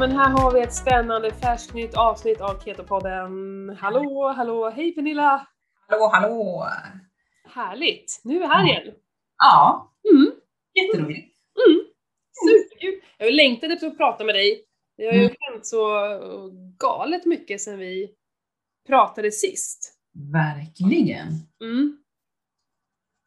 men 0.00 0.10
här 0.12 0.30
har 0.30 0.52
vi 0.52 0.60
ett 0.60 0.74
spännande 0.74 1.34
färskt 1.34 1.74
nytt 1.74 1.94
avsnitt 1.94 2.40
av 2.40 2.60
Ketopodden. 2.64 3.30
Hallå, 3.80 4.32
hallå, 4.36 4.70
hej 4.70 4.94
Pernilla! 4.94 5.46
Hallå, 5.88 6.10
hallå! 6.12 6.66
Härligt! 7.54 8.20
Nu 8.24 8.34
är 8.36 8.38
vi 8.40 8.46
här 8.46 8.64
igen. 8.66 8.94
Ja, 9.36 9.92
Mm, 10.12 10.32
jätteroligt. 10.74 11.36
mm. 11.68 11.80
Superkul! 12.32 13.00
Jag 13.18 13.26
har 13.26 13.32
längtat 13.32 13.70
efter 13.70 13.86
att 13.86 13.96
prata 13.96 14.24
med 14.24 14.34
dig. 14.34 14.64
Det 14.96 15.06
har 15.06 15.12
ju 15.12 15.20
Mm. 15.24 15.34
hänt 15.40 15.66
så 15.66 15.88
galet 16.78 17.26
mycket 17.26 17.60
sedan 17.60 17.78
vi 17.78 18.10
pratade 18.86 19.32
sist. 19.32 19.94
Verkligen. 20.32 21.28
Mm. 21.62 21.98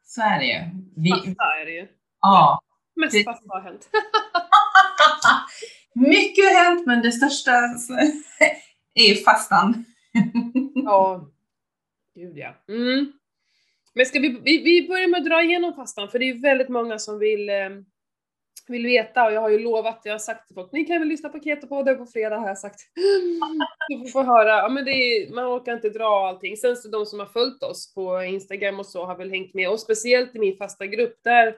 Så 0.02 0.22
är 0.22 0.38
det 0.38 0.44
ju. 0.46 0.60
Vi, 0.96 1.10
Fasta 1.10 1.44
är 1.60 1.64
det 1.64 1.72
ju. 1.72 1.88
ja. 2.20 2.60
Mest 2.96 3.12
Det- 3.12 3.24
fasta 3.24 3.44
har 3.48 3.60
hänt. 3.60 3.88
Mycket 5.94 6.44
har 6.44 6.64
hänt, 6.64 6.86
men 6.86 7.02
det 7.02 7.12
största 7.12 7.52
är 8.94 9.08
ju 9.08 9.14
fastan. 9.14 9.84
Ja, 10.74 11.30
gud 12.14 12.38
ja. 12.38 12.54
Mm. 12.68 13.12
Men 13.94 14.06
ska 14.06 14.20
vi, 14.20 14.28
vi, 14.28 14.62
vi 14.62 14.88
börjar 14.88 15.08
med 15.08 15.18
att 15.18 15.26
dra 15.26 15.42
igenom 15.42 15.74
fastan, 15.74 16.08
för 16.08 16.18
det 16.18 16.24
är 16.24 16.34
ju 16.34 16.40
väldigt 16.40 16.68
många 16.68 16.98
som 16.98 17.18
vill, 17.18 17.48
eh, 17.48 17.70
vill 18.68 18.86
veta 18.86 19.24
och 19.24 19.32
jag 19.32 19.40
har 19.40 19.48
ju 19.48 19.58
lovat, 19.58 20.00
jag 20.04 20.12
har 20.12 20.18
sagt 20.18 20.46
till 20.46 20.54
folk, 20.54 20.72
ni 20.72 20.84
kan 20.84 20.98
väl 20.98 21.08
lyssna 21.08 21.28
på 21.28 21.38
Keto-podden 21.38 21.96
på 21.96 22.06
fredag 22.06 22.36
har 22.36 22.48
jag 22.48 22.58
sagt. 22.58 22.80
Du 23.88 23.98
får 23.98 24.08
få 24.08 24.22
höra, 24.22 24.48
ja 24.48 24.68
men 24.68 24.84
det 24.84 24.90
är, 24.90 25.34
man 25.34 25.44
orkar 25.44 25.72
inte 25.72 25.90
dra 25.90 26.28
allting. 26.28 26.56
Sen 26.56 26.76
så 26.76 26.88
de 26.88 27.06
som 27.06 27.18
har 27.18 27.26
följt 27.26 27.62
oss 27.62 27.94
på 27.94 28.22
Instagram 28.22 28.78
och 28.78 28.86
så 28.86 29.04
har 29.04 29.16
väl 29.16 29.30
hängt 29.30 29.54
med, 29.54 29.70
och 29.70 29.80
speciellt 29.80 30.36
i 30.36 30.38
min 30.38 30.56
fasta 30.56 30.86
grupp 30.86 31.18
där, 31.24 31.56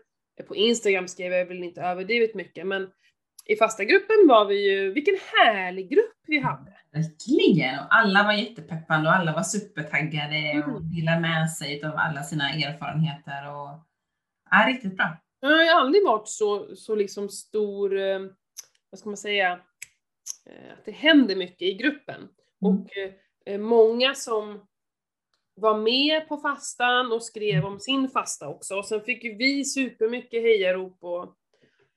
på 0.48 0.56
Instagram 0.56 1.08
skrev 1.08 1.33
jag 1.33 1.47
väl 1.47 1.62
inte 1.62 1.80
överdrivet 1.80 2.34
mycket, 2.34 2.67
men 2.67 2.91
i 3.47 3.56
fasta 3.56 3.84
gruppen 3.84 4.27
var 4.28 4.44
vi 4.44 4.70
ju, 4.70 4.92
vilken 4.92 5.16
härlig 5.33 5.91
grupp 5.91 6.16
vi 6.27 6.39
hade. 6.39 6.72
Verkligen. 6.92 7.78
Och 7.78 7.86
alla 7.94 8.22
var 8.22 8.33
jättepeppande 8.33 9.08
och 9.08 9.14
alla 9.14 9.33
var 9.33 9.42
supertaggade 9.42 10.64
och 10.66 10.70
Mm. 10.70 10.94
delade 10.97 11.20
med 11.20 11.50
sig 11.50 11.84
av 11.84 11.92
alla 11.97 12.22
sina 12.22 12.50
erfarenheter. 12.50 13.50
Och... 13.50 13.69
Ja, 14.50 14.64
riktigt 14.69 14.97
bra. 14.97 15.17
Jag 15.41 15.48
har 15.74 15.80
aldrig 15.80 16.05
varit 16.05 16.28
så, 16.28 16.77
så 16.77 16.94
liksom 16.94 17.28
stor, 17.28 17.98
eh, 17.98 18.20
vad 18.91 18.98
ska 18.98 19.08
man 19.08 19.17
säga, 19.17 19.52
eh, 20.47 20.72
att 20.72 20.84
det 20.84 20.92
händer 20.92 21.36
mycket 21.36 21.62
i 21.62 21.74
gruppen. 21.74 22.17
Mm. 22.17 22.28
Och 22.61 22.86
eh, 23.47 23.58
många 23.58 24.14
som 24.14 24.67
var 25.55 25.78
med 25.78 26.28
på 26.28 26.36
fastan 26.36 27.12
och 27.12 27.22
skrev 27.22 27.64
om 27.64 27.80
sin 27.80 28.08
fasta 28.08 28.48
också. 28.48 28.77
Och 28.77 28.86
sen 28.86 29.00
fick 29.00 29.24
ju 29.24 29.36
vi 29.36 29.64
supermycket 29.64 30.42
hejarop 30.42 30.98
och, 31.00 31.34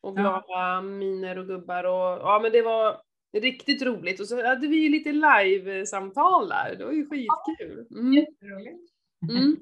och 0.02 0.20
Ja. 0.20 0.22
glada 0.22 0.82
miner 0.82 1.38
och 1.38 1.48
gubbar 1.48 1.84
och 1.84 2.20
ja 2.22 2.40
men 2.44 2.52
det 2.52 2.62
var 2.62 3.02
riktigt 3.38 3.82
roligt. 3.82 4.20
Och 4.20 4.28
så 4.28 4.46
hade 4.48 4.68
vi 4.68 4.76
ju 4.78 4.90
lite 4.90 5.12
live-samtal 5.12 6.50
där, 6.50 6.76
det 6.78 6.86
var 6.86 6.92
ju 6.92 7.06
skitkul. 7.10 7.88
Mm. 7.92 8.14
Jätteroligt. 8.14 8.92
Mm. 9.32 9.56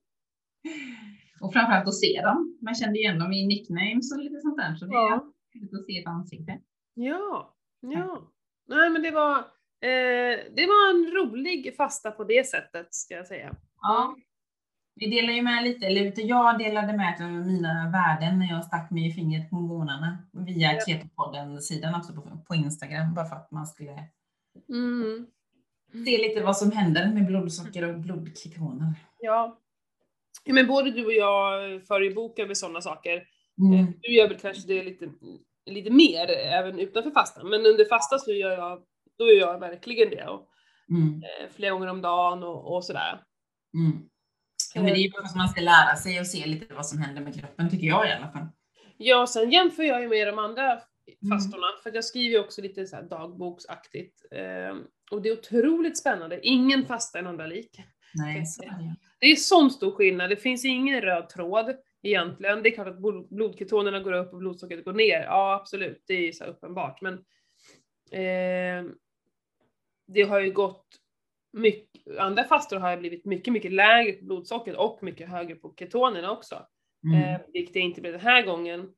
Och 1.42 1.54
framförallt 1.54 1.88
att 1.88 1.96
se 2.00 2.22
dem. 2.24 2.58
Man 2.62 2.76
kände 2.76 3.00
igen 3.00 3.20
dem 3.20 3.34
i 3.34 3.48
nicknames 3.48 4.12
och 4.14 4.20
lite 4.24 4.40
sånt 4.42 4.58
där. 4.58 4.76
Så 4.76 4.86
det 4.86 4.92
är 4.96 4.98
Ja. 5.10 5.32
roligt 5.56 5.74
att 5.74 5.86
se 5.86 5.98
ett 6.00 6.08
ansikte. 6.08 6.60
Ja, 6.94 7.56
ja. 7.80 8.32
Nej 8.68 8.90
men 8.90 9.02
det 9.02 9.12
var, 9.12 9.38
eh, 9.82 10.38
det 10.56 10.66
var 10.68 10.90
en 10.90 11.12
rolig 11.12 11.76
fasta 11.78 12.12
på 12.12 12.24
det 12.24 12.48
sättet 12.48 12.94
ska 12.94 13.14
jag 13.14 13.28
säga. 13.28 13.56
Ja. 13.82 14.16
Vi 15.00 15.08
delar 15.10 15.34
ju 15.34 15.42
med 15.42 15.64
lite, 15.64 15.86
eller 15.86 16.14
jag 16.16 16.60
delade 16.60 16.88
med 16.88 16.98
mig 16.98 17.16
av 17.22 17.32
mina 17.32 17.90
värden 17.92 18.40
när 18.40 18.50
jag 18.50 18.66
stack 18.66 18.92
mig 18.92 19.08
i 19.08 19.12
fingret 19.12 19.50
på 19.50 19.56
morgnarna 19.56 20.18
via 20.34 20.74
Ja. 20.74 20.80
Ketopodden-sidan 20.88 21.96
också 21.96 22.14
på, 22.14 22.22
på 22.48 22.56
Instagram, 22.56 23.14
bara 23.14 23.26
för 23.26 23.36
att 23.36 23.52
man 23.52 23.68
skulle 23.68 24.04
Mm. 24.70 25.26
se 26.06 26.18
lite 26.18 26.44
vad 26.44 26.58
som 26.58 26.72
händer 26.72 27.14
med 27.14 27.26
blodsocker 27.26 27.94
och 27.94 28.00
blodketoner. 28.00 28.94
Ja. 29.20 29.58
Men 30.46 30.68
både 30.68 30.92
du 30.92 31.06
och 31.06 31.14
jag 31.14 31.52
förebokar 31.88 32.48
med 32.48 32.58
sådana 32.58 32.82
saker. 32.82 33.24
Mm. 33.62 33.80
Eh, 33.80 33.86
Du 34.02 34.14
gör 34.16 34.28
väl 34.28 34.38
kanske 34.40 34.68
det 34.68 34.84
lite, 34.84 35.10
lite 35.66 35.90
mer 35.92 36.30
även 36.32 36.80
utanför 36.80 37.12
fastan, 37.12 37.50
men 37.50 37.66
under 37.66 37.86
fasta 37.86 38.18
så 38.20 38.32
gör 38.32 38.52
jag, 38.52 38.82
då 39.18 39.26
gör 39.26 39.52
jag 39.54 39.60
verkligen 39.60 40.10
det. 40.10 40.28
Och, 40.28 40.48
Mm. 40.90 41.24
eh, 41.24 41.50
flera 41.56 41.72
gånger 41.72 41.88
om 41.88 42.02
dagen 42.02 42.44
och, 42.44 42.76
och 42.76 42.86
sådär. 42.86 43.22
Mm. 43.74 44.10
Ja, 44.76 44.82
men 44.84 44.94
det 44.94 45.00
är 45.00 45.02
ju 45.04 45.10
bara 45.12 45.22
för 45.22 45.30
att 45.30 45.36
man 45.36 45.50
ska 45.50 45.62
lära 45.62 45.96
sig 45.96 46.20
och 46.20 46.28
se 46.28 46.46
lite 46.46 46.74
vad 46.74 46.86
som 46.86 47.00
händer 47.02 47.22
med 47.22 47.40
kroppen, 47.40 47.70
tycker 47.70 47.88
jag 47.88 48.10
i 48.10 48.12
alla 48.12 48.32
fall. 48.32 48.46
Ja, 48.98 49.28
sen 49.28 49.52
jämför 49.52 49.84
jag 49.84 50.02
ju 50.02 50.08
med 50.08 50.28
de 50.28 50.40
andra 50.40 50.80
Mm. 51.22 51.38
fastorna, 51.38 51.68
för 51.84 51.90
att 51.90 51.96
jag 51.96 52.06
skriver 52.06 52.34
ju 52.34 52.40
också 52.40 52.62
lite 52.62 52.88
så 52.88 53.02
dagboksaktigt. 53.02 54.26
Eh, 54.32 54.76
och 55.12 55.22
det 55.22 55.30
är 55.30 55.34
otroligt 55.34 55.98
spännande. 55.98 56.40
Ingen 56.48 56.86
fasta 56.86 57.18
är 57.18 57.22
en 57.24 57.28
andra 57.28 57.48
lik. 57.48 57.80
Nej, 58.14 58.46
så 58.46 58.64
är 58.64 58.68
det. 58.68 58.96
Det 59.20 59.26
är 59.28 59.36
sån 59.36 59.72
stor 59.72 59.92
skillnad, 59.92 60.30
det 60.30 60.36
finns 60.36 60.66
ingen 60.66 61.02
röd 61.02 61.30
tråd 61.30 61.76
egentligen. 62.04 62.64
Det 62.64 62.70
är 62.70 62.74
klart 62.74 62.88
att 62.88 62.98
blod- 63.00 63.28
blodketonerna 63.30 64.00
går 64.00 64.12
upp 64.14 64.34
och 64.34 64.40
blodsockret 64.40 64.86
går 64.86 64.94
ner. 64.94 65.24
Ja, 65.24 65.54
absolut, 65.62 66.04
det 66.08 66.14
är 66.28 66.32
så 66.32 66.44
uppenbart. 66.46 67.02
Men 67.02 67.14
eh, 68.12 68.92
det 70.08 70.22
har 70.24 70.40
ju 70.40 70.52
gått 70.52 70.86
mycket, 71.58 72.18
andra 72.20 72.44
fastor 72.44 72.78
har 72.78 72.92
ju 72.92 72.98
blivit 72.98 73.26
mycket, 73.26 73.54
mycket 73.54 73.72
lägre 73.72 74.14
på 74.14 74.26
blodsockret 74.26 74.78
och 74.78 75.00
mycket 75.02 75.30
högre 75.30 75.56
på 75.56 75.74
ketonerna 75.80 76.32
också. 76.32 76.56
Mm. 77.06 77.24
Eh, 77.24 77.42
vilket 77.54 77.74
det 77.74 77.80
inte 77.80 78.02
blev 78.02 78.14
den 78.14 78.22
här 78.22 78.46
gången. 78.46 78.90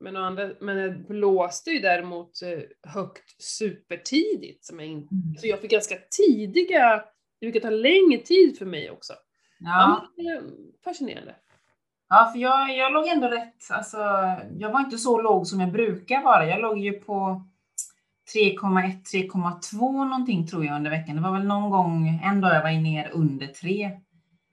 Men, 0.00 0.16
andra, 0.16 0.50
men 0.60 0.76
det 0.76 0.90
blåste 1.08 1.70
ju 1.70 1.78
däremot 1.78 2.42
eh, 2.42 2.90
högt 2.92 3.42
supertidigt. 3.42 4.64
Som 4.64 4.80
jag, 4.80 4.88
in, 4.88 4.96
Mm. 4.98 5.08
så 5.38 5.46
jag 5.46 5.60
fick 5.60 5.70
ganska 5.70 5.94
tidiga, 6.18 7.04
det 7.40 7.46
brukar 7.46 7.60
ta 7.60 7.70
längre 7.70 8.18
tid 8.18 8.58
för 8.58 8.66
mig 8.66 8.90
också. 8.90 9.12
Ja. 9.58 10.10
Ja, 10.16 10.24
är 10.32 10.42
fascinerande. 10.84 11.34
Ja, 12.08 12.30
för 12.32 12.40
jag, 12.40 12.76
jag 12.76 12.92
låg 12.92 13.06
ändå 13.06 13.28
rätt. 13.28 13.70
Alltså, 13.70 13.98
jag 14.58 14.70
var 14.70 14.80
inte 14.80 14.98
så 14.98 15.22
låg 15.22 15.46
som 15.46 15.60
jag 15.60 15.72
brukar 15.72 16.22
vara. 16.22 16.46
Jag 16.46 16.60
låg 16.60 16.78
ju 16.78 16.92
på 16.92 17.42
3,1, 18.34 19.02
3,2 19.30 20.04
någonting 20.04 20.46
tror 20.46 20.64
jag 20.64 20.76
under 20.76 20.90
veckan. 20.90 21.16
Det 21.16 21.22
var 21.22 21.32
väl 21.32 21.46
någon 21.46 21.70
gång, 21.70 22.20
en 22.24 22.40
dag 22.40 22.54
jag 22.54 22.62
var 22.62 22.70
ner 22.70 23.10
under 23.12 23.46
3. 23.46 23.90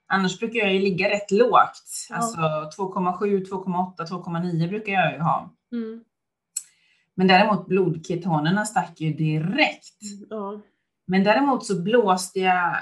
Annars 0.08 0.40
brukar 0.40 0.60
jag 0.60 0.74
ju 0.74 0.80
ligga 0.80 1.10
rätt 1.10 1.32
lågt. 1.32 2.08
Ja. 2.10 2.16
Alltså 2.16 2.40
2,7, 2.40 3.46
2,8, 3.50 3.96
2,9 3.98 4.70
brukar 4.70 4.94
jag 4.94 5.14
ju 5.14 5.20
ha. 5.20 5.54
Mm. 5.72 6.04
Men 7.16 7.28
däremot 7.28 7.68
blodketonerna 7.68 8.66
stack 8.66 9.02
ju 9.02 9.14
direkt. 9.14 10.00
Ja. 10.30 10.62
Men 11.08 11.24
däremot 11.24 11.66
så 11.66 11.82
blåste 11.82 12.40
jag 12.40 12.76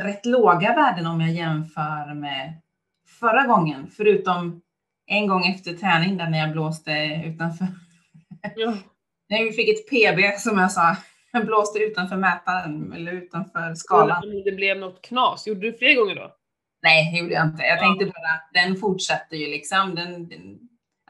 rätt 0.00 0.26
låga 0.26 0.74
värden 0.74 1.06
om 1.06 1.20
jag 1.20 1.30
jämför 1.30 2.14
med 2.14 2.60
förra 3.20 3.46
gången. 3.46 3.90
Förutom 3.96 4.62
en 5.06 5.26
gång 5.26 5.46
efter 5.46 5.72
träning 5.72 6.16
där 6.16 6.30
när 6.30 6.38
jag 6.38 6.52
blåste 6.52 7.22
utanför. 7.26 7.66
Ja. 8.56 8.74
När 9.28 9.44
vi 9.44 9.52
fick 9.52 9.68
ett 9.68 9.88
PB 9.90 10.38
som 10.38 10.58
jag 10.58 10.72
sa. 10.72 10.96
Jag 11.32 11.46
blåste 11.46 11.78
utanför 11.78 12.16
mätaren 12.16 12.92
eller 12.92 13.12
utanför 13.12 13.74
skalan. 13.74 14.24
Om 14.24 14.42
det 14.44 14.52
blev 14.52 14.78
något 14.78 15.02
knas, 15.02 15.46
gjorde 15.46 15.60
du 15.60 15.78
fler 15.78 15.94
gånger 15.94 16.14
då? 16.14 16.34
Nej, 16.82 17.12
det 17.12 17.18
gjorde 17.18 17.34
jag 17.34 17.46
inte. 17.46 17.62
Jag 17.62 17.78
Ja. 17.78 17.80
tänkte 17.82 18.04
bara 18.06 18.62
den 18.64 18.76
fortsätter 18.76 19.36
ju 19.36 19.46
liksom. 19.46 19.94
Den, 19.94 20.28
den, 20.28 20.58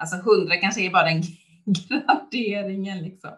alltså 0.01 0.17
100 0.17 0.56
kanske 0.56 0.87
är 0.87 0.91
bara 0.91 1.05
den 1.05 1.23
graderingen 1.89 2.99
liksom. 3.03 3.31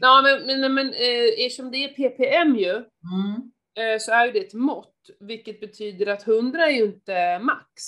Ja, 0.00 0.22
men, 0.22 0.60
men, 0.60 0.74
men 0.74 0.86
eh, 0.88 1.44
eftersom 1.46 1.70
det 1.70 1.84
är 1.84 1.88
ppm 1.88 2.56
ju, 2.56 2.70
Mm. 2.72 3.52
eh, 3.78 3.98
så 4.00 4.12
är 4.12 4.26
ju 4.26 4.32
det 4.32 4.38
ett 4.38 4.54
mått, 4.54 4.94
vilket 5.20 5.60
betyder 5.60 6.06
att 6.06 6.26
100 6.28 6.66
är 6.66 6.70
ju 6.70 6.84
inte 6.84 7.38
max. 7.38 7.82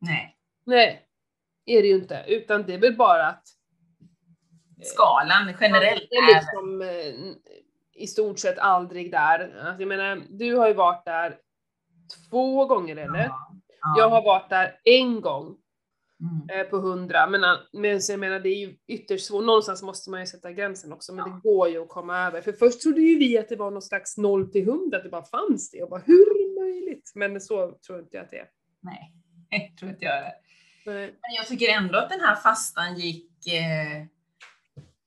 Nej, 0.00 0.36
Nej, 0.66 1.02
är 1.66 1.82
det 1.82 1.88
ju 1.88 1.94
inte, 1.94 2.24
utan 2.28 2.62
det 2.62 2.74
är 2.74 2.78
väl 2.78 2.96
bara 2.96 3.26
att 3.26 3.44
skalan 4.82 5.54
generellt 5.60 6.06
det 6.10 6.16
är 6.16 6.34
liksom 6.34 6.82
eh, 6.82 7.34
i 8.02 8.06
stort 8.06 8.38
sett 8.38 8.58
aldrig 8.58 9.10
där. 9.10 9.54
Alltså, 9.66 9.82
jag 9.82 9.88
menar, 9.88 10.22
du 10.30 10.54
har 10.56 10.68
ju 10.68 10.74
varit 10.74 11.04
där 11.04 11.36
två 12.30 12.64
gånger 12.66 12.96
eller? 12.96 13.24
Ja, 13.80 13.94
Jag 13.98 14.08
har 14.08 14.22
varit 14.22 14.50
där 14.50 14.80
en 14.84 15.20
gång 15.20 15.56
Mm. 16.20 16.60
eh, 16.60 16.66
på 16.70 16.76
100, 16.76 17.26
men, 17.26 17.44
eh, 17.44 17.50
men 17.72 18.02
så 18.02 18.12
jag 18.12 18.20
menar 18.20 18.40
det 18.40 18.48
är 18.48 18.58
ju 18.66 18.76
ytterst 18.86 19.26
svårt, 19.26 19.44
någonstans 19.44 19.82
måste 19.82 20.10
man 20.10 20.20
ju 20.20 20.26
sätta 20.26 20.52
gränsen 20.52 20.92
också, 20.92 21.12
men 21.14 21.24
det 21.30 21.40
går 21.42 21.68
ju 21.68 21.82
att 21.82 21.88
komma 21.88 22.18
över. 22.26 22.40
För 22.40 22.52
först 22.52 22.82
trodde 22.82 23.00
ju 23.00 23.18
vi 23.18 23.38
att 23.38 23.48
det 23.48 23.56
var 23.56 23.70
någon 23.70 23.82
slags 23.82 24.16
0 24.18 24.52
till 24.52 24.62
100, 24.68 24.96
att 24.96 25.02
det 25.04 25.08
bara 25.08 25.24
fanns 25.24 25.70
det, 25.70 25.82
och 25.82 25.90
bara 25.90 26.00
hur 26.06 26.20
är 26.30 26.48
det 26.54 26.60
möjligt? 26.60 27.12
Men 27.14 27.40
så 27.40 27.72
tror 27.86 27.98
inte 27.98 28.16
jag 28.16 28.24
att 28.24 28.30
det 28.30 28.38
är. 28.38 28.48
Nej, 28.80 29.12
jag 29.70 29.78
tror 29.78 29.90
inte 29.90 30.04
jag 30.04 30.22
det. 30.24 30.34
Men 30.90 31.34
jag 31.36 31.46
tycker 31.46 31.68
ändå 31.68 31.98
att 31.98 32.10
den 32.10 32.20
här 32.20 32.34
fastan 32.36 32.94
gick 32.98 33.46
eh, 33.46 34.06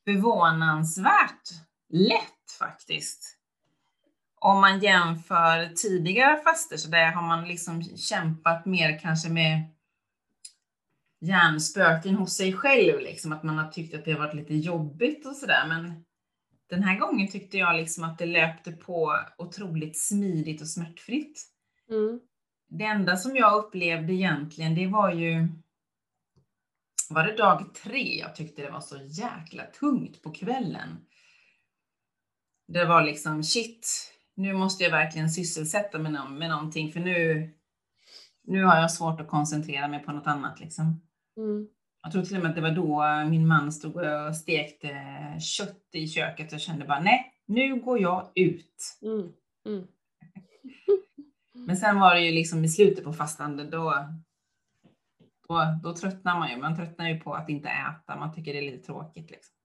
förvånansvärt 0.10 1.50
lätt 1.90 2.52
faktiskt. 2.60 3.38
Om 4.42 4.62
man 4.62 4.80
jämför 4.80 5.76
tidigare 5.76 6.42
faster 6.44 6.78
så 6.78 6.90
där 6.90 7.12
har 7.12 7.28
man 7.28 7.48
liksom 7.48 7.84
kämpat 7.84 8.66
mer 8.66 9.00
kanske 9.00 9.30
med 9.30 9.64
hjärnspöken 11.22 12.16
hos 12.16 12.36
sig 12.36 12.54
själv, 12.54 13.00
liksom 13.00 13.32
att 13.32 13.44
man 13.44 13.58
har 13.58 13.68
tyckt 13.68 13.96
att 13.96 14.06
det 14.06 14.12
har 14.12 14.20
varit 14.20 14.36
lite 14.36 14.54
jobbigt 14.54 15.26
och 15.26 15.36
sådär. 15.36 15.68
Men 15.68 16.06
den 16.70 16.84
här 16.84 17.00
gången 17.00 17.28
tyckte 17.28 17.58
jag 17.58 17.76
liksom 17.76 18.04
att 18.04 18.18
det 18.18 18.26
löpte 18.26 18.72
på 18.72 19.20
otroligt 19.38 20.00
smidigt 20.00 20.62
och 20.62 20.70
smärtfritt. 20.70 21.42
Mm. 21.90 22.20
Det 22.70 22.84
enda 22.84 23.18
som 23.18 23.36
jag 23.36 23.66
upplevde 23.66 24.14
egentligen, 24.14 24.76
det 24.76 24.88
var 24.88 25.12
ju 25.12 25.48
var 27.14 27.24
det 27.24 27.38
dag 27.38 27.76
tre 27.84 28.20
jag 28.20 28.36
tyckte 28.36 28.62
det 28.62 28.72
var 28.72 28.82
så 28.82 28.98
jäkla 28.98 29.64
tungt 29.64 30.24
på 30.24 30.32
kvällen. 30.32 31.06
Det 32.68 32.86
var 32.86 33.04
liksom 33.04 33.44
shit, 33.44 34.14
nu 34.36 34.54
måste 34.54 34.84
jag 34.84 34.92
verkligen 34.92 35.30
sysselsätta 35.30 36.00
mig 36.00 36.12
med 36.30 36.50
någonting 36.50 36.92
för 36.92 37.00
nu, 37.00 37.50
nu 38.44 38.64
har 38.64 38.76
jag 38.76 38.92
svårt 38.92 39.22
att 39.22 39.28
koncentrera 39.28 39.88
mig 39.88 40.04
på 40.04 40.12
något 40.12 40.28
annat 40.28 40.60
liksom. 40.60 41.02
Mm. 41.38 41.68
Jag 42.04 42.12
tror 42.12 42.24
till 42.24 42.36
och 42.36 42.42
med 42.42 42.50
att 42.50 42.56
det 42.56 42.62
var 42.62 42.72
då 42.72 43.30
min 43.30 43.48
man 43.48 43.72
stod 43.72 43.96
och 43.96 44.36
stekte 44.36 44.90
kött 45.40 45.90
i 45.94 46.08
köket 46.08 46.54
och 46.54 46.60
kände 46.60 46.86
bara 46.86 47.00
nej, 47.00 47.34
nu 47.46 47.82
går 47.82 48.00
jag 48.02 48.32
ut. 48.36 49.00
Mm. 49.02 49.32
Mm. 49.66 49.88
Men 51.54 51.78
sen 51.78 52.00
var 52.00 52.16
det 52.16 52.22
ju 52.22 52.32
liksom 52.32 52.66
i 52.66 52.70
slutet 52.70 53.04
på 53.04 53.14
fastan, 53.14 53.70
då, 53.70 53.94
då, 55.50 55.80
då 55.84 55.96
tröttnar 55.96 56.40
man 56.40 56.50
ju. 56.50 56.58
Man 56.58 56.76
tröttnar 56.76 57.10
ju 57.10 57.20
på 57.20 57.34
att 57.34 57.50
inte 57.50 57.70
äta. 57.70 58.16
Man 58.20 58.36
tycker 58.36 58.54
det 58.54 58.60
är 58.60 58.72
lite 58.72 58.86
tråkigt. 58.86 59.32
Liksom. 59.32 59.56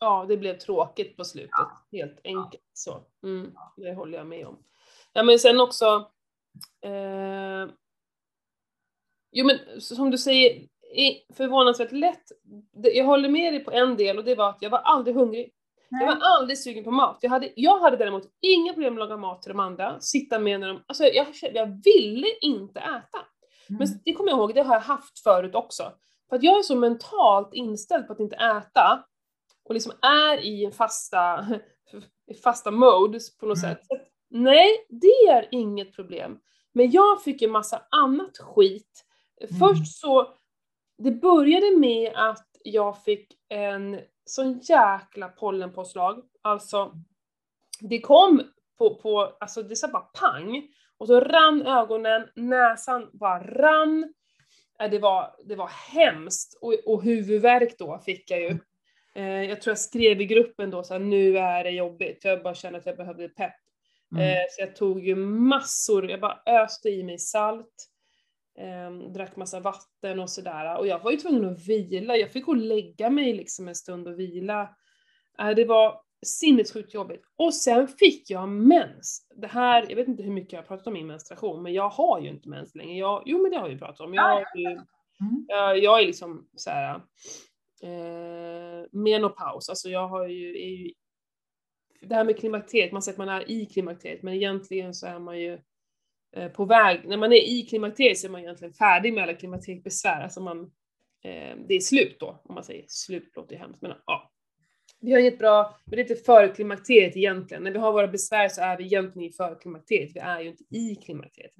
Ja, 0.00 0.26
det 0.28 0.36
blev 0.36 0.58
tråkigt 0.58 1.16
på 1.16 1.24
slutet. 1.24 1.68
Helt 1.92 2.20
enkelt 2.24 2.62
så. 2.72 3.02
Mm, 3.22 3.52
det 3.76 3.94
håller 3.94 4.18
jag 4.18 4.26
med 4.26 4.46
om. 4.46 4.58
Ja, 5.12 5.22
men 5.22 5.38
sen 5.38 5.60
också. 5.60 6.10
Eh, 6.84 7.66
jo, 9.32 9.46
men 9.46 9.80
som 9.80 10.10
du 10.10 10.18
säger, 10.18 10.68
förvånansvärt 11.34 11.92
lätt. 11.92 12.24
Jag 12.72 13.04
håller 13.04 13.28
med 13.28 13.52
dig 13.52 13.64
på 13.64 13.70
en 13.70 13.96
del 13.96 14.18
och 14.18 14.24
det 14.24 14.34
var 14.34 14.48
att 14.48 14.62
jag 14.62 14.70
var 14.70 14.78
aldrig 14.78 15.16
hungrig. 15.16 15.52
Nej. 15.88 16.04
Jag 16.04 16.16
var 16.16 16.22
aldrig 16.22 16.58
sugen 16.58 16.84
på 16.84 16.90
mat. 16.90 17.18
Jag 17.20 17.30
hade, 17.30 17.52
jag 17.56 17.78
hade 17.78 17.96
däremot 17.96 18.22
inga 18.40 18.72
problem 18.72 18.94
med 18.94 19.02
att 19.02 19.08
laga 19.08 19.20
mat 19.20 19.42
till 19.42 19.48
de 19.48 19.60
andra, 19.60 20.00
sitta 20.00 20.38
med 20.38 20.60
när 20.60 20.68
de, 20.68 20.82
alltså 20.86 21.04
jag, 21.04 21.26
jag 21.54 21.66
ville 21.84 22.26
inte 22.40 22.80
äta. 22.80 23.18
Mm. 23.68 23.78
Men 23.78 23.88
det 24.04 24.12
kommer 24.12 24.30
jag 24.30 24.38
ihåg, 24.38 24.54
det 24.54 24.62
har 24.62 24.74
jag 24.74 24.80
haft 24.80 25.18
förut 25.18 25.54
också. 25.54 25.92
För 26.28 26.36
att 26.36 26.42
jag 26.42 26.58
är 26.58 26.62
så 26.62 26.76
mentalt 26.76 27.54
inställd 27.54 28.06
på 28.06 28.12
att 28.12 28.20
inte 28.20 28.36
äta 28.36 29.04
och 29.64 29.74
liksom 29.74 29.92
är 30.02 30.38
i 30.38 30.64
en 30.64 30.72
fasta, 30.72 31.46
fasta 32.44 32.70
mode 32.70 33.18
på 33.40 33.46
något 33.46 33.58
mm. 33.58 33.74
sätt. 33.74 33.86
Så, 33.86 33.98
nej, 34.30 34.86
det 34.88 35.30
är 35.30 35.48
inget 35.50 35.92
problem. 35.96 36.38
Men 36.72 36.90
jag 36.90 37.22
fick 37.22 37.42
en 37.42 37.50
massa 37.50 37.82
annat 37.90 38.38
skit. 38.38 39.04
Mm. 39.40 39.58
Först 39.58 40.00
så, 40.00 40.34
det 40.98 41.10
började 41.10 41.76
med 41.76 42.12
att 42.14 42.48
jag 42.64 43.02
fick 43.02 43.32
en 43.48 44.00
sån 44.24 44.58
jäkla 44.58 45.28
pollenpåslag. 45.28 46.22
Alltså, 46.42 46.92
det 47.80 48.00
kom 48.00 48.42
på, 48.78 48.94
på 48.94 49.36
alltså 49.40 49.62
det 49.62 49.76
sa 49.76 49.88
bara 49.88 50.02
pang. 50.02 50.62
Och 50.98 51.06
så 51.06 51.20
rann 51.20 51.66
ögonen, 51.66 52.28
näsan 52.34 53.10
bara 53.12 53.38
rann. 53.38 54.14
Äh, 54.80 54.90
det 54.90 54.98
var, 54.98 55.36
det 55.44 55.54
var 55.54 55.70
hemskt. 55.92 56.58
Och, 56.60 56.74
och 56.86 57.02
huvudvärk 57.02 57.78
då 57.78 57.98
fick 57.98 58.30
jag 58.30 58.40
ju. 58.40 58.58
Eh, 59.14 59.42
jag 59.42 59.60
tror 59.60 59.70
jag 59.70 59.78
skrev 59.78 60.20
i 60.20 60.26
gruppen 60.26 60.70
då 60.70 60.82
så 60.82 60.94
här, 60.94 61.00
nu 61.00 61.38
är 61.38 61.64
det 61.64 61.70
jobbigt. 61.70 62.24
Jag 62.24 62.42
bara 62.42 62.54
kände 62.54 62.78
att 62.78 62.86
jag 62.86 62.96
behövde 62.96 63.28
pepp. 63.28 63.54
Mm. 64.12 64.22
Eh, 64.22 64.44
så 64.50 64.62
jag 64.62 64.76
tog 64.76 65.06
ju 65.06 65.16
massor, 65.16 66.10
jag 66.10 66.20
bara 66.20 66.40
öste 66.46 66.88
i 66.88 67.02
mig 67.02 67.18
salt. 67.18 67.88
Eh, 68.58 69.10
drack 69.12 69.36
massa 69.36 69.60
vatten 69.60 70.20
och 70.20 70.30
sådär. 70.30 70.78
Och 70.78 70.86
jag 70.86 70.98
var 70.98 71.10
ju 71.10 71.16
tvungen 71.16 71.44
att 71.44 71.68
vila. 71.68 72.16
Jag 72.16 72.32
fick 72.32 72.46
gå 72.46 72.52
och 72.52 72.56
lägga 72.56 73.10
mig 73.10 73.32
liksom 73.32 73.68
en 73.68 73.74
stund 73.74 74.08
och 74.08 74.18
vila. 74.18 74.76
Eh, 75.38 75.50
det 75.50 75.64
var 75.64 76.00
sinnessjukt 76.26 76.94
jobbigt. 76.94 77.22
Och 77.36 77.54
sen 77.54 77.88
fick 77.88 78.30
jag 78.30 78.48
mens. 78.48 79.26
Det 79.36 79.46
här, 79.46 79.86
jag 79.88 79.96
vet 79.96 80.08
inte 80.08 80.22
hur 80.22 80.32
mycket 80.32 80.52
jag 80.52 80.60
har 80.60 80.66
pratat 80.66 80.86
om 80.86 80.92
min 80.92 81.06
menstruation, 81.06 81.62
men 81.62 81.72
jag 81.72 81.88
har 81.88 82.20
ju 82.20 82.28
inte 82.28 82.48
mens 82.48 82.74
längre. 82.74 82.98
Jag, 82.98 83.22
jo 83.26 83.42
men 83.42 83.50
det 83.50 83.58
har 83.58 83.68
vi 83.68 83.78
pratat 83.78 84.00
om. 84.00 84.14
Jag, 84.14 84.44
ju, 84.54 84.66
mm. 84.66 85.44
jag, 85.48 85.78
jag 85.78 86.02
är 86.02 86.06
liksom 86.06 86.48
såhär, 86.56 87.00
eh, 87.82 88.84
menopaus, 88.92 89.68
alltså 89.68 89.88
jag 89.88 90.08
har 90.08 90.26
ju, 90.26 90.50
är 90.50 90.70
ju, 90.70 90.92
det 92.00 92.14
här 92.14 92.24
med 92.24 92.38
klimakteriet, 92.38 92.92
man 92.92 93.02
säger 93.02 93.14
att 93.14 93.26
man 93.26 93.28
är 93.28 93.50
i 93.50 93.66
klimakteriet, 93.66 94.22
men 94.22 94.34
egentligen 94.34 94.94
så 94.94 95.06
är 95.06 95.18
man 95.18 95.40
ju 95.40 95.58
eh, 96.36 96.48
på 96.48 96.64
väg, 96.64 97.08
när 97.08 97.16
man 97.16 97.32
är 97.32 97.48
i 97.48 97.62
klimakteriet 97.62 98.18
så 98.18 98.26
är 98.26 98.30
man 98.30 98.40
egentligen 98.40 98.74
färdig 98.74 99.14
med 99.14 99.22
alla 99.22 99.34
klimakteriebesvär, 99.34 100.22
alltså 100.22 100.40
man, 100.40 100.60
eh, 101.24 101.56
det 101.68 101.74
är 101.74 101.80
slut 101.80 102.16
då, 102.20 102.40
om 102.44 102.54
man 102.54 102.64
säger 102.64 102.84
slut 102.88 103.36
låter 103.36 103.52
ju 103.52 103.58
hemskt, 103.58 103.82
men 103.82 103.92
ja, 104.06 104.32
vi 105.00 105.12
har 105.12 105.20
inget 105.20 105.38
bra, 105.38 105.78
vi 105.86 105.96
är 105.96 106.00
inte 106.00 106.14
före 106.14 106.48
klimakteriet 106.48 107.16
egentligen. 107.16 107.62
När 107.62 107.70
vi 107.70 107.78
har 107.78 107.92
våra 107.92 108.08
besvär 108.08 108.48
så 108.48 108.60
är 108.60 108.76
vi 108.76 108.84
egentligen 108.84 109.30
i 109.30 109.32
klimakteriet. 109.60 110.10
vi 110.14 110.20
är 110.20 110.40
ju 110.40 110.48
inte 110.48 110.64
i 110.70 110.94
klimakteriet. 110.94 111.52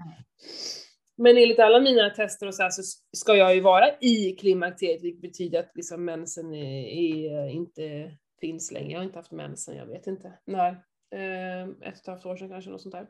Men 1.17 1.37
enligt 1.37 1.59
alla 1.59 1.81
mina 1.81 2.11
tester 2.11 2.47
och 2.47 2.55
så, 2.55 2.62
här 2.62 2.71
så 2.71 2.83
ska 3.17 3.35
jag 3.35 3.55
ju 3.55 3.61
vara 3.61 3.99
i 4.00 4.37
klimakteriet, 4.41 5.03
vilket 5.03 5.23
betyder 5.23 5.61
att 5.61 5.73
liksom 5.75 6.05
mensen 6.05 6.55
är, 6.55 6.87
är, 6.87 7.49
inte 7.49 8.11
finns 8.41 8.73
längre. 8.73 8.93
Jag 8.93 8.99
har 8.99 9.05
inte 9.05 9.19
haft 9.19 9.33
mensen, 9.33 9.77
jag 9.77 9.87
vet 9.87 10.06
inte 10.06 10.32
när. 10.44 10.71
Eh, 11.15 11.62
ett 11.62 11.79
och 11.81 12.00
ett 12.00 12.06
halvt 12.06 12.27
år 12.27 12.37
sedan 12.37 12.49
kanske, 12.49 12.71
något 12.71 12.82
sånt 12.82 12.94
där. 12.94 13.06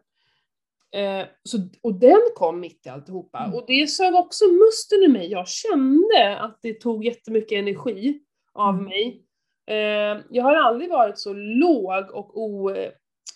Eh, 0.92 1.26
så, 1.42 1.58
och 1.82 1.94
den 1.94 2.20
kom 2.34 2.60
mitt 2.60 2.86
i 2.86 2.88
alltihopa. 2.88 3.38
Mm. 3.38 3.54
Och 3.54 3.64
det 3.66 3.86
sög 3.86 4.14
också 4.14 4.44
musten 4.44 5.02
ur 5.02 5.08
mig. 5.08 5.30
Jag 5.30 5.48
kände 5.48 6.38
att 6.38 6.58
det 6.62 6.80
tog 6.80 7.04
jättemycket 7.04 7.58
energi 7.58 8.20
av 8.52 8.74
mm. 8.74 8.84
mig. 8.84 9.25
Eh, 9.66 10.22
jag 10.30 10.42
har 10.42 10.54
aldrig 10.56 10.90
varit 10.90 11.18
så 11.18 11.32
låg 11.32 12.10
och 12.10 12.40
o, 12.40 12.74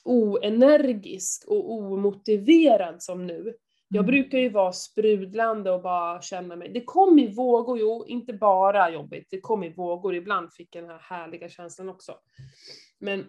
oenergisk 0.05 1.45
och 1.49 1.73
omotiverad 1.73 3.03
som 3.03 3.27
nu. 3.27 3.55
Jag 3.89 4.05
mm. 4.05 4.07
brukar 4.07 4.39
ju 4.39 4.49
vara 4.49 4.73
sprudlande 4.73 5.71
och 5.71 5.83
bara 5.83 6.23
känna 6.23 6.57
mig, 6.57 6.69
det 6.69 6.85
kom 6.85 7.19
i 7.19 7.35
vågor, 7.35 7.79
jo 7.79 8.05
inte 8.07 8.33
bara 8.33 8.91
jobbigt, 8.91 9.27
det 9.31 9.41
kom 9.41 9.65
i 9.65 9.73
vågor, 9.73 10.15
ibland 10.15 10.53
fick 10.53 10.75
jag 10.75 10.85
den 10.85 10.91
här 10.91 10.99
härliga 10.99 11.49
känslan 11.49 11.89
också. 11.89 12.15
Men 12.99 13.27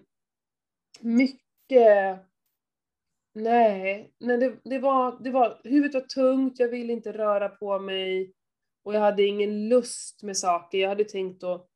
mycket, 0.99 2.19
nej, 3.33 4.13
nej 4.19 4.37
det, 4.37 4.55
det, 4.63 4.79
var, 4.79 5.23
det 5.23 5.31
var, 5.31 5.61
huvudet 5.63 5.93
var 5.93 6.01
tungt, 6.01 6.59
jag 6.59 6.67
ville 6.67 6.93
inte 6.93 7.11
röra 7.11 7.49
på 7.49 7.79
mig 7.79 8.33
och 8.83 8.95
jag 8.95 9.01
hade 9.01 9.23
ingen 9.23 9.69
lust 9.69 10.23
med 10.23 10.37
saker, 10.37 10.77
jag 10.77 10.89
hade 10.89 11.03
tänkt 11.03 11.43
att 11.43 11.70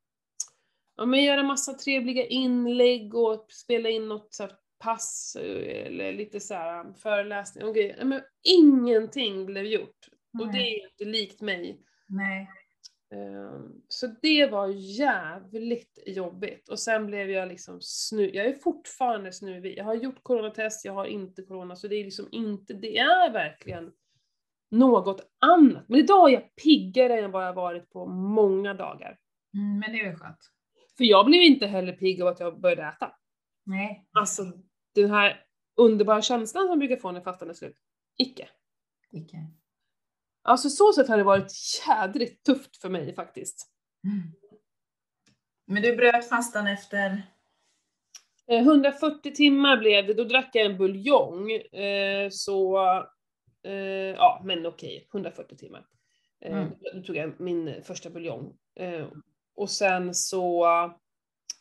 ja, 0.97 1.05
men 1.05 1.23
göra 1.23 1.43
massa 1.43 1.73
trevliga 1.73 2.25
inlägg 2.25 3.15
och 3.15 3.45
spela 3.49 3.89
in 3.89 4.07
något 4.07 4.33
så 4.33 4.47
pass 4.79 5.37
eller 5.39 6.13
lite 6.13 6.39
så 6.39 6.53
här 6.53 6.93
föreläsning 6.93 7.65
och 7.65 7.75
grejer. 7.75 8.05
Men 8.05 8.21
ingenting 8.43 9.45
blev 9.45 9.65
gjort. 9.65 10.09
Nej. 10.31 10.45
Och 10.45 10.53
det 10.53 10.59
är 10.59 10.91
inte 10.91 11.05
likt 11.05 11.41
mig. 11.41 11.81
Nej. 12.07 12.49
Ehm, 13.13 13.81
så 13.87 14.07
det 14.21 14.47
var 14.47 14.67
jävligt 14.99 15.99
jobbigt. 16.05 16.69
Och 16.69 16.79
sen 16.79 17.05
blev 17.05 17.29
jag 17.29 17.47
liksom 17.47 17.81
snu... 17.81 18.29
Jag 18.35 18.45
är 18.45 18.53
fortfarande 18.53 19.31
snuvig. 19.31 19.77
Jag 19.77 19.83
har 19.83 19.93
gjort 19.93 20.23
coronatest, 20.23 20.85
jag 20.85 20.93
har 20.93 21.05
inte 21.05 21.43
corona, 21.43 21.75
så 21.75 21.87
det 21.87 21.95
är 21.95 22.03
liksom 22.03 22.27
inte, 22.31 22.73
det 22.73 22.97
är 22.97 23.31
verkligen 23.31 23.91
något 24.71 25.29
annat. 25.39 25.89
Men 25.89 25.99
idag 25.99 26.29
är 26.29 26.33
jag 26.33 26.55
piggare 26.63 27.19
än 27.19 27.31
vad 27.31 27.45
jag 27.45 27.53
varit 27.53 27.89
på 27.89 28.05
många 28.05 28.73
dagar. 28.73 29.17
Mm, 29.53 29.79
men 29.79 29.91
det 29.91 29.99
är 29.99 30.11
ju 30.11 30.15
skönt. 30.15 30.51
För 30.97 31.03
jag 31.03 31.25
blev 31.25 31.41
inte 31.41 31.67
heller 31.67 31.93
pigg 31.93 32.21
av 32.21 32.27
att 32.27 32.39
jag 32.39 32.59
började 32.59 32.83
äta. 32.83 33.11
Nej. 33.63 34.07
Alltså 34.11 34.43
den 34.95 35.11
här 35.11 35.45
underbara 35.77 36.21
känslan 36.21 36.67
som 36.67 36.79
brukar 36.79 36.97
få 36.97 37.11
när 37.11 37.21
fastan 37.21 37.49
är 37.49 37.53
slut. 37.53 37.77
Icke. 38.17 38.49
Icke. 39.11 39.37
Alltså 40.41 40.69
så 40.69 40.93
sätt 40.93 41.07
har 41.07 41.17
det 41.17 41.23
varit 41.23 41.51
jädrigt 41.87 42.45
tufft 42.45 42.77
för 42.77 42.89
mig 42.89 43.15
faktiskt. 43.15 43.71
Mm. 44.03 44.31
Men 45.67 45.81
du 45.81 45.95
bröt 45.95 46.29
fastan 46.29 46.67
efter? 46.67 47.21
140 48.47 49.29
eh, 49.29 49.33
timmar 49.33 49.77
blev 49.77 50.07
det, 50.07 50.13
då 50.13 50.23
drack 50.23 50.49
jag 50.53 50.65
en 50.65 50.77
buljong. 50.77 51.51
Eh, 51.51 52.29
så, 52.31 52.77
eh, 53.63 53.73
ja 54.15 54.41
men 54.45 54.65
okej, 54.65 55.07
140 55.13 55.57
timmar. 55.57 55.85
Mm. 56.41 56.69
Då 56.93 57.01
tog 57.01 57.15
jag 57.15 57.39
min 57.39 57.83
första 57.83 58.09
buljong. 58.09 58.57
Och 59.55 59.69
sen 59.69 60.13
så, 60.13 60.65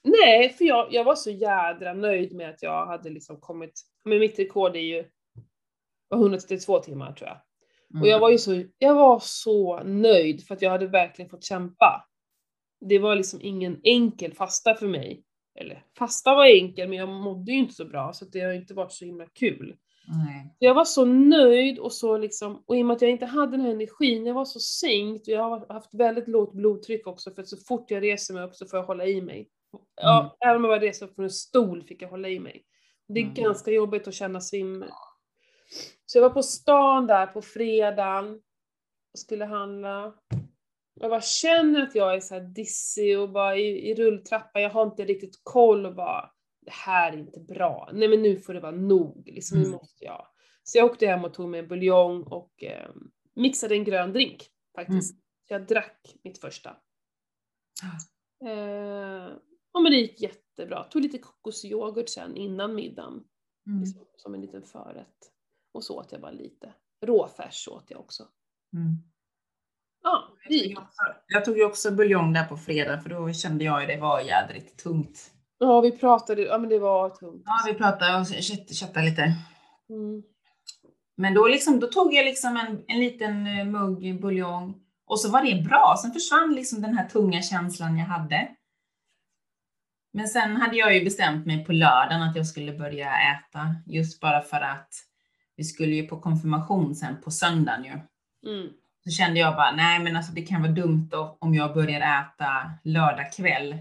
nej, 0.04 0.48
för 0.48 0.64
jag, 0.64 0.92
jag 0.92 1.04
var 1.04 1.14
så 1.14 1.30
jädra 1.30 1.94
nöjd 1.94 2.34
med 2.34 2.50
att 2.50 2.62
jag 2.62 2.86
hade 2.86 3.10
liksom 3.10 3.40
kommit, 3.40 3.80
men 4.04 4.18
mitt 4.18 4.38
rekord 4.38 4.76
är 4.76 4.80
ju 4.80 5.04
132 6.14 6.78
timmar 6.78 7.12
tror 7.12 7.28
jag. 7.28 7.40
Mm. 7.90 8.02
Och 8.02 8.08
jag 8.08 8.20
var 8.20 8.30
ju 8.30 8.38
så, 8.38 8.62
jag 8.78 8.94
var 8.94 9.18
så 9.22 9.82
nöjd 9.82 10.46
för 10.46 10.54
att 10.54 10.62
jag 10.62 10.70
hade 10.70 10.86
verkligen 10.86 11.30
fått 11.30 11.44
kämpa. 11.44 12.08
Det 12.80 12.98
var 12.98 13.16
liksom 13.16 13.40
ingen 13.42 13.80
enkel 13.82 14.34
fasta 14.34 14.74
för 14.74 14.88
mig. 14.88 15.24
Eller 15.60 15.84
fasta 15.98 16.34
var 16.34 16.46
enkel, 16.46 16.88
men 16.88 16.98
jag 16.98 17.08
mådde 17.08 17.52
ju 17.52 17.58
inte 17.58 17.74
så 17.74 17.84
bra 17.84 18.12
så 18.12 18.24
det 18.24 18.40
har 18.40 18.52
inte 18.52 18.74
varit 18.74 18.92
så 18.92 19.04
himla 19.04 19.26
kul. 19.26 19.76
Nej. 20.08 20.54
Jag 20.58 20.74
var 20.74 20.84
så 20.84 21.04
nöjd 21.04 21.78
och 21.78 21.92
så 21.92 22.18
liksom, 22.18 22.62
och 22.66 22.76
i 22.76 22.82
och 22.82 22.86
med 22.86 22.94
att 22.94 23.02
jag 23.02 23.10
inte 23.10 23.26
hade 23.26 23.52
den 23.52 23.60
här 23.60 23.70
energin, 23.70 24.26
jag 24.26 24.34
var 24.34 24.44
så 24.44 24.60
sänkt 24.60 25.28
och 25.28 25.34
jag 25.34 25.42
har 25.50 25.72
haft 25.74 25.94
väldigt 25.94 26.28
lågt 26.28 26.52
blodtryck 26.52 27.06
också 27.06 27.30
för 27.30 27.42
att 27.42 27.48
så 27.48 27.56
fort 27.56 27.90
jag 27.90 28.02
reser 28.02 28.34
mig 28.34 28.42
upp 28.44 28.54
så 28.54 28.66
får 28.66 28.78
jag 28.78 28.86
hålla 28.86 29.06
i 29.06 29.20
mig. 29.22 29.48
Ja, 29.96 30.20
Mm. 30.20 30.30
även 30.54 30.64
om 30.64 30.70
jag 30.70 30.82
resa 30.82 31.04
upp 31.04 31.14
från 31.14 31.24
en 31.24 31.30
stol 31.30 31.82
fick 31.82 32.02
jag 32.02 32.08
hålla 32.08 32.28
i 32.28 32.40
mig. 32.40 32.64
Det 33.08 33.20
är 33.20 33.24
Mm. 33.24 33.34
ganska 33.34 33.70
jobbigt 33.70 34.08
att 34.08 34.14
känna 34.14 34.40
svimmer. 34.40 34.88
Så 36.06 36.18
jag 36.18 36.22
var 36.22 36.30
på 36.30 36.42
stan 36.42 37.06
där 37.06 37.26
på 37.26 37.42
fredagen 37.42 38.34
och 39.12 39.18
skulle 39.18 39.44
handla. 39.44 40.14
Jag 41.00 41.10
bara 41.10 41.20
känner 41.20 41.82
att 41.82 41.94
jag 41.94 42.14
är 42.14 42.20
så 42.20 42.34
här 42.34 42.40
dissig 42.40 43.18
och 43.18 43.30
bara 43.30 43.56
i, 43.56 43.90
i 43.90 43.94
rulltrappan, 43.94 44.62
jag 44.62 44.70
har 44.70 44.82
inte 44.82 45.04
riktigt 45.04 45.40
koll 45.42 45.86
och 45.86 45.94
bara 45.94 46.30
det 46.64 46.72
här 46.72 47.12
är 47.12 47.16
inte 47.16 47.40
bra. 47.40 47.90
Nej 47.92 48.08
men 48.08 48.22
nu 48.22 48.36
får 48.40 48.54
det 48.54 48.60
vara 48.60 48.72
nog, 48.76 49.22
liksom 49.26 49.58
nu 49.58 49.64
Mm. 49.64 49.76
måste 49.76 50.04
jag. 50.04 50.26
Så 50.62 50.78
jag 50.78 50.84
åkte 50.90 51.06
hem 51.06 51.24
och 51.24 51.34
tog 51.34 51.48
mig 51.48 51.60
en 51.60 51.68
buljong 51.68 52.22
och 52.22 52.62
eh, 52.62 52.90
mixade 53.34 53.74
en 53.74 53.84
grön 53.84 54.12
drink 54.12 54.42
faktiskt. 54.74 55.14
Så 55.48 55.54
jag 55.54 55.66
drack 55.66 56.14
mitt 56.24 56.38
första. 56.38 56.76
Eh, 58.46 59.32
och 59.72 59.82
men 59.82 59.92
det 59.92 59.98
gick 59.98 60.20
jättebra. 60.20 60.84
Tog 60.84 61.02
lite 61.02 61.18
kokosyoghurt 61.18 62.08
sen 62.08 62.36
innan 62.36 62.74
middagen, 62.74 63.24
Mm. 63.66 63.80
liksom, 63.80 64.06
som 64.16 64.34
en 64.34 64.40
liten 64.40 64.62
förrätt. 64.62 65.30
Och 65.72 65.84
så 65.84 65.98
åt 65.98 66.12
jag 66.12 66.20
bara 66.20 66.30
lite. 66.32 66.74
Råfärs 67.06 67.68
åt 67.68 67.84
jag 67.90 68.00
också. 68.00 68.22
Mm. 68.72 68.94
Ja, 70.02 70.28
det 70.48 70.54
Jag 70.54 70.64
gick. 70.66 70.78
jag 71.26 71.44
tog 71.44 71.56
ju 71.58 71.64
också 71.64 71.90
buljong 71.90 72.32
där 72.32 72.44
på 72.44 72.56
fredag 72.56 73.00
för 73.00 73.10
då 73.10 73.32
kände 73.32 73.64
jag 73.64 73.80
ju 73.80 73.86
det 73.86 74.00
var 74.00 74.20
jädrigt 74.20 74.78
tungt. 74.82 75.33
Ja, 75.58 75.80
vi 75.80 75.92
pratade, 75.92 76.42
ja 76.42 76.58
men 76.58 76.70
det 76.70 76.78
var 76.78 77.10
tungt. 77.10 77.42
Ja, 77.46 77.52
vi 77.66 77.74
pratade 77.74 78.20
och 78.20 78.26
chatt- 78.26 78.74
chattade 78.74 79.06
lite. 79.06 79.22
Mm. 79.90 80.22
Men 81.16 81.34
då, 81.34 81.48
liksom, 81.48 81.80
då 81.80 81.86
tog 81.86 82.14
jag 82.14 82.24
liksom 82.24 82.56
en, 82.56 82.84
en 82.88 83.00
liten 83.00 83.46
eh, 83.46 83.64
mugg 83.64 84.20
buljong 84.20 84.74
och 85.06 85.20
så 85.20 85.30
var 85.30 85.42
det 85.44 85.62
bra. 85.62 85.94
Sen 86.02 86.12
försvann 86.12 86.54
liksom 86.54 86.82
den 86.82 86.98
här 86.98 87.08
tunga 87.08 87.42
känslan 87.42 87.98
jag 87.98 88.06
hade. 88.06 88.48
Men 90.12 90.28
sen 90.28 90.56
hade 90.56 90.76
jag 90.76 90.94
ju 90.94 91.04
bestämt 91.04 91.46
mig 91.46 91.64
på 91.64 91.72
lördagen 91.72 92.22
att 92.22 92.36
jag 92.36 92.46
skulle 92.46 92.72
börja 92.72 93.06
äta 93.06 93.74
just 93.86 94.20
bara 94.20 94.40
för 94.40 94.60
att 94.60 94.88
vi 95.56 95.64
skulle 95.64 95.94
ju 95.94 96.06
på 96.06 96.20
konfirmation 96.20 96.94
sen 96.94 97.20
på 97.20 97.30
söndagen 97.30 97.84
ju. 97.84 97.90
Mm. 98.50 98.68
Så 99.04 99.10
kände 99.10 99.40
jag 99.40 99.56
bara, 99.56 99.72
nej 99.72 100.00
men 100.00 100.16
alltså 100.16 100.32
det 100.32 100.42
kan 100.42 100.62
vara 100.62 100.72
dumt 100.72 101.10
om 101.38 101.54
jag 101.54 101.74
börjar 101.74 102.00
äta 102.00 102.70
lördag 102.84 103.32
kväll 103.32 103.76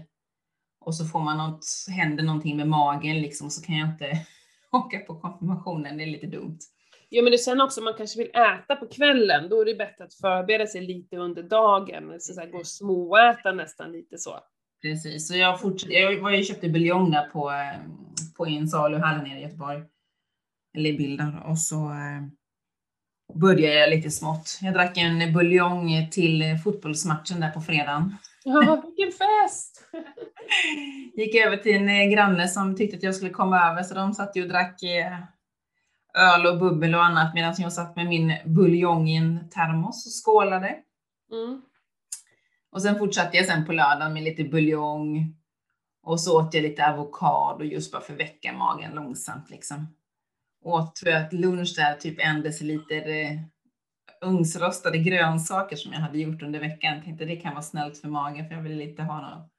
och 0.86 0.94
så 0.94 1.04
får 1.04 1.20
man 1.20 1.38
något, 1.38 1.66
händer 1.88 2.24
någonting 2.24 2.56
med 2.56 2.68
magen 2.68 3.22
liksom 3.22 3.50
så 3.50 3.62
kan 3.62 3.76
jag 3.76 3.88
inte 3.88 4.18
åka 4.72 4.98
på 4.98 5.20
konfirmationen, 5.20 5.96
det 5.96 6.02
är 6.02 6.06
lite 6.06 6.26
dumt. 6.26 6.58
Ja 7.08 7.22
men 7.22 7.32
det 7.32 7.38
sen 7.38 7.60
också 7.60 7.80
man 7.80 7.94
kanske 7.96 8.18
vill 8.18 8.30
äta 8.30 8.76
på 8.76 8.86
kvällen, 8.86 9.48
då 9.48 9.60
är 9.60 9.64
det 9.64 9.74
bättre 9.74 10.04
att 10.04 10.14
förbereda 10.14 10.66
sig 10.66 10.80
lite 10.80 11.16
under 11.16 11.42
dagen, 11.42 12.16
så 12.20 12.40
här, 12.40 12.50
gå 12.50 12.58
och 12.58 12.66
småäta 12.66 13.52
nästan 13.52 13.92
lite 13.92 14.18
så. 14.18 14.40
Precis, 14.82 15.28
så 15.28 15.36
jag 15.36 15.60
fortsatte, 15.60 15.92
jag 15.92 16.20
var 16.20 16.30
ju 16.30 16.44
köpte 16.44 16.68
buljong 16.68 17.10
där 17.10 17.28
på, 17.30 17.52
på 18.36 18.46
en 18.46 18.68
saluhall 18.68 19.22
nere 19.22 19.38
i 19.38 19.42
Göteborg. 19.42 19.82
Eller 20.76 20.90
i 20.90 20.96
Bilden 20.96 21.38
och 21.38 21.58
så 21.58 21.76
eh, 21.90 22.22
började 23.34 23.74
jag 23.74 23.90
lite 23.90 24.10
smått. 24.10 24.58
Jag 24.62 24.74
drack 24.74 24.96
en 24.96 25.32
buljong 25.32 26.08
till 26.10 26.58
fotbollsmatchen 26.64 27.40
där 27.40 27.50
på 27.50 27.60
fredagen. 27.60 28.16
Ja, 28.44 28.82
vilken 28.84 29.12
fest! 29.18 29.73
Gick 31.16 31.34
över 31.34 31.56
till 31.56 31.76
en 31.76 31.88
eh, 31.88 32.12
granne 32.14 32.48
som 32.48 32.76
tyckte 32.76 32.96
att 32.96 33.02
jag 33.02 33.14
skulle 33.14 33.30
komma 33.30 33.70
över 33.70 33.82
så 33.82 33.94
de 33.94 34.12
satt 34.12 34.36
ju 34.36 34.42
och 34.42 34.48
drack 34.48 34.82
eh, 34.82 35.18
öl 36.14 36.46
och 36.46 36.58
bubbel 36.58 36.94
och 36.94 37.04
annat 37.04 37.34
medan 37.34 37.54
jag 37.58 37.72
satt 37.72 37.96
med 37.96 38.06
min 38.06 38.32
buljong 38.44 39.08
i 39.08 39.16
en 39.16 39.50
termos 39.50 40.06
och 40.06 40.12
skålade. 40.24 40.76
Mm. 41.32 41.62
Och 42.72 42.82
sen 42.82 42.98
fortsatte 42.98 43.36
jag 43.36 43.46
sen 43.46 43.66
på 43.66 43.72
lördagen 43.72 44.12
med 44.12 44.22
lite 44.22 44.44
buljong. 44.44 45.34
Och 46.02 46.20
så 46.20 46.40
åt 46.40 46.54
jag 46.54 46.62
lite 46.62 46.88
avokado 46.88 47.64
just 47.64 47.92
bara 47.92 48.02
för 48.02 48.12
att 48.12 48.20
väcka 48.20 48.52
magen 48.52 48.94
långsamt 48.94 49.50
liksom. 49.50 49.96
Åt 50.64 50.96
tror 50.96 51.12
jag 51.12 51.22
att 51.22 51.32
lunch 51.32 51.74
där 51.76 51.94
typ 51.94 52.16
en 52.18 52.42
deciliter 52.42 53.08
eh, 53.08 53.40
ugnsrostade 54.20 54.98
grönsaker 54.98 55.76
som 55.76 55.92
jag 55.92 56.00
hade 56.00 56.18
gjort 56.18 56.42
under 56.42 56.60
veckan. 56.60 57.02
Tänkte 57.02 57.24
det 57.24 57.36
kan 57.36 57.52
vara 57.52 57.62
snällt 57.62 57.98
för 57.98 58.08
magen 58.08 58.48
för 58.48 58.54
jag 58.54 58.62
vill 58.62 58.80
inte 58.80 59.02
ha 59.02 59.20
något. 59.20 59.53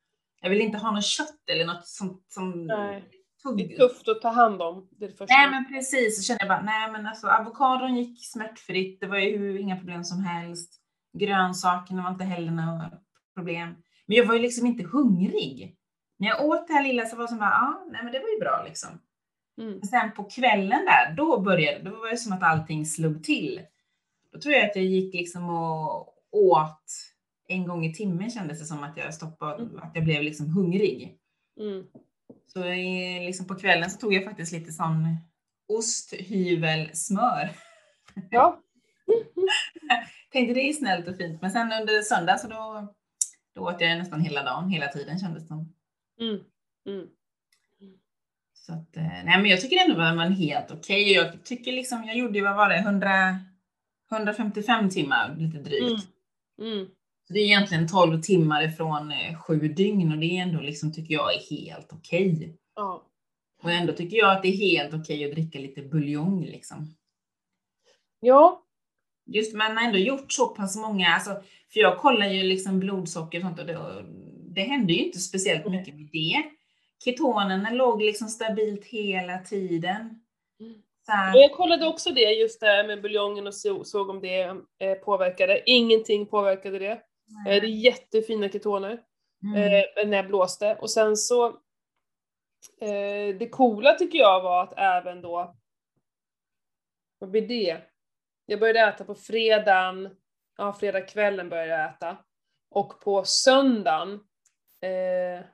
Jag 0.45 0.49
vill 0.49 0.61
inte 0.61 0.77
ha 0.77 0.91
något 0.91 1.05
kött 1.05 1.49
eller 1.51 1.65
något 1.65 1.87
sånt 1.87 2.25
som 2.27 2.65
Nej. 2.65 3.03
Det 3.57 3.63
är 3.63 3.77
tufft 3.77 4.07
att 4.07 4.21
ta 4.21 4.29
hand 4.29 4.61
om, 4.61 4.87
det 4.91 5.05
är 5.05 5.09
det 5.09 5.15
första. 5.15 5.35
Nej 5.35 5.49
men 5.49 5.65
precis, 5.73 6.17
så 6.17 6.23
kände 6.23 6.43
jag 6.43 6.49
bara, 6.49 6.61
nej 6.61 6.91
men 6.91 7.07
alltså 7.07 7.27
avokadon 7.27 7.95
gick 7.95 8.25
smärtfritt, 8.25 8.99
det 9.01 9.07
var 9.07 9.17
ju 9.17 9.59
inga 9.59 9.77
problem 9.77 10.03
som 10.03 10.23
helst. 10.23 10.81
Grönsakerna 11.17 12.03
var 12.03 12.09
inte 12.09 12.23
heller 12.23 12.51
några 12.51 12.91
problem. 13.35 13.75
Men 14.05 14.17
jag 14.17 14.25
var 14.25 14.33
ju 14.33 14.41
liksom 14.41 14.67
inte 14.67 14.83
hungrig. 14.83 15.77
När 16.19 16.27
jag 16.27 16.45
åt 16.45 16.67
det 16.67 16.73
här 16.73 16.83
lilla 16.83 17.05
så 17.05 17.15
var 17.15 17.23
det 17.23 17.27
som 17.27 17.39
bara, 17.39 17.49
ja, 17.49 17.85
nej 17.91 18.03
men 18.03 18.13
det 18.13 18.19
var 18.19 18.29
ju 18.29 18.39
bra 18.39 18.63
liksom. 18.67 18.89
Mm. 19.61 19.81
Sen 19.81 20.11
på 20.11 20.23
kvällen 20.23 20.85
där, 20.85 21.13
då 21.17 21.39
började, 21.41 21.89
då 21.89 21.99
var 21.99 22.09
det 22.09 22.17
som 22.17 22.33
att 22.33 22.43
allting 22.43 22.85
slog 22.85 23.23
till. 23.23 23.61
Då 24.33 24.39
tror 24.39 24.53
jag 24.53 24.69
att 24.69 24.75
jag 24.75 24.85
gick 24.85 25.13
liksom 25.13 25.49
och 25.49 26.13
åt 26.31 27.14
en 27.47 27.67
gång 27.67 27.85
i 27.85 27.93
timmen 27.93 28.29
kändes 28.29 28.59
det 28.59 28.65
som 28.65 28.83
att 28.83 28.97
jag 28.97 29.13
stoppade, 29.13 29.63
Mm. 29.63 29.77
att 29.77 29.91
jag 29.93 30.03
blev 30.03 30.23
liksom 30.23 30.49
hungrig. 30.49 31.17
Mm. 31.59 31.85
Så 32.47 32.65
i, 32.65 33.19
liksom 33.25 33.47
på 33.47 33.55
kvällen 33.55 33.89
så 33.89 33.97
tog 33.99 34.13
jag 34.13 34.23
faktiskt 34.23 34.51
lite 34.51 34.71
sån 34.71 35.17
osthyvelsmör. 35.73 37.49
Ja. 38.29 38.61
Tänkte 40.31 40.53
det 40.53 40.69
är 40.69 40.73
snällt 40.73 41.07
och 41.07 41.17
fint. 41.17 41.41
Men 41.41 41.51
sen 41.51 41.71
under 41.81 42.01
söndag 42.01 42.37
så 42.37 42.47
då, 42.47 42.93
då 43.55 43.61
åt 43.61 43.81
jag 43.81 43.97
nästan 43.97 44.21
hela 44.21 44.43
dagen, 44.43 44.69
hela 44.69 44.87
tiden 44.87 45.19
kändes 45.19 45.43
det 45.43 45.47
som. 45.47 45.73
Mm. 46.19 46.39
Mm. 46.87 47.07
Så 48.53 48.73
att, 48.73 48.97
eh, 48.97 49.03
nej 49.03 49.37
men 49.41 49.45
jag 49.45 49.61
tycker 49.61 49.77
ändå 49.85 50.01
att 50.01 50.15
man 50.15 50.31
helt 50.31 50.71
okej. 50.71 51.11
Jag 51.13 51.43
tycker 51.43 51.71
liksom, 51.71 52.03
jag 52.03 52.17
gjorde 52.17 52.37
ju, 52.37 52.43
vad 52.43 52.55
var 52.55 52.69
det, 52.69 52.77
100, 52.77 53.39
155 54.11 54.89
timmar 54.89 55.35
lite 55.37 55.57
drygt. 55.57 56.07
Mm. 56.61 56.87
Så 57.27 57.34
det 57.34 57.39
är 57.39 57.44
egentligen 57.44 57.88
12 57.88 58.22
timmar 58.22 58.63
ifrån 58.63 59.12
eh, 59.12 59.41
sju 59.41 59.60
dygn 59.60 60.12
och 60.12 60.17
det 60.17 60.25
är 60.25 60.41
ändå 60.41 60.60
liksom, 60.60 60.94
tycker 60.94 61.13
jag 61.13 61.36
är 61.36 61.55
helt 61.55 61.94
okej. 61.94 62.58
Ja. 62.75 63.03
Och 63.63 63.72
ändå 63.72 63.94
tycker 63.94 64.17
jag 64.17 64.32
att 64.32 64.41
det 64.41 64.48
är 64.48 64.58
helt 64.58 64.94
okej 64.94 65.25
att 65.25 65.32
dricka 65.32 65.60
lite 65.60 65.82
buljong 65.82 66.46
liksom. 66.46 66.96
Ja. 68.20 68.62
Just 69.25 69.55
man 69.55 69.77
har 69.77 69.84
ändå 69.84 69.98
gjort 69.98 70.32
så 70.32 70.48
pass 70.48 70.75
många, 70.77 71.08
alltså, 71.08 71.29
för 71.74 71.79
jag 71.79 71.98
kollar 71.98 72.27
ju 72.27 72.44
liksom 72.44 72.79
blodsocker 72.79 73.38
och 73.39 73.44
sånt 73.44 73.60
och 73.60 73.65
det, 73.65 74.05
det 74.55 74.62
hände 74.62 74.94
ju 74.94 75.05
inte 75.05 75.20
speciellt 75.20 75.72
mycket 75.72 75.96
med 75.96 76.10
det. 76.12 76.44
Ketonerna 77.03 77.70
låg 77.70 78.01
liksom 78.01 78.27
stabilt 78.27 78.86
hela 78.86 79.38
tiden. 79.39 80.22
Så 81.05 81.12
Jag 81.34 81.51
kollade 81.51 81.88
också 81.88 82.12
det, 82.12 82.32
just 82.32 82.60
det 82.60 82.65
här 82.67 82.88
med 82.88 83.01
buljongen 83.01 83.48
och 83.48 83.55
så, 83.55 83.84
såg 83.84 84.10
om 84.10 84.22
det 84.22 84.41
eh, 84.79 84.94
påverkade. 85.05 85.63
Ingenting 85.65 86.25
påverkade 86.25 86.79
det. 86.79 87.01
Eh, 87.48 87.62
det 87.62 87.67
är 87.67 87.84
jättefina 87.84 88.50
ketoner. 88.50 89.01
mm, 89.44 89.55
eh, 89.63 90.08
när 90.08 90.17
jag 90.17 90.27
blåste. 90.27 90.75
Och 90.75 90.89
sen 90.89 91.17
så, 91.17 91.48
eh, 92.82 93.36
det 93.39 93.50
coola 93.51 93.94
tycker 93.94 94.17
jag 94.17 94.41
var 94.41 94.63
att 94.63 94.74
även 94.77 95.22
då, 95.22 95.55
vad 97.20 97.29
blir 97.29 97.48
det? 97.48 97.82
Jag 98.46 98.60
började 98.60 98.79
äta 98.79 99.03
på 99.03 99.15
fredagen, 99.15 100.15
ja 100.58 100.74
fredagskvällen 100.74 101.50
började 101.50 101.72
jag 101.72 101.89
äta. 101.89 102.17
Och 102.70 103.00
på 103.00 103.24
söndagen, 103.25 104.13
eh, 104.82 105.46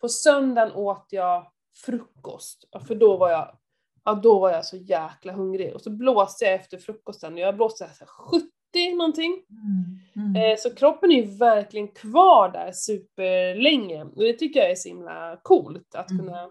på 0.00 0.08
söndagen 0.08 0.72
åt 0.72 1.06
jag 1.10 1.52
frukost. 1.86 2.64
För 2.86 2.94
då 2.94 3.16
var 3.16 3.30
jag, 3.30 3.58
ja 4.04 4.14
då 4.14 4.38
var 4.38 4.50
jag 4.50 4.64
så 4.64 4.76
jäkla 4.76 5.32
hungrig. 5.32 5.74
Och 5.74 5.80
så 5.80 5.90
blåste 5.90 6.44
jag 6.44 6.54
efter 6.54 6.78
frukosten, 6.78 7.36
jag 7.36 7.56
blåste 7.56 7.88
så 7.88 8.04
här 8.04 8.06
70 8.06 8.61
någonting. 8.80 9.42
mm, 9.50 10.26
mm. 10.34 10.36
Eh, 10.52 10.56
Så 10.58 10.74
kroppen 10.74 11.10
är 11.12 11.22
ju 11.22 11.36
verkligen 11.36 11.88
kvar 11.88 12.52
där 12.52 12.72
superlänge. 12.72 14.04
Och 14.04 14.22
det 14.22 14.32
tycker 14.32 14.60
jag 14.60 14.70
är 14.70 14.74
så 14.74 14.88
himla 14.88 15.40
coolt 15.42 15.94
att 15.94 16.10
Mm. 16.10 16.24
kunna 16.26 16.50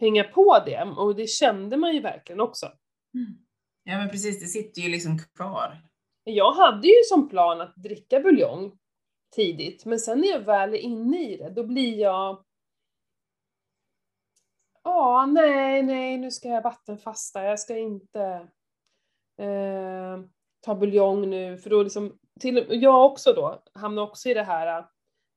hänga 0.00 0.24
på 0.24 0.58
det. 0.66 0.82
Och 0.96 1.16
det 1.16 1.26
kände 1.26 1.76
man 1.76 1.94
ju 1.94 2.00
verkligen 2.00 2.40
också. 2.40 2.66
Mm. 3.14 3.32
Ja 3.84 3.98
men 3.98 4.08
precis, 4.10 4.40
det 4.40 4.46
sitter 4.46 4.82
ju 4.82 4.88
liksom 4.88 5.18
kvar. 5.36 5.82
Jag 6.24 6.52
hade 6.52 6.88
ju 6.88 6.94
som 7.08 7.28
plan 7.28 7.60
att 7.60 7.74
dricka 7.76 8.20
buljong 8.20 8.78
tidigt, 9.36 9.84
men 9.84 9.98
sen 9.98 10.20
när 10.20 10.28
jag 10.28 10.40
väl 10.40 10.74
är 10.74 10.78
inne 10.78 11.30
i 11.30 11.36
det, 11.36 11.50
då 11.50 11.64
blir 11.66 11.98
jag 11.98 12.44
Ja, 14.82 15.26
nej, 15.26 15.82
nej, 15.82 16.18
nu 16.18 16.30
ska 16.30 16.48
jag 16.48 16.62
vattenfasta, 16.62 17.44
jag 17.44 17.60
ska 17.60 17.76
inte 17.78 18.48
eh, 19.38 20.18
ta 20.60 20.74
buljong 20.74 21.30
nu, 21.30 21.58
för 21.58 21.70
då 21.70 21.82
liksom, 21.82 22.18
till, 22.40 22.66
jag 22.70 23.06
också 23.06 23.32
då, 23.32 23.62
hamnar 23.74 24.02
också 24.02 24.28
i 24.28 24.34
det 24.34 24.42
här, 24.42 24.86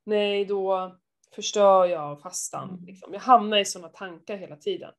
nej 0.05 0.45
då 0.45 0.95
förstör 1.35 1.85
jag 1.85 2.21
fastan. 2.21 2.69
Mm. 2.69 2.85
Liksom. 2.85 3.13
Jag 3.13 3.19
hamnar 3.19 3.57
i 3.57 3.65
sådana 3.65 3.89
tankar 3.89 4.37
hela 4.37 4.55
tiden. 4.55 4.91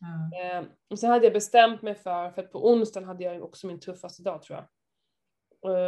Ja. 0.00 0.40
Eh, 0.40 0.64
och 0.90 0.98
sen 0.98 1.10
hade 1.10 1.26
jag 1.26 1.32
bestämt 1.32 1.82
mig 1.82 1.94
för, 1.94 2.30
för 2.30 2.42
att 2.42 2.52
på 2.52 2.70
onsdagen 2.70 3.08
hade 3.08 3.24
jag 3.24 3.42
också 3.42 3.66
min 3.66 3.80
tuffaste 3.80 4.22
dag 4.22 4.42
tror 4.42 4.58
jag. 4.58 4.66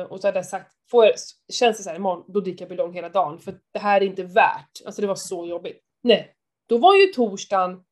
Eh, 0.00 0.06
och 0.06 0.20
så 0.20 0.28
hade 0.28 0.38
jag 0.38 0.46
sagt, 0.46 0.72
får 0.90 1.04
jag, 1.04 1.14
känns 1.52 1.76
det 1.76 1.82
så 1.82 1.90
här 1.90 1.96
imorgon, 1.96 2.24
då 2.28 2.40
dricker 2.40 2.62
jag 2.62 2.68
buljong 2.68 2.94
hela 2.94 3.08
dagen 3.08 3.38
för 3.38 3.54
det 3.72 3.78
här 3.78 4.00
är 4.00 4.04
inte 4.04 4.24
värt. 4.24 4.86
Alltså 4.86 5.02
det 5.02 5.08
var 5.08 5.14
så 5.14 5.46
jobbigt. 5.46 5.80
Nej, 6.02 6.34
då 6.68 6.78
var 6.78 6.94
ju 6.94 7.06
torsdagen, 7.06 7.84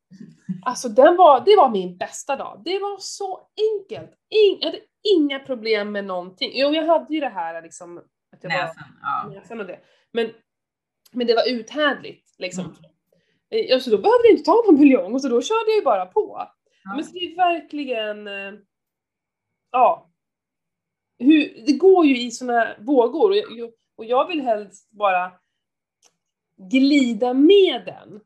alltså 0.66 0.88
den 0.88 1.16
var, 1.16 1.40
det 1.40 1.56
var 1.56 1.70
min 1.70 1.96
bästa 1.96 2.36
dag. 2.36 2.62
Det 2.64 2.78
var 2.78 2.96
så 3.00 3.48
enkelt. 3.72 4.10
In, 4.28 4.58
jag 4.60 4.66
hade 4.66 4.80
inga 5.16 5.38
problem 5.38 5.92
med 5.92 6.04
någonting. 6.04 6.50
Jo, 6.54 6.74
jag 6.74 6.86
hade 6.86 7.14
ju 7.14 7.20
det 7.20 7.28
här 7.28 7.62
liksom, 7.62 7.98
att 8.32 8.42
jag 8.42 8.50
Näsan, 8.50 8.84
var, 9.02 9.32
ja. 9.32 9.40
näsan 9.40 9.60
och 9.60 9.66
det. 9.66 9.80
Men, 10.12 10.30
men 11.12 11.26
det 11.26 11.34
var 11.34 11.48
uthärdligt 11.50 12.34
liksom. 12.38 12.64
Mm. 12.64 13.70
Eh, 13.72 13.78
Så 13.78 13.90
då 13.90 13.96
behövde 13.96 14.28
jag 14.28 14.32
inte 14.32 14.44
ta 14.44 14.62
någon 14.66 14.76
buljong, 14.76 15.20
så 15.20 15.28
då 15.28 15.42
körde 15.42 15.70
jag 15.70 15.76
ju 15.76 15.84
bara 15.84 16.06
på. 16.06 16.46
Ja. 16.84 16.94
Men 16.94 17.04
så 17.04 17.12
det 17.12 17.18
är 17.18 17.36
verkligen, 17.36 18.26
eh, 18.26 18.52
ja. 19.70 20.10
Hur, 21.18 21.64
det 21.66 21.72
går 21.72 22.06
ju 22.06 22.20
i 22.20 22.30
såna 22.30 22.76
vågor 22.78 23.30
och 23.30 23.36
jag, 23.36 23.72
och 23.96 24.04
jag 24.04 24.28
vill 24.28 24.40
helst 24.40 24.90
bara 24.90 25.32
glida 26.70 27.34
med 27.34 27.82
den. 27.86 28.20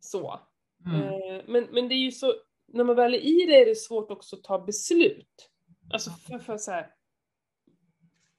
Så. 0.00 0.40
Mm. 0.86 1.02
Eh, 1.02 1.42
Men, 1.46 1.64
men 1.70 1.88
det 1.88 1.94
är 1.94 2.04
ju 2.04 2.10
så, 2.10 2.34
när 2.68 2.84
man 2.84 2.96
väl 2.96 3.14
är 3.14 3.18
i 3.18 3.46
det 3.46 3.62
är 3.62 3.66
det 3.66 3.74
svårt 3.74 4.10
också 4.10 4.36
att 4.36 4.44
ta 4.44 4.58
beslut. 4.58 5.48
Alltså 5.92 6.10
för, 6.10 6.38
för 6.38 6.56
så 6.58 6.70
här. 6.70 6.86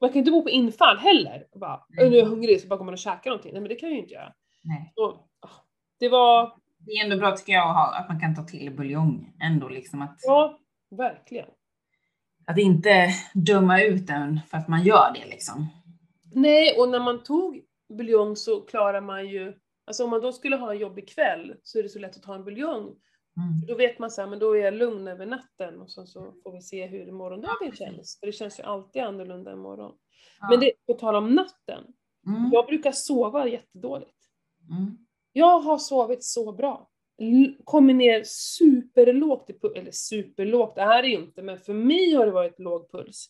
Man 0.01 0.09
kan 0.09 0.17
inte 0.19 0.31
bo 0.31 0.43
på 0.43 0.49
infall 0.49 0.97
heller. 0.97 1.47
Och 1.51 1.59
bara, 1.59 1.85
Nej. 1.89 2.05
"Åh, 2.05 2.11
nu 2.11 2.17
är 2.17 2.19
jag 2.21 2.29
hungrig 2.29 2.61
så 2.61 2.67
bara 2.67 2.77
går 2.77 2.85
man 2.85 2.93
och 2.93 2.97
käkar 2.99 3.29
någonting. 3.29 3.51
Nej 3.53 3.61
men 3.61 3.69
det 3.69 3.75
kan 3.75 3.89
jag 3.89 3.95
ju 3.95 4.01
inte 4.01 4.13
göra. 4.13 4.33
Nej. 4.63 4.91
Så, 4.95 5.05
ah, 5.39 5.49
det 5.99 6.09
var, 6.09 6.57
Det 6.77 6.91
är 6.91 7.03
ändå 7.03 7.17
bra 7.17 7.35
tycker 7.37 7.53
jag 7.53 7.69
att, 7.69 7.75
ha, 7.75 7.95
att 7.95 8.07
man 8.09 8.19
kan 8.19 8.35
ta 8.35 8.43
till 8.43 8.71
buljong 8.75 9.33
ändå 9.41 9.69
liksom 9.69 10.01
att, 10.01 10.19
ja, 10.21 10.59
verkligen. 10.91 11.47
att 12.45 12.57
inte 12.57 13.09
döma 13.33 13.81
ut 13.81 14.07
den 14.07 14.39
för 14.49 14.57
att 14.57 14.67
man 14.67 14.83
gör 14.83 15.11
det 15.13 15.25
liksom. 15.25 15.67
Nej, 16.35 16.79
och 16.79 16.89
när 16.89 16.99
man 16.99 17.23
tog 17.23 17.61
buljong 17.97 18.35
så 18.35 18.61
klarar 18.61 19.01
man 19.01 19.27
ju, 19.29 19.53
alltså 19.85 20.03
om 20.03 20.09
man 20.09 20.21
då 20.21 20.31
skulle 20.31 20.55
ha 20.55 20.71
en 20.73 20.79
jobbig 20.79 21.09
kväll 21.09 21.55
så 21.63 21.79
är 21.79 21.83
det 21.83 21.89
så 21.89 21.99
lätt 21.99 22.15
att 22.17 22.23
ta 22.23 22.35
en 22.35 22.43
buljong. 22.43 22.95
Mm. 23.37 23.65
Då 23.67 23.75
vet 23.75 23.99
man 23.99 24.11
så 24.11 24.21
här, 24.21 24.29
men 24.29 24.39
då 24.39 24.51
är 24.57 24.59
jag 24.61 24.73
lugn 24.73 25.07
över 25.07 25.25
natten 25.25 25.81
och 25.81 25.91
sen 25.91 26.07
så 26.07 26.33
får 26.43 26.51
vi 26.51 26.61
se 26.61 26.85
hur 26.85 27.11
morgondagen 27.11 27.71
känns. 27.75 28.17
För 28.19 28.27
det 28.27 28.33
känns 28.33 28.59
ju 28.59 28.63
alltid 28.63 29.01
annorlunda 29.01 29.53
imorgon. 29.53 29.95
Ja. 30.39 30.47
Men 30.49 30.59
det, 30.59 30.71
på 30.87 30.93
tal 30.93 31.15
om 31.15 31.35
natten, 31.35 31.83
Mm. 32.27 32.49
jag 32.53 32.65
brukar 32.65 32.91
sova 32.91 33.47
jättedåligt. 33.47 34.17
Mm. 34.69 34.97
Jag 35.33 35.59
har 35.59 35.77
sovit 35.77 36.23
så 36.23 36.51
bra. 36.51 36.89
Kommer 37.63 37.93
ner 37.93 38.23
superlågt, 38.25 39.49
i 39.49 39.53
pu- 39.53 39.75
eller 39.77 39.91
superlågt, 39.91 40.75
det 40.75 40.81
här 40.81 41.03
är 41.03 41.07
ju 41.07 41.13
inte, 41.15 41.41
men 41.41 41.57
för 41.59 41.73
mig 41.73 42.13
har 42.13 42.25
det 42.25 42.31
varit 42.31 42.59
låg 42.59 42.91
puls. 42.91 43.25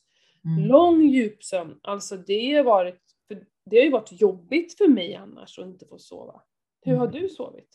Mm. 0.45 0.67
Lång 0.69 1.01
djupsömn, 1.01 1.79
alltså 1.83 2.17
det 2.17 2.53
har 2.53 2.63
varit, 2.63 3.01
för 3.27 3.45
det 3.65 3.77
har 3.77 3.83
ju 3.83 3.91
varit 3.91 4.21
jobbigt 4.21 4.77
för 4.77 4.87
mig 4.87 5.15
annars 5.15 5.59
att 5.59 5.65
inte 5.65 5.85
få 5.85 5.97
sova. 5.99 6.41
Hur 6.81 6.95
har 6.95 7.07
Mm. 7.07 7.21
du 7.21 7.29
sovit? 7.29 7.69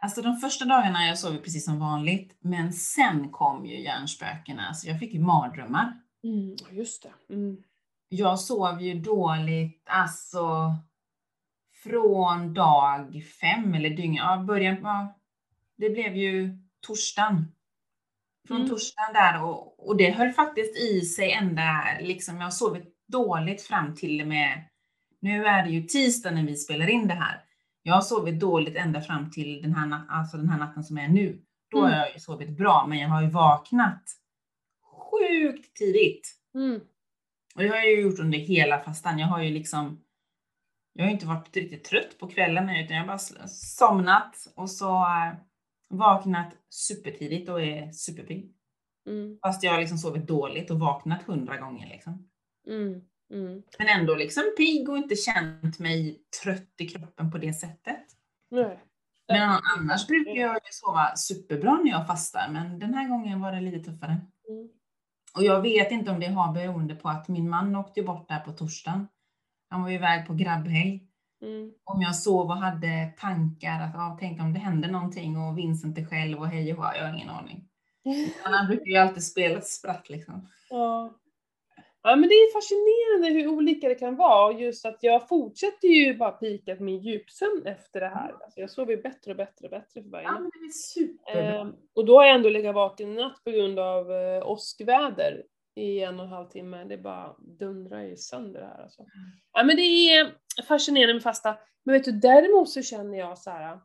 Alltså 0.00 0.22
de 0.22 0.36
första 0.36 0.64
dagarna 0.64 1.06
jag 1.06 1.18
sov 1.18 1.36
precis 1.36 1.64
som 1.64 1.78
vanligt, 1.78 2.36
men 2.40 2.72
sen 2.72 3.28
kom 3.30 3.66
ju 3.66 3.80
hjärnspökena, 3.80 4.74
så 4.74 4.88
jag 4.88 4.98
fick 4.98 5.14
ju 5.14 5.20
mardrömmar. 5.20 6.00
Mm, 6.24 6.56
just 6.70 7.02
det. 7.02 7.34
Mm. 7.34 7.56
Jag 8.08 8.40
sov 8.40 8.82
ju 8.82 8.94
dåligt, 8.94 9.82
alltså 9.90 10.76
från 11.82 12.54
dag 12.54 13.22
fem 13.40 13.74
eller 13.74 13.90
dygn, 13.90 14.14
ja 14.14 14.44
början, 14.48 14.76
ja, 14.82 15.18
det 15.78 15.90
blev 15.90 16.16
ju 16.16 16.58
torsdagen. 16.86 17.52
Från 18.48 18.56
Mm. 18.56 18.68
torsdagen 18.68 19.12
där 19.12 19.42
och, 19.42 19.88
och 19.88 19.96
det 19.96 20.10
höll 20.10 20.32
faktiskt 20.32 20.76
i 20.76 21.00
sig 21.00 21.32
ända, 21.32 21.84
liksom 22.00 22.36
jag 22.36 22.44
har 22.44 22.50
sovit 22.50 22.94
dåligt 23.08 23.62
fram 23.62 23.94
till 23.94 24.20
och 24.20 24.28
med, 24.28 24.64
nu 25.20 25.46
är 25.46 25.64
det 25.64 25.70
ju 25.70 25.82
tisdag 25.82 26.30
när 26.30 26.42
vi 26.42 26.56
spelar 26.56 26.88
in 26.90 27.08
det 27.08 27.14
här. 27.14 27.44
Jag 27.82 27.94
har 27.94 28.00
sovit 28.00 28.40
dåligt 28.40 28.76
ända 28.76 29.00
fram 29.00 29.30
till 29.30 29.62
den 29.62 29.74
här, 29.74 29.86
nat- 29.86 30.06
alltså 30.08 30.36
den 30.36 30.48
här 30.48 30.58
natten 30.58 30.84
som 30.84 30.98
är 30.98 31.08
nu. 31.08 31.42
Då 31.70 31.78
Mm. 31.78 31.90
har 31.90 31.98
jag 31.98 32.12
ju 32.12 32.18
sovit 32.18 32.50
bra, 32.58 32.86
men 32.88 32.98
jag 32.98 33.08
har 33.08 33.22
ju 33.22 33.28
vaknat 33.30 34.02
sjukt 35.10 35.76
tidigt. 35.76 36.34
Mm. 36.54 36.80
Och 37.54 37.62
det 37.62 37.68
har 37.68 37.76
jag 37.76 37.90
ju 37.90 38.00
gjort 38.00 38.18
under 38.18 38.38
hela 38.38 38.80
fastan. 38.80 39.18
Jag 39.18 39.26
har 39.26 39.42
ju 39.42 39.50
liksom, 39.50 40.04
jag 40.92 41.04
har 41.04 41.10
inte 41.10 41.26
varit 41.26 41.56
riktigt 41.56 41.84
trött 41.84 42.18
på 42.18 42.28
kvällen 42.28 42.70
utan 42.70 42.96
jag 42.96 43.02
har 43.02 43.06
bara 43.08 43.48
somnat 43.48 44.36
och 44.56 44.70
så 44.70 44.90
äh, 44.94 45.34
vaknat 45.90 46.54
supertidigt 46.70 47.48
och 47.48 47.62
är 47.62 47.92
superpigg. 47.92 48.54
Mm. 49.06 49.38
Fast 49.42 49.62
jag 49.62 49.72
har 49.72 49.80
liksom 49.80 49.98
sovit 49.98 50.26
dåligt 50.26 50.70
och 50.70 50.78
vaknat 50.80 51.22
hundra 51.22 51.56
gånger 51.56 51.88
liksom. 51.88 52.28
Mm. 52.66 53.00
Mm. 53.30 53.62
Men 53.78 53.88
ändå 53.88 54.14
liksom 54.14 54.42
pigg 54.56 54.88
och 54.88 54.98
inte 54.98 55.16
känt 55.16 55.78
mig 55.78 56.22
trött 56.42 56.74
i 56.78 56.88
kroppen 56.88 57.30
på 57.30 57.38
det 57.38 57.52
sättet. 57.52 58.04
Nej. 58.50 58.78
Men 59.28 59.42
an- 59.42 59.62
annars 59.78 60.06
brukar 60.06 60.40
jag 60.40 60.54
ju 60.54 60.70
sova 60.70 61.16
superbra 61.16 61.76
när 61.84 61.90
jag 61.90 62.06
fastar, 62.06 62.48
men 62.50 62.78
den 62.78 62.94
här 62.94 63.08
gången 63.08 63.40
var 63.40 63.52
det 63.52 63.60
lite 63.60 63.90
tuffare. 63.90 64.16
Mm. 64.48 64.68
Och 65.36 65.42
jag 65.42 65.62
vet 65.62 65.92
inte 65.92 66.10
om 66.10 66.20
det 66.20 66.26
har 66.26 66.52
beroende 66.52 66.94
på 66.94 67.08
att 67.08 67.28
min 67.28 67.48
man 67.48 67.76
åkte 67.76 68.02
bort 68.02 68.28
där 68.28 68.40
på 68.40 68.52
torsdagen. 68.52 69.08
Han 69.68 69.82
var 69.82 69.88
ju 69.88 69.94
iväg 69.94 70.26
på 70.26 70.34
grabbhelg. 70.34 71.04
Mm. 71.42 71.72
Om 71.84 72.02
jag 72.02 72.16
sov 72.16 72.50
och 72.50 72.56
hade 72.56 73.12
tankar 73.18 73.80
att 73.80 73.96
ah, 73.96 74.16
tänk 74.20 74.40
om 74.40 74.52
det 74.52 74.58
händer 74.58 74.88
någonting 74.88 75.36
och 75.36 75.58
Vincent 75.58 75.98
är 75.98 76.04
själv 76.04 76.38
och 76.38 76.48
hej 76.48 76.72
och 76.72 76.84
hå, 76.84 76.92
jag 76.96 77.06
har 77.06 77.14
ingen 77.14 77.30
aning. 77.30 77.68
Men 78.04 78.30
han 78.54 78.66
brukar 78.66 78.86
ju 78.86 78.96
alltid 78.96 79.24
spela 79.24 79.58
ett 79.58 79.66
spratt 79.66 80.08
liksom. 80.08 80.48
Ja. 80.70 81.14
ja, 82.02 82.16
men 82.16 82.28
det 82.28 82.34
är 82.34 82.52
fascinerande 82.52 82.97
hur 83.22 83.48
olika 83.48 83.88
det 83.88 83.94
kan 83.94 84.16
vara 84.16 84.46
och 84.46 84.60
just 84.60 84.86
att 84.86 84.98
jag 85.00 85.28
fortsätter 85.28 85.88
ju 85.88 86.16
bara 86.16 86.30
pika 86.30 86.76
på 86.76 86.82
min 86.82 87.00
djupsömn 87.00 87.66
efter 87.66 88.00
det 88.00 88.08
här. 88.08 88.34
Alltså 88.44 88.60
jag 88.60 88.70
sover 88.70 88.90
ju 88.90 89.02
bättre 89.02 89.30
och 89.30 89.36
bättre 89.36 89.64
och 89.64 89.70
bättre 89.70 90.02
för 90.02 90.10
varje 90.10 90.24
Ja 90.24 90.38
men 90.38 90.50
det 90.50 91.32
är. 91.32 91.60
Ehm, 91.60 91.72
och 91.94 92.06
då 92.06 92.18
har 92.18 92.26
jag 92.26 92.34
ändå 92.34 92.48
legat 92.48 92.74
vaken 92.74 93.12
i 93.12 93.14
natt 93.14 93.44
på 93.44 93.50
grund 93.50 93.78
av 93.78 94.12
eh, 94.12 94.50
åskväder 94.50 95.44
i 95.74 96.00
en 96.00 96.20
och 96.20 96.26
en 96.26 96.32
halv 96.32 96.48
timme. 96.48 96.84
Det 96.84 96.98
bara 96.98 97.36
dundrar 97.38 98.02
ju 98.02 98.16
sönder 98.16 98.60
det 98.60 98.66
här 98.66 98.82
alltså. 98.82 99.06
Ja 99.52 99.64
men 99.64 99.76
det 99.76 99.82
är 99.82 100.34
fascinerande 100.68 101.14
med 101.14 101.22
fasta. 101.22 101.56
Men 101.84 101.92
vet 101.92 102.04
du, 102.04 102.12
däremot 102.12 102.70
så 102.70 102.82
känner 102.82 103.18
jag 103.18 103.38
så 103.38 103.50
här. 103.50 103.80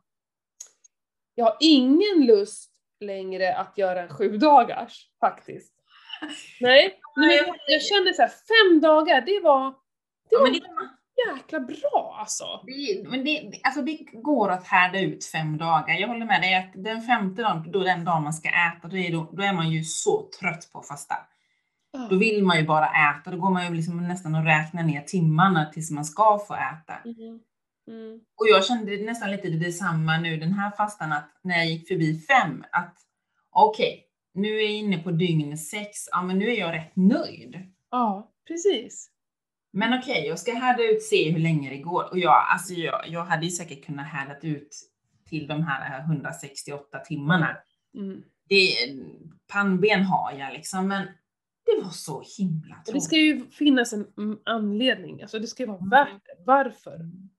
Jag 1.34 1.44
har 1.44 1.56
ingen 1.60 2.26
lust 2.26 2.70
längre 3.00 3.56
att 3.56 3.78
göra 3.78 4.02
en 4.02 4.08
sju 4.08 4.36
dagars 4.36 5.10
faktiskt. 5.20 5.73
Nej, 6.60 7.00
men 7.16 7.30
jag, 7.30 7.56
jag 7.66 7.82
känner 7.82 8.12
så 8.12 8.22
här, 8.22 8.28
fem 8.28 8.80
dagar, 8.80 9.20
det 9.20 9.40
var, 9.42 9.70
det 9.70 9.74
Ja, 10.30 10.38
var 10.38 10.50
men 10.50 10.52
det, 10.52 10.66
jäkla 11.36 11.60
bra 11.60 12.16
alltså. 12.20 12.44
det, 12.66 13.08
men 13.08 13.24
det, 13.24 13.60
alltså 13.62 13.82
det 13.82 13.98
går 14.12 14.50
att 14.50 14.66
härda 14.66 15.00
ut 15.00 15.24
fem 15.24 15.58
dagar. 15.58 15.94
Jag 15.94 16.08
håller 16.08 16.26
med 16.26 16.42
dig 16.42 16.54
att 16.54 16.84
den 16.84 17.02
femte 17.02 17.42
dagen, 17.42 17.72
då 17.72 17.82
den 17.82 18.04
dagen 18.04 18.22
man 18.22 18.34
ska 18.34 18.48
äta, 18.48 18.88
då 18.88 18.96
är, 18.96 19.12
då, 19.12 19.30
då 19.32 19.42
är 19.42 19.52
man 19.52 19.70
ju 19.70 19.84
så 19.84 20.28
trött 20.40 20.72
på 20.72 20.78
att 20.78 20.88
fasta. 20.88 21.14
Då 22.10 22.16
vill 22.16 22.44
man 22.44 22.58
ju 22.58 22.64
bara 22.66 22.86
äta, 22.86 23.30
då 23.30 23.36
går 23.36 23.50
man 23.50 23.66
ju 23.66 23.74
liksom 23.74 24.08
nästan 24.08 24.34
och 24.34 24.44
räknar 24.44 24.82
ner 24.82 25.00
timmarna 25.02 25.66
tills 25.66 25.90
man 25.90 26.04
ska 26.04 26.38
få 26.48 26.54
äta. 26.54 26.94
Mm. 27.04 27.40
Mm. 27.88 28.20
Och 28.36 28.46
jag 28.48 28.64
kände 28.64 28.96
nästan 28.96 29.30
lite 29.30 29.48
detsamma 29.48 30.18
nu 30.18 30.36
den 30.36 30.52
här 30.52 30.70
fastan 30.70 31.12
att 31.12 31.30
när 31.42 31.56
jag 31.56 31.66
gick 31.66 31.88
förbi 31.88 32.18
fem 32.18 32.64
att 32.72 32.96
okej, 33.50 34.04
nu 34.34 34.48
är 34.56 34.62
jag 34.62 34.72
inne 34.72 34.98
på 34.98 35.10
dygn 35.10 35.58
sex, 35.58 36.08
ja 36.10 36.22
men 36.22 36.38
nu 36.38 36.48
är 36.48 36.58
jag 36.58 36.72
rätt 36.72 36.96
nöjd. 36.96 37.56
Ja, 37.90 38.32
precis. 38.48 39.10
Men 39.72 39.98
okej, 39.98 40.26
jag 40.26 40.38
ska 40.38 40.54
härda 40.54 40.82
ut, 40.84 41.02
se 41.02 41.30
hur 41.30 41.40
länge 41.40 41.70
det 41.70 41.78
går. 41.78 42.10
Och 42.10 42.18
jag, 42.18 42.46
alltså 42.52 42.74
jag, 42.74 43.08
jag 43.08 43.24
hade 43.24 43.44
ju 43.44 43.50
säkert 43.50 43.86
kunnat 43.86 44.06
härda 44.06 44.38
ut 44.42 44.90
till 45.28 45.46
de 45.46 45.62
här 45.62 46.00
168 46.00 46.98
timmarna. 46.98 47.56
Mm. 47.94 48.22
Det, 48.48 48.74
pannben 49.52 50.02
har 50.02 50.32
jag 50.32 50.52
liksom, 50.52 50.88
men 50.88 51.06
det 51.64 51.82
var 51.82 51.90
så 51.90 52.22
himla 52.38 52.74
Och 52.74 52.82
det 52.84 52.92
tråkigt. 52.92 53.04
ska 53.04 53.16
ju 53.16 53.46
finnas 53.50 53.92
en 53.92 54.06
mm, 54.18 54.38
anledning, 54.44 55.22
alltså 55.22 55.38
det 55.38 55.46
ska 55.46 55.62
ju 55.62 55.66
vara 55.66 55.86
värt 55.90 56.24
det. 56.24 56.44
Varför? 56.46 56.94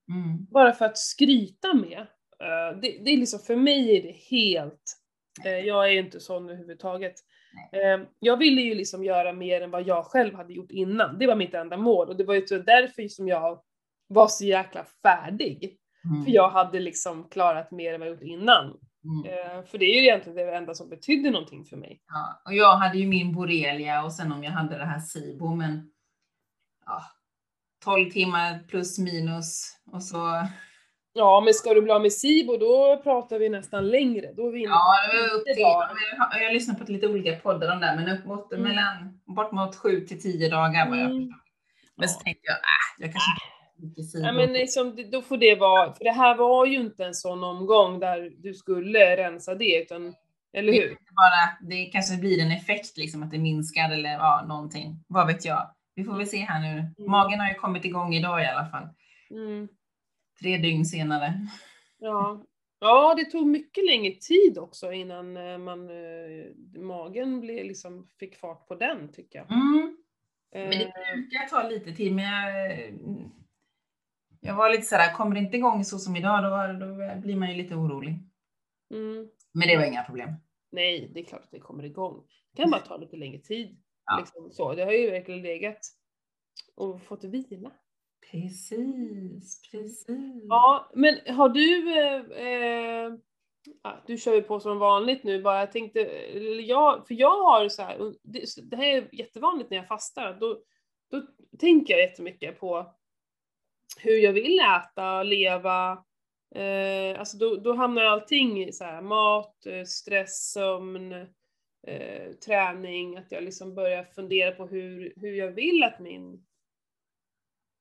Mm. 0.09 0.45
Bara 0.51 0.73
för 0.73 0.85
att 0.85 0.97
skryta 0.97 1.73
med. 1.73 1.99
Eh, 2.39 2.79
det, 2.81 3.03
det 3.05 3.11
är 3.11 3.17
liksom, 3.17 3.39
för 3.39 3.55
mig 3.55 3.97
är 3.97 4.01
det 4.03 4.15
helt, 4.37 4.71
eh, 4.71 5.04
jag 5.43 5.93
är 5.93 5.99
inte 5.99 6.19
sån 6.19 6.49
överhuvudtaget. 6.49 7.15
Eh, 7.71 8.07
jag 8.19 8.37
ville 8.37 8.61
ju 8.61 8.75
liksom 8.75 9.03
göra 9.03 9.33
mer 9.33 9.61
än 9.61 9.71
vad 9.71 9.87
jag 9.87 10.05
själv 10.05 10.35
hade 10.35 10.53
gjort 10.53 10.71
innan. 10.71 11.19
Det 11.19 11.27
var 11.27 11.35
mitt 11.35 11.53
enda 11.53 11.77
mål 11.77 12.09
och 12.09 12.17
det 12.17 12.23
var 12.23 12.33
ju 12.33 12.41
därför 12.41 13.07
som 13.07 13.27
jag 13.27 13.59
var 14.07 14.27
så 14.27 14.45
jäkla 14.45 14.85
färdig. 15.01 15.77
Mm. 16.05 16.25
För 16.25 16.31
jag 16.31 16.49
hade 16.49 16.79
liksom 16.79 17.29
klarat 17.29 17.71
mer 17.71 17.93
än 17.93 17.99
vad 17.99 18.09
jag 18.09 18.13
gjort 18.13 18.23
innan. 18.23 18.77
Mm. 19.05 19.25
Eh, 19.25 19.65
för 19.65 19.77
det 19.77 19.85
är 19.85 19.95
ju 19.95 20.01
egentligen 20.01 20.35
det 20.35 20.55
enda 20.55 20.73
som 20.73 20.89
betydde 20.89 21.31
någonting 21.31 21.65
för 21.65 21.77
mig. 21.77 22.01
Ja, 22.07 22.41
och 22.45 22.53
jag 22.53 22.75
hade 22.75 22.97
ju 22.97 23.07
min 23.07 23.35
borrelia 23.35 24.03
och 24.03 24.13
sen 24.13 24.31
om 24.31 24.43
jag 24.43 24.51
hade 24.51 24.77
det 24.77 24.85
här 24.85 24.99
SIBO, 24.99 25.55
men 25.55 25.91
ja, 26.85 27.01
12 27.83 28.11
timmar 28.11 28.59
plus 28.67 28.99
minus 28.99 29.77
och 29.91 30.03
så. 30.03 30.47
Ja, 31.17 31.41
men 31.41 31.53
ska 31.53 31.73
du 31.73 31.81
bli 31.81 31.91
av 31.91 32.01
med 32.01 32.13
SIBO 32.13 32.57
då 32.57 33.01
pratar 33.03 33.39
vi 33.39 33.49
nästan 33.49 33.87
längre. 33.87 34.33
Då 34.33 34.47
är 34.47 34.51
vi 34.51 34.59
inne 34.59 34.69
Ja, 34.69 34.95
det 35.11 35.35
upp 35.35 35.43
Det 35.45 35.53
till, 35.53 35.61
jag, 35.63 35.89
jag 36.41 36.47
har 36.47 36.53
lyssnat 36.53 36.85
på 36.85 36.91
lite 36.91 37.07
olika 37.07 37.35
poddar 37.35 37.73
om 37.73 37.79
det, 37.79 37.93
men 37.95 38.17
upp 38.17 38.25
mot 38.25 38.53
Mm. 38.53 38.63
mellan 38.63 39.19
bort 39.25 39.51
mot 39.51 39.75
7 39.75 40.01
till 40.05 40.21
10 40.21 40.49
dagar 40.49 40.89
vad 40.89 40.97
jag 40.99 41.05
Mm. 41.05 41.17
förstår. 41.27 41.39
Men 41.97 42.09
så 42.09 42.19
tänkte 42.19 42.41
jag, 42.43 42.55
äh, 42.55 42.95
jag 42.99 43.11
kanske 43.13 43.31
inte 43.83 44.01
Ja, 44.27 44.31
men 44.33 44.53
liksom, 44.53 45.09
då 45.11 45.21
får 45.21 45.37
det 45.37 45.55
vara, 45.55 45.93
för 45.93 46.03
det 46.03 46.11
här 46.11 46.35
var 46.35 46.65
ju 46.65 46.75
inte 46.75 47.05
en 47.05 47.13
sån 47.13 47.43
omgång 47.43 47.99
där 47.99 48.31
du 48.37 48.53
skulle 48.53 49.17
rensa 49.17 49.55
det, 49.55 49.81
utan, 49.81 50.13
eller 50.53 50.71
Det 50.71 50.79
hur? 50.81 50.89
inte 50.91 51.11
bara, 51.15 51.69
det 51.69 51.85
kanske 51.85 52.17
blir 52.17 52.41
en 52.41 52.51
effekt 52.51 52.97
liksom 52.97 53.23
att 53.23 53.31
det 53.31 53.37
minskar 53.39 53.91
eller 53.91 54.09
ja, 54.09 54.45
någonting. 54.47 55.03
Vad 55.07 55.27
vet 55.27 55.45
jag. 55.45 55.69
Vi 55.95 56.03
får 56.03 56.17
väl 56.17 56.27
se 56.27 56.37
här 56.37 56.59
nu. 56.59 56.67
Mm. 56.79 57.11
Magen 57.11 57.39
har 57.39 57.47
ju 57.47 57.53
kommit 57.53 57.85
igång 57.85 58.13
idag 58.15 58.41
i 58.43 58.45
alla 58.45 58.65
fall. 58.65 58.87
Mm. 59.31 59.67
Tre 60.41 60.57
dygn 60.57 60.85
senare. 60.85 61.33
Ja. 61.97 62.45
ja, 62.79 63.15
det 63.17 63.25
tog 63.25 63.47
mycket 63.47 63.85
längre 63.85 64.11
tid 64.11 64.57
också 64.57 64.91
innan 64.91 65.37
eh, 65.37 65.57
man, 65.57 65.89
eh, 65.89 66.81
magen 66.81 67.41
blev, 67.41 67.65
liksom, 67.65 68.07
fick 68.19 68.35
fart 68.35 68.67
på 68.67 68.75
den, 68.75 69.11
tycker 69.11 69.39
jag. 69.39 69.51
Mm. 69.51 69.97
Men 70.51 70.69
det 70.69 70.85
Eh, 70.85 70.91
brukar 71.13 71.47
ta 71.49 71.69
lite 71.69 71.91
tid, 71.91 72.15
men 72.15 72.25
jag, 72.25 72.93
jag 74.39 74.55
var 74.55 74.69
lite 74.69 74.83
sådär, 74.83 75.13
kommer 75.13 75.35
det 75.35 75.41
inte 75.41 75.57
igång 75.57 75.83
så 75.83 75.99
som 75.99 76.15
idag, 76.15 76.43
då, 76.43 76.85
då 76.85 77.21
blir 77.21 77.35
man 77.35 77.49
ju 77.51 77.55
lite 77.55 77.75
orolig. 77.75 78.19
mm. 78.91 79.29
Men 79.53 79.67
det 79.67 79.77
var 79.77 79.85
inga 79.85 80.03
problem. 80.03 80.29
Nej, 80.71 81.11
det 81.13 81.19
är 81.19 81.23
klart 81.23 81.43
att 81.43 81.51
det 81.51 81.59
kommer 81.59 81.83
igång. 81.83 82.23
Det 82.51 82.61
kan 82.61 82.71
bara 82.71 82.81
ta 82.81 82.97
lite 82.97 83.15
längre 83.17 83.39
tid. 83.39 83.77
Ja. 84.05 84.17
Liksom 84.19 84.51
så. 84.51 84.73
Det 84.73 84.83
har 84.83 84.91
ju 84.91 85.11
verkligen 85.11 85.41
legat 85.41 85.79
och 86.75 87.01
fått 87.01 87.23
vila. 87.23 87.71
Precis, 88.31 89.61
precis. 89.71 90.43
Ja, 90.49 90.91
men 90.93 91.35
har 91.35 91.49
du, 91.49 91.91
eh, 91.97 92.47
eh, 92.47 93.13
du 94.05 94.17
kör 94.17 94.33
ju 94.33 94.41
på 94.41 94.59
som 94.59 94.79
vanligt 94.79 95.23
nu 95.23 95.41
bara, 95.41 95.59
jag 95.59 95.71
tänkte, 95.71 95.99
jag, 96.61 97.07
för 97.07 97.15
jag 97.15 97.43
har 97.43 97.69
så 97.69 97.81
här, 97.81 98.01
och 98.01 98.13
det, 98.23 98.45
det 98.63 98.75
här 98.75 98.97
är 98.97 99.09
jättevanligt 99.11 99.69
när 99.69 99.77
jag 99.77 99.87
fastar, 99.87 100.37
då, 100.39 100.61
då 101.11 101.21
tänker 101.59 101.93
jag 101.93 102.01
jättemycket 102.01 102.59
på 102.59 102.95
hur 103.97 104.17
jag 104.17 104.33
vill 104.33 104.59
äta, 104.59 105.23
leva, 105.23 105.91
eh, 106.55 107.19
alltså 107.19 107.37
då, 107.37 107.55
då 107.55 107.73
hamnar 107.73 108.03
allting 108.03 108.63
i 108.63 108.71
så 108.71 108.83
här, 108.83 109.01
mat, 109.01 109.65
eh, 109.65 109.83
stress, 109.83 110.51
sömn, 110.51 111.11
eh, 111.87 112.31
träning, 112.45 113.17
att 113.17 113.31
jag 113.31 113.43
liksom 113.43 113.75
börjar 113.75 114.03
fundera 114.03 114.51
på 114.51 114.67
hur, 114.67 115.13
hur 115.15 115.33
jag 115.33 115.51
vill 115.51 115.83
att 115.83 115.99
min 115.99 116.45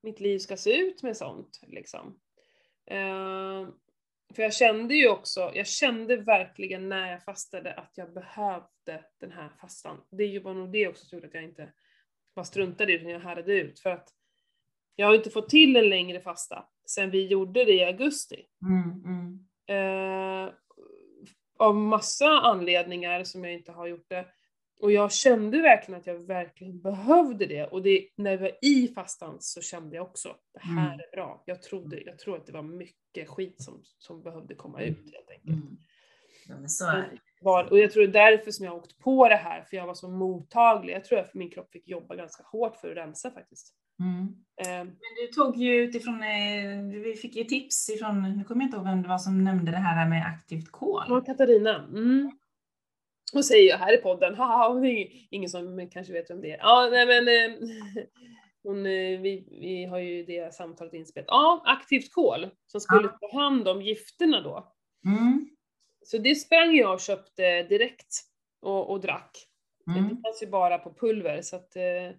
mitt 0.04 0.20
liv 0.20 0.38
ska 0.38 0.56
se 0.56 0.76
ut 0.76 1.02
med 1.02 1.16
sånt. 1.16 1.60
Liksom. 1.66 2.18
Eh, 2.90 3.68
för 4.34 4.42
jag 4.42 4.54
kände 4.54 4.94
ju 4.94 5.08
också, 5.08 5.52
jag 5.54 5.66
kände 5.66 6.16
verkligen 6.16 6.88
när 6.88 7.10
jag 7.10 7.24
fastade 7.24 7.74
att 7.74 7.92
jag 7.94 8.14
behövde 8.14 9.04
den 9.20 9.32
här 9.32 9.48
fastan. 9.60 10.00
Det 10.10 10.42
bara 10.44 10.54
nog 10.54 10.72
det 10.72 10.88
också 10.88 11.06
som 11.06 11.16
gjorde 11.16 11.28
att 11.28 11.34
jag 11.34 11.44
inte 11.44 11.72
bara 12.34 12.44
struntade 12.44 12.92
i 12.92 12.96
det, 12.96 13.00
utan 13.00 13.12
jag 13.12 13.20
härdade 13.20 13.52
ut. 13.52 13.80
För 13.80 13.90
att 13.90 14.08
jag 14.96 15.06
har 15.06 15.14
inte 15.14 15.30
fått 15.30 15.48
till 15.48 15.76
en 15.76 15.88
längre 15.88 16.20
fasta 16.20 16.68
sen 16.86 17.10
vi 17.10 17.26
gjorde 17.26 17.64
det 17.64 17.72
i 17.72 17.84
augusti. 17.84 18.46
Mm, 18.62 19.04
mm. 19.04 19.46
Eh, 19.66 20.54
av 21.58 21.74
massa 21.74 22.26
anledningar 22.26 23.24
som 23.24 23.44
jag 23.44 23.52
inte 23.52 23.72
har 23.72 23.86
gjort 23.86 24.08
det. 24.08 24.26
Och 24.80 24.92
jag 24.92 25.12
kände 25.12 25.58
verkligen 25.62 26.00
att 26.00 26.06
jag 26.06 26.26
verkligen 26.26 26.80
behövde 26.80 27.46
det. 27.46 27.64
Och 27.64 27.82
det, 27.82 28.08
när 28.16 28.30
jag 28.30 28.38
var 28.38 28.50
i 28.62 28.88
fastan 28.94 29.36
så 29.40 29.60
kände 29.60 29.96
jag 29.96 30.06
också, 30.06 30.36
det 30.54 30.60
här 30.60 30.86
Mm. 30.86 31.00
är 31.00 31.16
bra. 31.16 31.42
Jag 31.46 31.62
trodde, 31.62 32.00
jag 32.00 32.18
tror 32.18 32.36
att 32.36 32.46
det 32.46 32.52
var 32.52 32.62
mycket 32.62 33.28
skit 33.28 33.62
som, 33.62 33.82
som 33.98 34.22
behövde 34.22 34.54
komma 34.54 34.82
ut 34.82 34.98
helt 34.98 35.30
enkelt. 35.30 35.64
Mm. 35.64 35.76
Ja, 36.48 36.68
så 36.68 36.86
är 36.86 36.96
det. 36.96 37.18
Var, 37.40 37.64
och 37.64 37.78
jag 37.78 37.92
tror 37.92 38.06
det 38.06 38.18
är 38.20 38.30
därför 38.30 38.50
som 38.50 38.64
jag 38.64 38.72
har 38.72 38.78
åkt 38.78 38.98
på 38.98 39.28
det 39.28 39.36
här, 39.36 39.62
för 39.62 39.76
jag 39.76 39.86
var 39.86 39.94
så 39.94 40.08
mottaglig. 40.10 40.94
Jag 40.94 41.04
tror 41.04 41.18
att 41.18 41.34
min 41.34 41.50
kropp 41.50 41.72
fick 41.72 41.88
jobba 41.88 42.14
ganska 42.16 42.42
hårt 42.42 42.76
för 42.76 42.90
att 42.90 42.96
rensa 42.96 43.30
faktiskt. 43.30 43.74
Mm. 44.00 44.34
Eh, 44.62 44.84
Men 44.84 45.14
du 45.20 45.32
tog 45.34 45.56
ju 45.56 45.74
utifrån, 45.74 46.22
eh, 46.22 47.02
vi 47.02 47.14
fick 47.14 47.36
ju 47.36 47.44
tips 47.44 47.88
ifrån, 47.90 48.22
nu 48.38 48.44
kommer 48.44 48.62
jag 48.62 48.66
inte 48.68 48.76
ihåg 48.76 48.86
vem 48.86 49.02
det 49.02 49.08
var 49.08 49.18
som 49.18 49.44
nämnde 49.44 49.70
det 49.70 49.76
här 49.78 50.08
med 50.08 50.26
aktivt 50.26 50.70
kol. 50.70 51.02
Ja, 51.08 51.20
Katarina. 51.20 51.84
Mm. 51.84 52.30
Och 53.34 53.44
säger 53.44 53.70
jag 53.70 53.78
här 53.78 53.94
i 53.94 53.96
podden, 54.02 54.34
haha, 54.34 54.74
det 54.80 54.88
är 54.88 55.08
ingen 55.30 55.50
som 55.50 55.90
kanske 55.90 56.12
vet 56.12 56.30
vem 56.30 56.40
det 56.40 56.50
är. 56.50 56.58
Ja, 56.58 56.88
nej 56.90 57.06
men 57.06 57.28
eh, 57.28 57.58
hon, 58.62 58.86
eh, 58.86 59.20
vi, 59.20 59.48
vi 59.60 59.84
har 59.84 59.98
ju 59.98 60.24
det 60.24 60.54
samtalet 60.54 60.94
inspelat. 60.94 61.26
Ja, 61.28 61.62
aktivt 61.66 62.12
kol 62.12 62.48
som 62.66 62.80
skulle 62.80 63.08
Ja. 63.20 63.28
ta 63.30 63.40
hand 63.40 63.68
om 63.68 63.82
gifterna 63.82 64.40
då. 64.40 64.72
Mm. 65.06 65.48
Så 66.04 66.18
det 66.18 66.34
sprang 66.34 66.76
jag 66.76 66.94
och 66.94 67.00
köpte 67.00 67.62
direkt 67.62 68.14
och, 68.60 68.90
och 68.90 69.00
drack. 69.00 69.36
Mm. 69.86 70.02
Det 70.08 70.22
fanns 70.22 70.42
ju 70.42 70.46
bara 70.46 70.78
på 70.78 70.94
pulver 70.94 71.42
så 71.42 71.56
att 71.56 71.76
eh, 71.76 72.10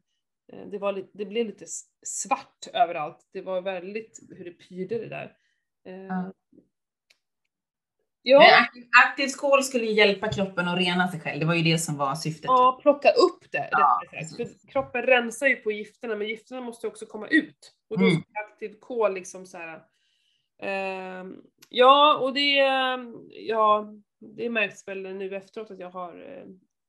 det, 0.71 0.77
var 0.77 0.93
lite, 0.93 1.09
det 1.13 1.25
blev 1.25 1.45
lite 1.45 1.65
svart 2.05 2.67
överallt. 2.73 3.29
Det 3.33 3.41
var 3.41 3.61
väldigt 3.61 4.19
hur 4.29 4.45
det 4.45 4.51
pyrde 4.69 4.97
det 4.97 5.09
där. 5.09 5.37
Eh, 5.85 6.05
Ja. 6.05 6.33
Ja, 8.27 8.39
Men 8.39 8.49
ak- 8.83 8.87
aktivt 9.07 9.37
kol 9.37 9.63
skulle 9.63 9.85
hjälpa 9.85 10.27
kroppen 10.31 10.67
att 10.67 10.77
rena 10.79 11.07
sig 11.11 11.19
själv. 11.19 11.39
Det 11.39 11.45
var 11.45 11.53
ju 11.55 11.63
det 11.71 11.77
som 11.77 11.97
var 11.97 12.15
syftet. 12.15 12.43
Ja, 12.45 12.79
plocka 12.81 13.09
upp 13.09 13.51
det 13.51 13.69
Ja. 13.71 14.01
För 14.37 14.67
kroppen 14.71 15.01
rensar 15.03 15.47
ju 15.47 15.55
på 15.55 15.71
gifterna, 15.71 16.15
men 16.15 16.27
gifterna 16.27 16.61
måste 16.61 16.87
också 16.87 17.05
komma 17.05 17.27
ut. 17.27 17.73
Och 17.89 17.99
då 17.99 18.05
Mm. 18.05 18.21
aktiv 18.49 18.73
kol 18.79 19.13
liksom 19.13 19.45
så 19.45 19.57
här. 19.57 19.81
ehm, 20.61 21.35
ja, 21.69 22.17
och 22.17 22.33
det, 22.33 22.55
ja, 23.31 23.93
det 24.35 24.49
märks 24.49 24.87
väl 24.87 25.01
nu 25.01 25.35
efteråt 25.35 25.71
att 25.71 25.79
jag 25.79 25.89
har 25.89 26.13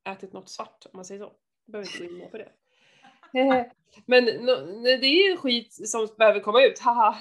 eh, 0.04 0.12
ätit 0.12 0.32
något 0.32 0.50
svart, 0.50 0.84
om 0.84 0.90
man 0.94 1.04
säger 1.04 1.20
så. 1.20 1.32
Jag 1.66 1.72
behöver 1.72 2.02
inte 2.02 2.14
gå 2.14 2.24
in 2.24 2.30
på 2.30 2.38
det. 2.38 2.48
Men 4.06 4.24
det 4.84 5.06
är 5.06 5.36
skit 5.36 5.72
som 5.88 6.08
behöver 6.18 6.40
komma 6.40 6.62
ut, 6.62 6.78
haha. 6.78 7.16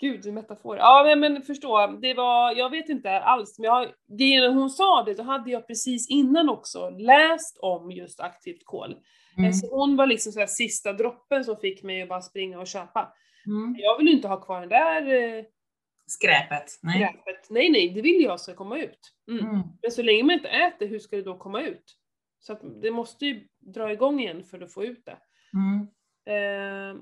Gud, 0.00 0.32
metafor. 0.32 0.76
Ja, 0.76 1.14
men, 1.16 1.42
förstå, 1.42 1.86
det 1.86 2.14
var, 2.14 2.52
jag 2.52 2.70
vet 2.70 2.88
inte 2.88 3.20
alls, 3.20 3.58
men 3.58 3.66
jag, 3.66 3.88
det, 4.18 4.48
hon 4.48 4.70
sa 4.70 5.02
det, 5.02 5.14
då 5.14 5.22
hade 5.22 5.50
jag 5.50 5.66
precis 5.66 6.10
innan 6.10 6.48
också 6.48 6.90
läst 6.90 7.58
om 7.58 7.90
just 7.90 8.20
aktivt 8.20 8.64
kol. 8.64 8.96
Mm. 9.38 9.52
Så 9.52 9.76
hon 9.76 9.96
var 9.96 10.06
liksom 10.06 10.32
så 10.32 10.46
sista 10.46 10.92
droppen 10.92 11.44
som 11.44 11.56
fick 11.56 11.82
mig 11.82 12.02
att 12.02 12.08
bara 12.08 12.20
springa 12.20 12.60
och 12.60 12.66
köpa. 12.66 13.12
Mm. 13.46 13.76
Jag 13.78 13.98
vill 13.98 14.06
ju 14.06 14.12
inte 14.12 14.28
ha 14.28 14.40
kvar 14.40 14.60
den 14.60 14.68
där 14.68 15.36
eh, 15.38 15.44
Skräpet. 16.06 16.78
Nej. 16.82 16.94
skräpet. 16.94 17.50
Nej, 17.50 17.70
nej, 17.70 17.88
det 17.88 18.02
vill 18.02 18.22
jag 18.22 18.40
ska 18.40 18.54
komma 18.54 18.78
ut. 18.78 19.14
Mm. 19.30 19.46
Mm. 19.46 19.60
Men 19.82 19.90
så 19.90 20.02
länge 20.02 20.22
man 20.22 20.34
inte 20.34 20.48
äter, 20.48 20.86
hur 20.86 20.98
ska 20.98 21.16
det 21.16 21.22
då 21.22 21.38
komma 21.38 21.62
ut? 21.62 21.96
Så 22.40 22.52
att 22.52 22.60
det 22.82 22.90
måste 22.90 23.26
ju 23.26 23.46
dra 23.58 23.92
igång 23.92 24.20
igen 24.20 24.44
för 24.44 24.60
att 24.60 24.72
få 24.72 24.84
ut 24.84 25.04
det. 25.04 25.18
Mm. 25.52 25.88
Eh, 26.26 27.00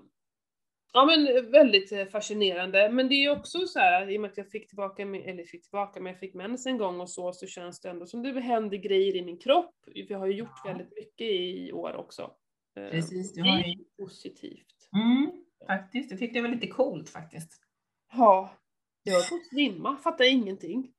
ja 0.93 1.07
men 1.07 1.51
väldigt 1.51 1.93
eh, 1.93 2.07
fascinerande. 2.07 2.91
Men 2.91 3.09
det 3.09 3.15
är 3.15 3.31
också 3.31 3.67
så 3.67 3.79
här, 3.79 4.11
i 4.11 4.17
och 4.17 4.21
med 4.21 4.31
att 4.31 4.37
jag 4.37 4.51
fick 4.51 4.69
tillbaka, 4.69 5.03
eller 5.03 5.45
fick 5.45 5.63
tillbaka, 5.63 6.01
men 6.01 6.13
jag 6.13 6.21
fick 6.21 6.35
mens 6.35 6.67
en 6.67 6.79
gång 6.79 7.01
och 7.01 7.11
så, 7.11 7.33
så 7.33 7.47
känns 7.47 7.81
det 7.81 7.91
ändå 7.91 8.07
som 8.07 8.23
det 8.23 8.41
händer 8.41 8.77
grejer 8.77 9.17
i 9.17 9.23
min 9.23 9.39
kropp. 9.39 9.75
Vi 10.09 10.15
har 10.15 10.27
ju 10.27 10.33
gjort 10.35 10.67
väldigt 10.67 10.93
mycket 10.97 11.27
i 11.31 11.73
år 11.73 11.97
också. 11.97 12.31
Eh, 12.77 12.91
Precis, 12.91 13.33
du 13.33 13.43
det 13.43 13.49
har 13.49 13.59
är 13.59 13.65
ju... 13.67 13.85
positivt. 13.99 14.89
Mm. 14.97 15.33
Faktiskt, 15.67 16.11
jag 16.11 16.21
tyckte 16.21 16.39
det 16.39 16.43
var 16.43 16.55
lite 16.55 16.67
coolt 16.67 17.09
faktiskt. 17.09 17.53
Ja, 18.13 18.51
jag 19.03 19.15
var 19.15 19.29
på 19.29 19.35
att 19.35 19.47
svimma, 19.47 19.97
fattade 19.97 20.29
ingenting. 20.29 20.93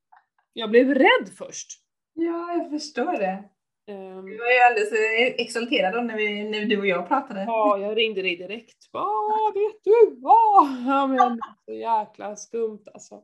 Jag 0.53 0.69
blev 0.69 0.93
rädd 0.93 1.29
först. 1.37 1.67
Ja, 2.13 2.53
jag 2.53 2.69
förstår 2.69 3.17
det. 3.17 3.49
Ehm, 3.87 4.25
Vi 4.25 4.37
var 4.37 4.51
ju 4.53 4.59
alldeles 4.59 4.91
eh, 4.91 5.45
exalterade 5.45 6.01
när, 6.01 6.15
vi, 6.17 6.43
när 6.43 6.65
du 6.65 6.79
och 6.79 6.87
jag 6.87 7.07
pratade. 7.07 7.43
Ja, 7.47 7.77
jag 7.77 7.97
ringde 7.97 8.21
dig 8.21 8.35
direkt. 8.35 8.77
Vad 8.91 9.53
vet 9.53 9.83
du 9.83 10.15
vad? 10.21 10.67
Ja, 10.87 11.07
men 11.07 11.39
så 11.65 11.73
jäkla 11.73 12.35
skumt 12.35 12.83
alltså. 12.93 13.21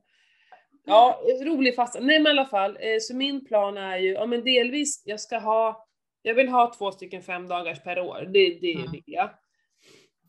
Ja, 0.85 1.19
rolig 1.45 1.75
fasta. 1.75 1.99
Nej 1.99 2.19
men 2.19 2.27
i 2.27 2.29
alla 2.39 2.45
fall, 2.45 2.71
eh, 2.79 2.97
så 3.01 3.15
min 3.15 3.45
plan 3.45 3.77
är 3.77 3.97
ju, 3.97 4.11
ja 4.11 4.25
men 4.25 4.43
delvis, 4.43 5.03
jag 5.05 5.19
ska 5.19 5.37
ha, 5.37 5.87
jag 6.21 6.33
vill 6.33 6.49
ha 6.49 6.73
två 6.77 6.91
stycken 6.91 7.21
fem 7.21 7.47
dagars 7.47 7.83
per 7.83 7.99
år, 7.99 8.21
det, 8.33 8.59
det 8.61 8.73
Mm. 8.75 8.91
vill 8.91 9.03
jag. 9.05 9.29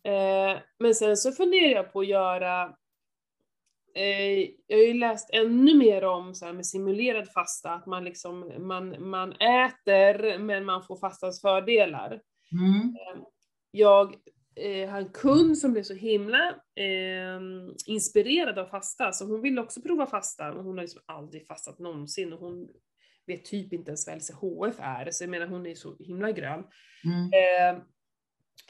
Eh, 0.05 0.59
men 0.79 0.95
sen 0.95 1.17
så 1.17 1.33
funderar 1.33 1.71
jag 1.73 1.93
på 1.93 2.01
att 2.01 2.07
göra, 2.07 2.75
jag 4.67 4.77
har 4.77 4.85
ju 4.85 4.95
läst 4.95 5.31
ännu 5.33 5.75
mer 5.75 6.05
om 6.05 6.35
så 6.35 6.47
här 6.47 6.53
med 6.53 6.67
simulerad 6.67 7.33
fasta, 7.33 7.71
att 7.71 7.87
man 7.87 8.05
liksom, 8.05 8.53
man, 8.59 9.09
man 9.09 9.33
äter 9.33 10.39
men 10.39 10.65
man 10.65 10.83
får 10.83 10.97
fastans 10.97 11.41
fördelar 11.41 12.21
Mm. 12.53 12.95
jag 13.71 14.15
eh, 14.57 14.91
har 14.91 14.99
en 14.99 15.09
kund 15.09 15.59
som 15.59 15.73
blev 15.73 15.83
så 15.83 15.95
himla 15.95 16.49
eh, 16.75 17.41
inspirerad 17.87 18.59
av 18.59 18.67
fasta, 18.67 19.13
så 19.13 19.27
hon 19.27 19.43
ville 19.43 19.61
också 19.61 19.83
prova 19.83 20.07
fasta. 20.07 20.55
Men 20.55 20.65
hon 20.65 20.77
har 20.79 20.83
liksom 20.83 21.03
aldrig 21.07 21.47
fastat 21.47 21.79
någonsin 21.79 22.33
och 22.33 22.41
hon 22.41 22.69
vet 23.27 23.45
typ 23.45 23.73
inte 23.73 23.91
ens 23.91 24.07
vad 24.07 24.17
LCHF 24.17 24.81
är, 24.81 25.11
så 25.11 25.25
jag 25.25 25.31
menar 25.31 25.47
hon 25.47 25.67
är 25.67 25.75
så 25.75 25.97
himla 25.99 26.33
grön. 26.33 26.65
Mm. 27.05 27.31
Eh, 27.77 27.83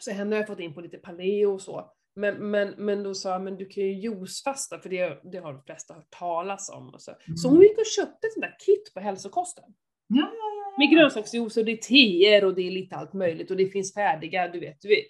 så 0.01 0.11
henne 0.11 0.37
har 0.37 0.41
jag 0.41 0.47
fått 0.47 0.61
in 0.61 0.75
på 0.75 0.81
lite 0.81 0.99
paleo 0.99 1.55
och 1.55 1.63
så. 1.63 1.91
Men, 2.17 2.51
men, 2.51 2.75
men 2.79 3.03
då 3.03 3.15
sa 3.15 3.31
jag, 3.31 3.43
men 3.43 3.57
du 3.57 3.67
kan 3.67 3.85
ju 3.85 3.93
juicefasta, 3.93 4.79
för 4.79 4.89
det, 4.89 5.21
det 5.33 5.39
har 5.39 5.53
de 5.53 5.63
flesta 5.63 5.95
hört 5.95 6.11
talas 6.11 6.71
om. 6.71 6.89
Och 6.95 7.03
så. 7.03 7.13
så 7.37 7.49
Mm. 7.49 7.57
hon 7.57 7.63
gick 7.69 7.79
och 7.79 7.87
köpte 7.87 8.27
ett 8.27 8.33
sånt 8.33 8.43
där 8.45 8.57
kit 8.67 8.95
på 8.95 9.01
hälsokosten. 9.01 9.65
Ja, 10.07 10.21
ja, 10.21 10.29
ja, 10.33 10.75
Med 10.79 10.91
grönsaksjuice 10.91 11.57
och 11.57 11.65
det 11.65 11.73
är 11.73 11.77
teer 11.77 12.45
och 12.45 12.55
det 12.55 12.63
är 12.67 12.71
lite 12.71 12.97
allt 12.97 13.13
möjligt 13.13 13.51
och 13.51 13.57
det 13.57 13.67
finns 13.67 13.95
färdiga, 13.95 14.49
du 14.49 14.61
vet. 14.61 14.81
Du 14.81 14.89
vet 14.89 15.07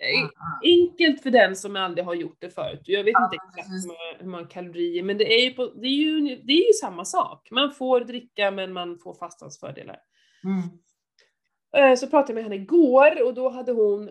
enkelt 0.62 1.22
för 1.22 1.30
den 1.30 1.56
som 1.56 1.76
aldrig 1.76 2.04
har 2.04 2.14
gjort 2.14 2.36
det 2.40 2.50
förut. 2.50 2.80
Jag 2.84 3.04
vet 3.04 3.14
inte 3.24 3.36
exakt 3.48 3.68
precis. 3.68 3.84
hur 3.84 3.88
många, 3.88 4.18
hur 4.18 4.30
många 4.30 4.46
kalorier, 4.46 5.02
men 5.02 5.18
det 5.18 5.34
är, 5.34 5.44
ju 5.44 5.50
på, 5.54 5.66
det, 5.66 5.86
är 5.86 5.90
ju, 5.90 6.20
det 6.20 6.52
är 6.52 6.66
ju 6.66 6.72
samma 6.80 7.04
sak. 7.04 7.48
Man 7.50 7.72
får 7.72 8.00
dricka 8.00 8.50
men 8.50 8.72
man 8.72 8.98
får 8.98 9.14
fastans 9.14 9.60
fördelar. 9.60 9.96
Mm. 10.44 11.90
Eh, 11.90 11.96
Så 11.96 12.06
pratade 12.06 12.32
jag 12.32 12.34
med 12.34 12.44
henne 12.44 12.56
igår 12.62 13.26
och 13.26 13.34
då 13.34 13.48
hade 13.48 13.72
hon 13.72 14.10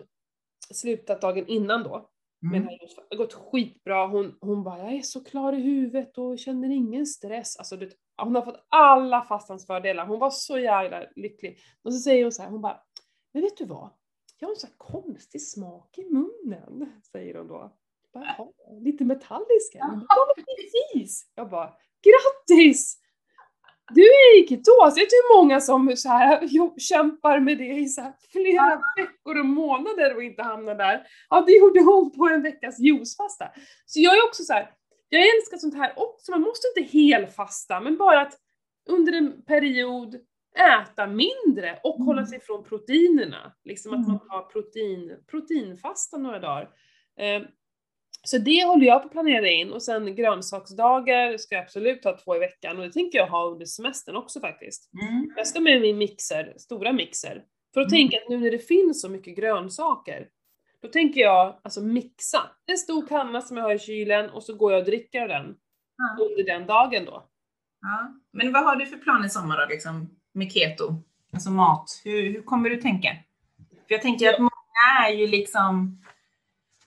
slutat 0.74 1.20
dagen 1.20 1.46
innan 1.46 1.82
då. 1.82 2.10
Men 2.52 2.62
Mm. 2.62 2.66
det 2.66 2.88
har 3.10 3.16
gått- 3.16 3.32
skitbra. 3.34 4.06
Hon, 4.06 4.38
hon 4.40 4.64
bara, 4.64 4.78
jag 4.78 4.92
är 4.92 5.02
så 5.02 5.24
klar 5.24 5.52
i 5.52 5.60
huvudet 5.60 6.18
och 6.18 6.38
känner 6.38 6.70
ingen 6.70 7.06
stress. 7.06 7.56
Alltså, 7.56 7.76
du 7.76 7.90
hon 8.22 8.34
har 8.34 8.42
fått 8.42 8.66
alla 8.68 9.22
fastans 9.24 9.66
fördelar. 9.66 10.06
Hon 10.06 10.18
var 10.18 10.30
så 10.30 10.58
jävla 10.58 11.06
lycklig. 11.16 11.58
Och 11.82 11.92
så 11.92 11.98
säger 12.00 12.22
hon 12.24 12.32
så 12.32 12.42
här, 12.42 12.50
hon 12.50 12.60
bara, 12.60 12.80
men 13.32 13.42
vet 13.42 13.56
du 13.56 13.64
vad? 13.64 13.90
Jag 14.38 14.48
har 14.48 14.54
en 14.54 14.60
så 14.60 14.66
konstig 14.78 15.42
smak 15.42 15.98
i 15.98 16.04
munnen, 16.04 16.92
säger 17.12 17.34
hon 17.34 17.48
då. 17.48 17.72
Bara, 18.12 18.24
"Jaha, 18.38 18.48
lite 18.80 19.04
metallisk. 19.04 19.74
eller?" 19.74 19.84
Hon 19.90 19.98
bara, 19.98 20.06
Ja, 20.08 20.34
precis! 20.36 21.30
Jag 21.34 21.50
bara, 21.50 21.72
grattis! 22.02 23.00
Du 23.94 24.02
är 24.02 24.42
i 24.44 24.46
ketos. 24.48 24.96
Vet 24.96 25.08
hur 25.12 25.36
många 25.42 25.60
som 25.60 25.92
så 25.96 26.08
här, 26.08 26.48
kämpar 26.78 27.40
med 27.40 27.58
det 27.58 27.64
i 27.68 27.86
så 27.88 28.00
här 28.00 28.12
flera 28.32 28.80
veckor 28.96 29.38
och 29.40 29.46
månader 29.46 30.16
och 30.16 30.22
inte 30.22 30.42
hamnar 30.42 30.74
där? 30.74 31.06
Ja, 31.30 31.40
det 31.46 31.52
gjorde 31.52 31.80
hon 31.80 32.10
på 32.10 32.28
en 32.28 32.42
veckas 32.42 32.78
juicefasta. 32.78 33.48
Så 33.86 34.00
jag 34.00 34.16
är 34.18 34.24
också 34.24 34.42
så 34.42 34.52
här, 34.52 34.70
jag 35.08 35.22
älskar 35.36 35.56
sånt 35.56 35.74
här 35.74 35.92
också. 35.96 36.30
Man 36.32 36.40
måste 36.40 36.68
inte 36.76 36.92
helfasta, 36.98 37.80
men 37.80 37.96
bara 37.96 38.20
att 38.20 38.38
under 38.88 39.12
en 39.12 39.42
period 39.44 40.14
äta 40.56 41.06
mindre 41.06 41.78
och 41.82 41.94
Mm. 41.96 42.06
hålla 42.06 42.26
sig 42.26 42.40
från 42.40 42.64
proteinerna. 42.64 43.52
Liksom 43.64 43.92
att 43.92 43.96
Mm. 44.06 44.08
man 44.08 44.18
tar 44.28 44.42
protein, 44.42 45.16
proteinfasta 45.30 46.16
några 46.16 46.38
dagar. 46.38 46.68
Eh, 47.18 47.42
så 48.24 48.38
det 48.38 48.64
håller 48.64 48.86
jag 48.86 49.02
på 49.02 49.06
att 49.06 49.12
planera 49.12 49.48
in 49.48 49.72
och 49.72 49.82
sen 49.82 50.14
grönsaksdagar 50.14 51.36
ska 51.36 51.54
jag 51.54 51.62
absolut 51.64 52.04
ha 52.04 52.16
två 52.16 52.36
i 52.36 52.38
veckan 52.38 52.76
och 52.78 52.82
det 52.84 52.92
tänker 52.92 53.18
jag 53.18 53.26
ha 53.26 53.44
under 53.46 53.66
semestern 53.66 54.16
också 54.16 54.40
faktiskt. 54.40 54.90
Mm. 55.02 55.32
Jag 55.36 55.46
ska 55.46 55.60
med 55.60 55.80
min 55.80 55.98
mixer, 55.98 56.54
stora 56.56 56.92
mixer. 56.92 57.42
För 57.74 57.80
att 57.80 57.92
Mm. 57.92 57.98
tänka 57.98 58.16
att 58.22 58.28
nu 58.28 58.36
när 58.38 58.50
det 58.50 58.58
finns 58.58 59.00
så 59.00 59.08
mycket 59.08 59.36
grönsaker, 59.36 60.28
då 60.82 60.88
tänker 60.88 61.20
jag 61.20 61.56
alltså 61.62 61.80
mixa. 61.80 62.50
En 62.66 62.78
stor 62.78 63.06
kanna 63.06 63.40
som 63.40 63.56
jag 63.56 63.64
har 63.64 63.74
i 63.74 63.78
kylen 63.78 64.30
och 64.30 64.42
så 64.42 64.54
går 64.54 64.72
jag 64.72 64.78
och 64.80 64.86
dricker 64.86 65.28
den 65.28 65.54
Ja. 65.96 66.24
under 66.24 66.44
den 66.44 66.66
dagen 66.66 67.04
då. 67.04 67.28
Ja. 67.80 68.14
Men 68.32 68.52
vad 68.52 68.64
har 68.64 68.76
du 68.76 68.86
för 68.86 68.96
plan 68.96 69.24
i 69.24 69.30
sommar 69.30 69.58
då, 69.60 69.66
liksom, 69.70 70.10
med 70.34 70.52
keto? 70.52 70.94
Alltså 71.32 71.50
mat. 71.50 72.00
Hur, 72.04 72.22
hur 72.22 72.42
kommer 72.42 72.70
du 72.70 72.76
tänka? 72.76 73.16
För 73.88 73.94
jag 73.94 74.02
tänker 74.02 74.32
att 74.34 74.38
många 74.38 74.50
är 75.06 75.10
ju 75.12 75.26
liksom, 75.26 75.98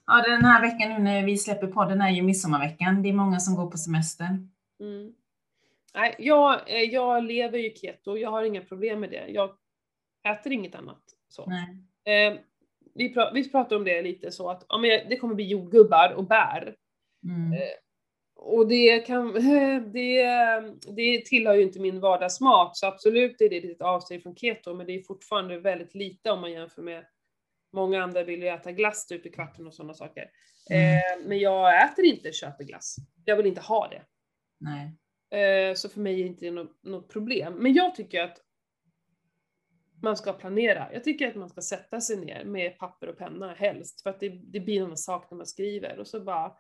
ja 0.08 0.24
den 0.28 0.46
här 0.46 0.62
veckan 0.62 0.90
nu 0.90 1.00
när 1.00 1.26
vi 1.26 1.38
släpper 1.38 1.68
podden 1.68 2.02
är 2.02 2.10
ju 2.10 2.22
midsommarveckan. 2.22 3.04
Det 3.04 3.10
är 3.10 3.14
många 3.14 3.40
som 3.40 3.56
går 3.56 3.72
på 3.72 3.78
semester. 3.78 4.28
Mm. 4.80 5.14
Nej, 5.96 6.16
jag, 6.20 6.70
eh, 6.70 6.82
jag 6.82 7.24
lever 7.24 7.58
ju 7.58 7.74
keto, 7.76 8.18
jag 8.18 8.32
har 8.32 8.44
inga 8.44 8.62
problem 8.62 9.00
med 9.00 9.10
det. 9.10 9.28
Jag 9.28 9.50
äter 10.30 10.52
inget 10.52 10.76
annat. 10.76 11.02
Så. 11.30 11.46
Nej. 11.46 12.28
Eh, 12.28 12.40
vi, 12.96 13.14
pra- 13.16 13.34
vi 13.34 13.52
pratar 13.52 13.76
om 13.76 13.84
det 13.84 14.02
lite 14.02 14.32
så 14.32 14.50
att 14.50 14.66
ja, 14.70 14.78
men 14.78 14.90
det 15.10 15.18
kommer 15.18 15.36
bli 15.36 15.46
jordgubbar 15.48 16.14
och 16.18 16.24
bär. 16.28 16.76
Mm. 17.24 17.54
Eh, 17.54 17.60
Och 18.36 18.68
det, 18.68 19.00
kan, 19.00 19.34
det, 19.94 20.24
det 20.96 21.26
tillhör 21.26 21.54
ju 21.54 21.62
inte 21.64 21.80
min 21.80 22.00
vardagsmat, 22.00 22.78
så 22.78 22.88
absolut 22.88 23.42
är 23.42 23.50
det 23.50 23.58
ett 23.58 23.82
avsteg 23.82 24.24
från 24.24 24.36
keto, 24.36 24.74
men 24.74 24.86
det 24.86 24.94
är 24.96 25.02
fortfarande 25.04 25.60
väldigt 25.60 25.96
lite 25.96 26.32
om 26.32 26.42
man 26.42 26.52
jämför 26.52 26.82
med 26.82 27.06
Många 27.78 28.04
andra 28.04 28.24
vill 28.24 28.42
ju 28.42 28.48
äta 28.48 28.72
glass 28.72 28.98
stup 28.98 29.26
i 29.26 29.30
kvarten 29.30 29.68
och 29.68 29.74
sådana 29.74 29.94
saker. 29.94 30.30
Mm. 30.70 30.96
Eh, 30.96 31.28
men 31.28 31.40
jag 31.40 31.84
äter 31.84 32.06
inte 32.06 32.32
köpeglass. 32.32 32.96
Jag 33.26 33.38
vill 33.38 33.46
inte 33.46 33.62
ha 33.62 33.88
det. 33.88 34.02
Nej. 34.60 34.98
Eh, 35.42 35.74
så 35.76 35.90
för 35.90 36.00
mig 36.00 36.22
är 36.22 36.26
inte 36.26 36.46
det 36.46 36.52
något, 36.52 36.84
något 36.84 37.10
problem. 37.10 37.54
Men 37.54 37.74
jag 37.74 37.96
tycker 37.96 38.24
att 38.24 38.38
man 40.04 40.18
ska 40.18 40.34
planera. 40.34 40.94
Jag 40.94 41.04
tycker 41.04 41.28
att 41.28 41.36
man 41.36 41.50
ska 41.50 41.62
sätta 41.62 42.02
sig 42.02 42.18
ner 42.18 42.46
med 42.46 42.78
papper 42.78 43.08
och 43.08 43.18
penna 43.18 43.54
helst. 43.54 44.02
För 44.02 44.10
att 44.10 44.20
det, 44.20 44.30
det 44.30 44.60
blir 44.60 44.80
någon 44.82 44.98
sak 44.98 45.32
när 45.32 45.38
man 45.38 45.46
skriver. 45.48 46.00
Och 46.00 46.08
så 46.08 46.20
bara, 46.20 46.52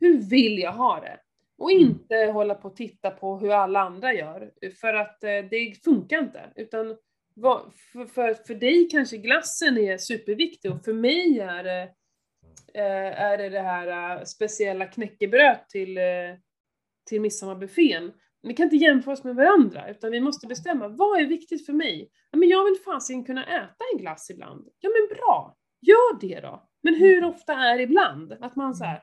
hur 0.00 0.22
vill 0.30 0.58
jag 0.58 0.72
ha 0.72 1.00
det? 1.00 1.20
Och 1.58 1.70
Mm. 1.72 1.82
inte 1.82 2.16
hålla 2.16 2.54
på 2.54 2.68
och 2.68 2.76
titta 2.76 3.10
på 3.10 3.38
hur 3.38 3.50
alla 3.50 3.80
andra 3.80 4.12
gör. 4.12 4.52
För 4.80 4.94
att 4.94 5.24
eh, 5.24 5.38
det 5.50 5.84
funkar 5.84 6.18
inte. 6.18 6.52
Utan 6.56 6.96
vad, 7.34 7.72
för, 7.92 8.06
för, 8.06 8.34
för 8.34 8.54
dig 8.54 8.88
kanske 8.90 9.16
glassen 9.16 9.78
är 9.78 9.98
superviktig 9.98 10.72
och 10.72 10.84
för 10.84 10.92
mig 10.92 11.40
är 11.40 11.64
det, 11.64 11.82
eh, 12.74 13.20
är 13.22 13.38
det 13.38 13.48
det 13.48 13.60
här 13.60 14.18
eh, 14.18 14.24
speciella 14.24 14.86
knäckebröd 14.86 15.58
till, 15.68 15.98
eh, 15.98 16.04
till 17.08 17.20
midsommarbuffén. 17.20 18.12
Vi 18.42 18.54
kan 18.54 18.64
inte 18.64 18.76
jämföra 18.76 19.12
oss 19.12 19.24
med 19.24 19.34
varandra, 19.34 19.90
utan 19.90 20.10
vi 20.10 20.20
måste 20.20 20.46
bestämma 20.46 20.88
vad 20.88 21.20
är 21.20 21.26
viktigt 21.26 21.66
för 21.66 21.72
mig? 21.72 22.10
Ja, 22.30 22.38
men 22.38 22.48
jag 22.48 22.64
vill 22.64 22.76
fasiken 22.84 23.24
kunna 23.24 23.46
äta 23.46 23.84
en 23.92 23.98
glass 23.98 24.30
ibland. 24.30 24.68
Ja 24.80 24.90
men 24.90 25.16
bra, 25.16 25.56
gör 25.80 26.20
det 26.20 26.40
då. 26.40 26.68
Men 26.82 26.94
hur 26.94 27.24
ofta 27.24 27.54
är 27.54 27.78
ibland? 27.78 28.32
Att 28.32 28.56
man 28.56 28.74
så 28.74 28.84
här, 28.84 29.02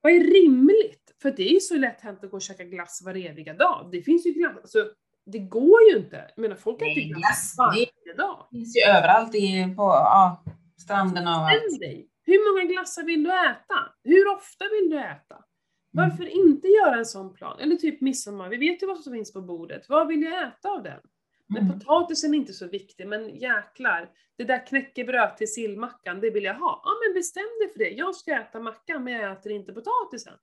vad 0.00 0.12
är 0.12 0.20
rimligt? 0.20 1.14
För 1.22 1.30
det 1.30 1.42
är 1.42 1.52
ju 1.52 1.60
så 1.60 1.76
lätt 1.76 2.00
hänt 2.00 2.24
att 2.24 2.30
gå 2.30 2.36
och 2.36 2.42
käka 2.42 2.64
glass 2.64 3.02
var 3.04 3.14
eviga 3.14 3.54
dag. 3.54 3.88
Det 3.92 4.02
finns 4.02 4.26
ju 4.26 4.30
glass, 4.30 4.56
alltså, 4.56 4.92
det 5.32 5.38
går 5.38 5.82
ju 5.90 5.96
inte. 5.98 6.30
Jag 6.36 6.42
menar 6.42 6.56
folk 6.56 6.80
Nej, 6.80 7.08
ju 7.08 7.14
glass 7.14 7.54
varje 7.58 7.86
dag. 8.16 8.46
Det 8.50 8.56
finns 8.58 8.76
ju 8.76 8.80
överallt 8.90 9.34
i, 9.34 9.74
på 9.76 9.82
ja, 9.82 10.44
stranden 10.80 11.26
och 11.26 11.32
allt. 11.32 11.80
Dig. 11.80 12.08
Hur 12.24 12.52
många 12.54 12.72
glassar 12.72 13.02
vill 13.02 13.24
du 13.24 13.30
äta? 13.30 13.78
Hur 14.04 14.28
ofta 14.36 14.64
vill 14.64 14.90
du 14.90 14.98
äta? 14.98 15.44
Varför 15.90 16.24
inte 16.46 16.68
göra 16.68 16.96
en 16.96 17.06
sån 17.06 17.34
plan? 17.34 17.58
Eller 17.60 17.76
typ 17.76 18.00
midsommar, 18.00 18.48
vi 18.48 18.56
vet 18.56 18.82
ju 18.82 18.86
vad 18.86 18.98
som 19.00 19.12
finns 19.12 19.32
på 19.32 19.40
bordet. 19.40 19.88
Vad 19.88 20.06
vill 20.06 20.22
jag 20.22 20.42
äta 20.48 20.68
av 20.70 20.82
den? 20.82 21.00
Men 21.46 21.62
Mm. 21.62 21.78
potatisen 21.80 22.34
är 22.34 22.38
inte 22.38 22.52
så 22.52 22.66
viktig, 22.68 23.08
men 23.08 23.28
jäklar. 23.28 24.08
Det 24.38 24.44
där 24.44 24.66
knäckebröd 24.66 25.36
till 25.36 25.52
sillmackan, 25.52 26.20
det 26.20 26.30
vill 26.30 26.44
jag 26.44 26.54
ha. 26.54 26.80
Ja 26.84 26.90
men 27.06 27.14
bestäm 27.14 27.42
dig 27.60 27.72
för 27.72 27.78
det. 27.78 27.88
Jag 27.90 28.14
ska 28.14 28.34
äta 28.34 28.60
mackan, 28.60 29.04
men 29.04 29.12
jag 29.12 29.32
äter 29.32 29.52
inte 29.52 29.72
potatisen. 29.72 30.34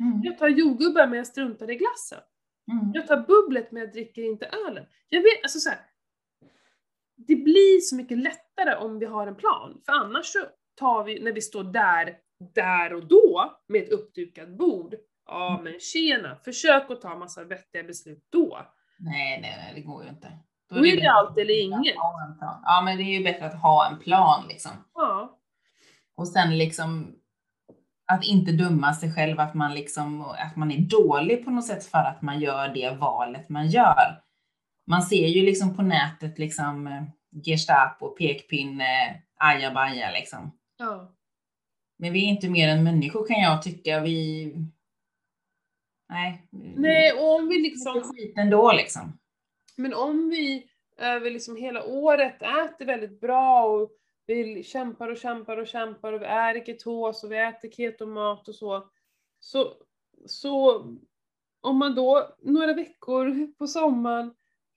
Mm. 0.00 0.20
Jag 0.24 0.38
tar 0.38 0.48
jordgubbar, 0.48 1.06
men 1.06 1.16
jag 1.18 1.26
struntar 1.26 1.70
i 1.70 1.74
glassen. 1.74 2.18
Mm. 2.72 2.92
Jag 2.94 3.06
tar 3.06 3.16
bubblet, 3.16 3.72
men 3.72 3.82
jag 3.82 3.92
dricker 3.92 4.22
inte 4.22 4.46
ölen. 4.46 4.86
Jag 5.08 5.20
vet, 5.20 5.42
alltså 5.42 5.58
så 5.58 5.70
här, 5.70 5.78
Det 7.16 7.36
blir 7.36 7.80
så 7.80 7.96
mycket 7.96 8.18
lättare 8.18 8.74
om 8.76 8.98
vi 8.98 9.06
har 9.06 9.26
en 9.26 9.36
plan. 9.36 9.80
För 9.86 9.92
annars 9.92 10.26
så 10.26 10.38
tar 10.74 11.04
vi, 11.04 11.20
när 11.20 11.32
vi 11.32 11.40
står 11.40 11.64
där, 11.64 12.16
där 12.54 12.94
och 12.94 13.06
då, 13.06 13.60
med 13.68 13.82
ett 13.82 13.92
uppdukat 13.92 14.48
bord. 14.48 14.94
Ja 15.26 15.60
men 15.64 15.80
tjena, 15.80 16.36
försök 16.36 16.90
att 16.90 17.00
ta 17.00 17.16
massa 17.16 17.44
vettiga 17.44 17.82
beslut 17.82 18.26
då. 18.30 18.58
Nej, 18.98 19.40
nej, 19.40 19.54
nej, 19.56 19.72
det 19.74 19.80
går 19.80 20.02
ju 20.02 20.08
inte. 20.08 20.38
Då 20.70 20.76
är 20.76 20.82
det 20.82 20.96
bättre 20.96 21.10
allt 21.10 21.38
eller 21.38 21.62
inget. 21.62 21.94
Ja, 22.62 22.82
men 22.84 22.96
det 22.96 23.02
är 23.02 23.18
ju 23.18 23.24
bättre 23.24 23.46
att 23.46 23.62
ha 23.62 23.88
en 23.90 23.98
plan 23.98 24.44
liksom. 24.48 24.70
Ja. 24.94 25.38
Och 26.16 26.28
sen 26.28 26.58
liksom 26.58 27.16
att 28.06 28.24
inte 28.24 28.52
döma 28.52 28.94
sig 28.94 29.12
själv 29.12 29.40
att 29.40 29.54
man 29.54 29.74
liksom, 29.74 30.22
att 30.22 30.56
man 30.56 30.70
är 30.70 30.78
dålig 30.78 31.44
på 31.44 31.50
något 31.50 31.66
sätt 31.66 31.84
för 31.86 31.98
att 31.98 32.22
man 32.22 32.40
gör 32.40 32.68
det 32.68 32.90
valet 32.90 33.48
man 33.48 33.68
gör. 33.68 34.20
Man 34.86 35.02
ser 35.02 35.26
ju 35.26 35.42
liksom 35.42 35.76
på 35.76 35.82
nätet 35.82 36.38
liksom 36.38 36.86
eh, 36.86 37.02
Gestapo, 37.42 38.08
pekpinne, 38.08 39.22
ajabaja 39.36 40.10
liksom. 40.10 40.52
ja. 40.78 41.10
Men 41.98 42.12
vi 42.12 42.24
är 42.24 42.28
inte 42.28 42.48
mer 42.48 42.68
än 42.68 42.84
människor 42.84 43.26
kan 43.26 43.40
jag 43.40 43.62
tycka. 43.62 44.00
Vi... 44.00 44.52
Nej. 46.08 46.48
Nej, 46.76 47.12
och 47.12 47.34
om 47.34 47.48
vi 47.48 47.54
Det 47.54 47.60
är 47.60 47.70
liksom 47.70 48.02
skit 48.02 48.38
ändå 48.38 48.72
liksom. 48.72 49.18
Men 49.76 49.94
om 49.94 50.28
vi 50.28 50.66
över 50.98 51.30
liksom 51.30 51.56
hela 51.56 51.84
året 51.84 52.42
äter 52.42 52.84
väldigt 52.84 53.20
bra 53.20 53.64
och 53.64 53.90
vi 54.26 54.62
kämpar 54.62 55.08
och 55.08 55.16
kämpar 55.16 55.56
och 55.56 55.66
kämpar 55.66 56.12
och 56.12 56.22
vi 56.22 56.26
är 56.26 56.56
i 56.56 56.64
ketos 56.64 57.24
och 57.24 57.32
vi 57.32 57.38
äter 57.38 57.70
ketomat 57.70 58.48
och 58.48 58.54
så, 58.54 58.90
så, 59.38 59.74
så 60.26 60.84
om 61.60 61.78
man 61.78 61.94
då 61.94 62.36
några 62.42 62.74
veckor 62.74 63.52
på 63.52 63.66
sommaren 63.66 64.34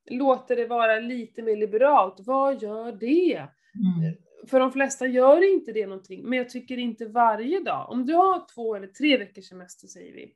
låter 0.10 0.55
det 0.55 0.65
vara 0.65 0.99
lite 0.99 1.41
mer 1.41 1.55
liberalt, 1.55 2.15
vad 2.19 2.62
gör 2.62 2.91
det? 2.91 3.36
Mm. 3.36 4.15
För 4.47 4.60
de 4.60 4.71
flesta 4.71 5.07
gör 5.07 5.53
inte 5.53 5.71
det 5.71 5.88
någonting, 5.88 6.23
men 6.29 6.38
jag 6.38 6.49
tycker 6.49 6.77
inte 6.77 7.05
varje 7.05 7.60
dag. 7.60 7.89
Om 7.89 8.05
du 8.05 8.13
har 8.13 8.45
två 8.55 8.75
eller 8.75 8.88
tre 8.88 9.17
veckors 9.17 9.49
semester 9.49 9.88
säger 9.88 10.13
vi, 10.13 10.33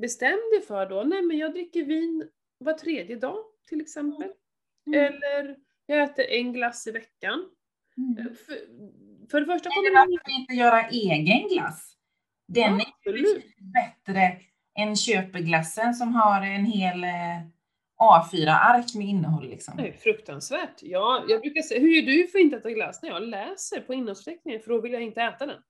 bestäm 0.00 0.38
dig 0.52 0.60
för 0.66 0.86
då, 0.86 1.02
nej 1.02 1.22
men 1.22 1.38
jag 1.38 1.52
dricker 1.52 1.84
vin 1.84 2.28
var 2.58 2.72
tredje 2.72 3.16
dag 3.16 3.44
till 3.68 3.80
exempel. 3.80 4.32
Mm. 4.86 5.00
Eller 5.00 5.56
jag 5.86 6.02
äter 6.02 6.24
en 6.24 6.52
glass 6.52 6.86
i 6.86 6.90
veckan. 6.90 7.50
Mm. 8.00 8.34
För, 8.46 8.56
för 9.30 9.40
det 9.40 9.46
första 9.46 9.70
kommer 9.70 9.90
det 9.90 9.96
varför 9.96 10.40
inte 10.40 10.54
göra 10.54 10.88
egen 10.88 11.48
glass? 11.48 11.96
Den 12.48 12.74
är 12.74 12.80
Absolut. 12.80 13.22
betydligt 13.22 13.56
bättre 13.72 14.36
än 14.78 14.96
köpeglassen 14.96 15.94
som 15.94 16.14
har 16.14 16.42
en 16.42 16.64
hel 16.64 17.04
eh, 17.04 17.40
A4-ark 18.00 18.94
med 18.94 19.06
innehåll 19.06 19.48
liksom. 19.48 19.76
Det 19.76 19.88
är 19.88 19.92
fruktansvärt. 19.92 20.82
Ja, 20.82 21.24
jag 21.28 21.40
brukar 21.40 21.62
säga, 21.62 21.80
hur 21.80 21.88
gör 21.88 22.06
du 22.06 22.26
för 22.26 22.38
att 22.38 22.42
inte 22.42 22.56
äta 22.56 22.70
glass? 22.70 23.02
När 23.02 23.10
jag 23.10 23.22
läser 23.22 23.80
på 23.80 23.94
innehållsförteckningen, 23.94 24.60
för 24.60 24.70
då 24.70 24.80
vill 24.80 24.92
jag 24.92 25.02
inte 25.02 25.22
äta 25.22 25.46
den. 25.46 25.62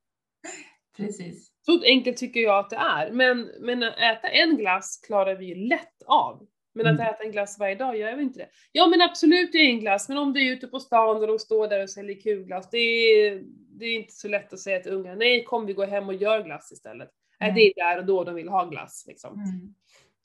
Precis. 0.97 1.51
Så 1.65 1.83
enkelt 1.83 2.17
tycker 2.17 2.39
jag 2.39 2.59
att 2.59 2.69
det 2.69 2.75
är. 2.75 3.11
Men, 3.11 3.49
men 3.59 3.83
att 3.83 3.97
äta 3.97 4.27
en 4.27 4.57
glass 4.57 5.01
klarar 5.07 5.35
vi 5.35 5.45
ju 5.45 5.55
lätt 5.55 6.03
av. 6.05 6.47
Men 6.73 6.87
att 6.87 6.99
Mm. 6.99 7.07
äta 7.07 7.23
en 7.23 7.31
glass 7.31 7.59
varje 7.59 7.75
dag 7.75 7.97
gör 7.97 8.15
vi 8.15 8.23
inte 8.23 8.39
det. 8.39 8.49
Ja 8.71 8.87
men 8.87 9.01
absolut 9.01 9.51
det 9.51 9.57
är 9.57 9.69
en 9.69 9.79
glass, 9.79 10.09
men 10.09 10.17
om 10.17 10.33
du 10.33 10.47
är 10.47 10.51
ute 10.53 10.67
på 10.67 10.79
stan 10.79 11.17
och 11.17 11.27
de 11.27 11.39
står 11.39 11.67
där 11.67 11.83
och 11.83 11.89
säljer 11.89 12.21
kulglass, 12.21 12.69
det 12.69 12.77
är, 12.77 13.43
det 13.79 13.85
är 13.85 13.95
inte 13.95 14.13
så 14.13 14.27
lätt 14.27 14.53
att 14.53 14.59
säga 14.59 14.79
till 14.79 14.91
unga, 14.91 15.15
nej 15.15 15.43
kom 15.43 15.65
vi 15.65 15.73
går 15.73 15.87
hem 15.87 16.07
och 16.07 16.15
gör 16.15 16.43
glass 16.43 16.71
istället. 16.71 17.09
Mm. 17.39 17.55
det 17.55 17.61
är 17.61 17.73
där 17.75 17.97
och 17.99 18.05
då 18.05 18.23
de 18.23 18.35
vill 18.35 18.49
ha 18.49 18.65
glass 18.65 19.03
liksom. 19.07 19.33
Mm. 19.33 19.73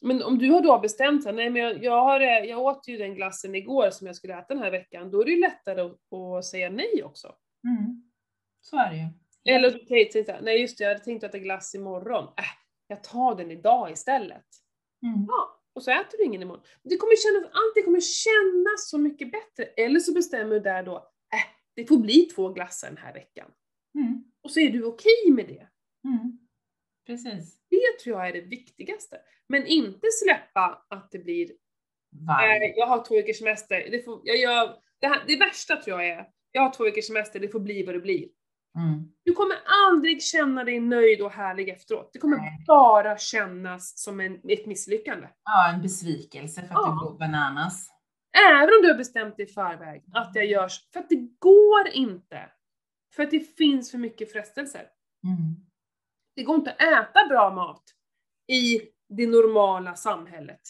Men 0.03 0.23
om 0.23 0.39
du 0.39 0.51
har 0.51 0.61
då 0.61 0.79
bestämt 0.79 1.25
dig, 1.25 1.33
nej 1.33 1.51
men 1.51 1.63
jag, 1.63 1.85
jag, 1.85 2.03
har, 2.05 2.21
jag 2.21 2.59
åt 2.59 2.89
ju 2.89 2.97
den 2.97 3.15
glassen 3.15 3.55
igår 3.55 3.91
som 3.91 4.07
jag 4.07 4.17
skulle 4.17 4.39
äta 4.39 4.55
den 4.55 4.63
här 4.63 4.71
veckan, 4.71 5.11
då 5.11 5.21
är 5.21 5.25
det 5.25 5.31
ju 5.31 5.41
lättare 5.41 5.81
att, 5.81 6.13
att 6.39 6.45
säga 6.45 6.71
nej 6.71 7.03
också. 7.05 7.35
Mm. 7.65 8.03
Så 8.61 8.77
är 8.79 8.91
det 8.91 8.97
ju. 8.97 9.55
Eller 9.55 9.71
du 9.71 9.87
kan 9.87 9.97
ju 9.97 10.05
tänka, 10.05 10.37
nej 10.43 10.61
just 10.61 10.79
det, 10.79 10.85
jag 10.85 10.91
hade 10.91 11.05
tänkt 11.05 11.25
äta 11.25 11.39
glass 11.39 11.75
imorgon. 11.75 12.25
Äh, 12.25 12.45
jag 12.87 13.05
tar 13.05 13.35
den 13.35 13.51
idag 13.51 13.91
istället. 13.91 14.45
Mm. 15.03 15.27
Ja, 15.29 15.56
och 15.77 15.83
så 15.83 15.91
äter 15.91 16.19
du 16.19 16.25
ingen 16.25 16.43
imorgon. 16.43 16.65
Det 16.83 16.97
kommer 16.97 17.17
kännas, 17.17 17.53
allt 17.53 17.85
kommer 17.85 18.01
kännas 18.01 18.91
så 18.91 18.99
mycket 18.99 19.33
bättre. 19.33 19.65
Eller 19.65 20.01
så 20.01 20.13
bestämmer 20.13 20.55
du 20.55 20.61
där 20.61 20.83
då, 20.83 20.97
äh, 21.35 21.47
det 21.75 21.87
får 21.87 21.97
bli 21.97 22.23
två 22.23 22.53
glassar 22.53 22.89
den 22.89 22.97
här 22.97 23.15
veckan. 23.15 23.51
Mm. 23.95 24.25
Och 24.43 24.51
så 24.51 24.61
är 24.61 24.71
du 24.71 24.85
okej 24.85 25.31
med 25.31 25.49
det. 25.49 25.69
Mm. 26.09 26.39
Precis. 27.07 27.61
Det 27.71 28.05
tror 28.05 28.17
jag 28.17 28.29
är 28.29 28.33
det 28.33 28.41
viktigaste. 28.41 29.21
Men 29.49 29.67
inte 29.67 30.07
släppa 30.25 30.87
att 30.91 31.11
det 31.11 31.19
blir. 31.19 31.51
Nej, 32.27 32.75
jag 32.77 32.87
har 32.87 33.05
två 33.05 33.15
veckors 33.15 33.39
semester. 33.39 33.89
Det, 33.91 34.03
får, 34.03 34.21
jag 34.25 34.37
gör, 34.37 34.77
det, 35.01 35.07
här, 35.07 35.25
det 35.27 35.37
värsta 35.37 35.77
tror 35.77 36.03
jag 36.03 36.11
är, 36.11 36.27
jag 36.53 36.63
har 36.63 36.73
två 36.73 36.85
veckors 36.85 37.07
semester, 37.07 37.41
det 37.41 37.49
får 37.49 37.61
bli 37.61 37.83
vad 37.83 37.95
det 37.95 38.01
blir. 38.01 38.29
Mm. 38.77 39.13
Du 39.25 39.33
kommer 39.33 39.57
aldrig 39.89 40.23
känna 40.23 40.65
dig 40.65 40.81
nöjd 40.81 41.23
och 41.23 41.31
härlig 41.31 41.69
efteråt. 41.69 42.11
Det 42.13 42.19
kommer 42.19 42.37
Nej. 42.37 42.65
bara 42.67 43.19
kännas 43.19 43.99
som 43.99 44.21
en, 44.21 44.35
ett 44.49 44.67
misslyckande. 44.67 45.29
Ja, 45.45 45.73
en 45.75 45.83
besvikelse 45.83 46.61
för 46.61 46.67
att 46.69 46.73
Ja. 46.75 46.99
du 47.03 47.07
går 47.11 47.19
bananas. 47.19 47.89
Även 48.51 48.63
om 48.63 48.83
du 48.83 48.89
har 48.89 48.99
bestämt 48.99 49.37
dig 49.37 49.47
i 49.47 49.53
förväg 49.53 50.05
att 50.13 50.35
jag 50.35 50.47
gör. 50.47 50.69
För 50.93 51.01
att 51.01 51.09
det 51.09 51.29
går 51.39 51.89
inte. 51.93 52.51
För 53.15 53.23
att 53.23 53.31
det 53.31 53.57
finns 53.57 53.91
för 53.91 53.99
mycket 53.99 54.33
frestelser. 54.33 54.81
Mm. 55.25 55.57
Det 56.37 56.43
går 56.43 56.57
inte 56.57 56.71
att 56.73 56.81
äta 56.81 57.29
bra 57.29 57.51
mat 57.55 57.83
i 58.53 58.81
det 59.09 59.27
normala 59.27 59.95
samhället. 59.95 60.61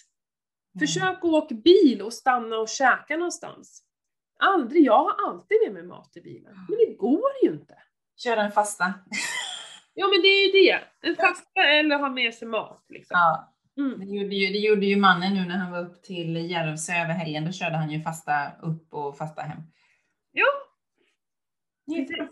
Mm. 0.74 0.80
Försök 0.86 1.16
att 1.18 1.24
åka 1.24 1.54
bil 1.54 2.02
och 2.02 2.12
stanna 2.12 2.56
och 2.58 2.68
käka 2.68 3.16
någonstans. 3.16 3.82
Aldrig, 4.38 4.84
jag 4.84 5.04
har 5.04 5.28
alltid 5.28 5.58
med 5.64 5.72
mig 5.74 5.82
mat 5.82 6.16
i 6.16 6.20
bilen. 6.20 6.54
Men 6.68 6.78
det 6.78 6.94
går 6.94 7.30
ju 7.42 7.48
inte. 7.50 7.74
Köra 8.16 8.42
en 8.42 8.52
fasta. 8.52 8.94
Ja 9.94 10.06
men 10.08 10.22
det 10.22 10.28
är 10.28 10.46
ju 10.46 10.52
det. 10.52 10.80
En 11.08 11.16
fasta 11.16 11.62
eller 11.64 11.98
ha 11.98 12.10
med 12.10 12.34
sig 12.34 12.48
mat 12.48 12.84
liksom. 12.88 13.14
Ja, 13.14 13.52
Mm. 13.78 13.98
det 13.98 14.04
gjorde, 14.16 14.34
ju, 14.34 14.52
det 14.52 14.58
gjorde 14.58 14.86
ju 14.86 14.96
mannen 14.96 15.34
nu 15.34 15.40
när 15.44 15.56
han 15.56 15.72
var 15.72 15.80
upp 15.80 16.02
till 16.02 16.50
Järvsö 16.50 16.92
över 16.92 17.12
helgen. 17.14 17.44
Då 17.44 17.52
körde 17.52 17.76
han 17.76 17.90
ju 17.90 18.02
fasta 18.02 18.52
upp 18.62 18.94
och 18.94 19.18
fasta 19.18 19.42
hem. 19.42 19.58
Ja. 20.32 20.46
Jättebra. 21.96 22.28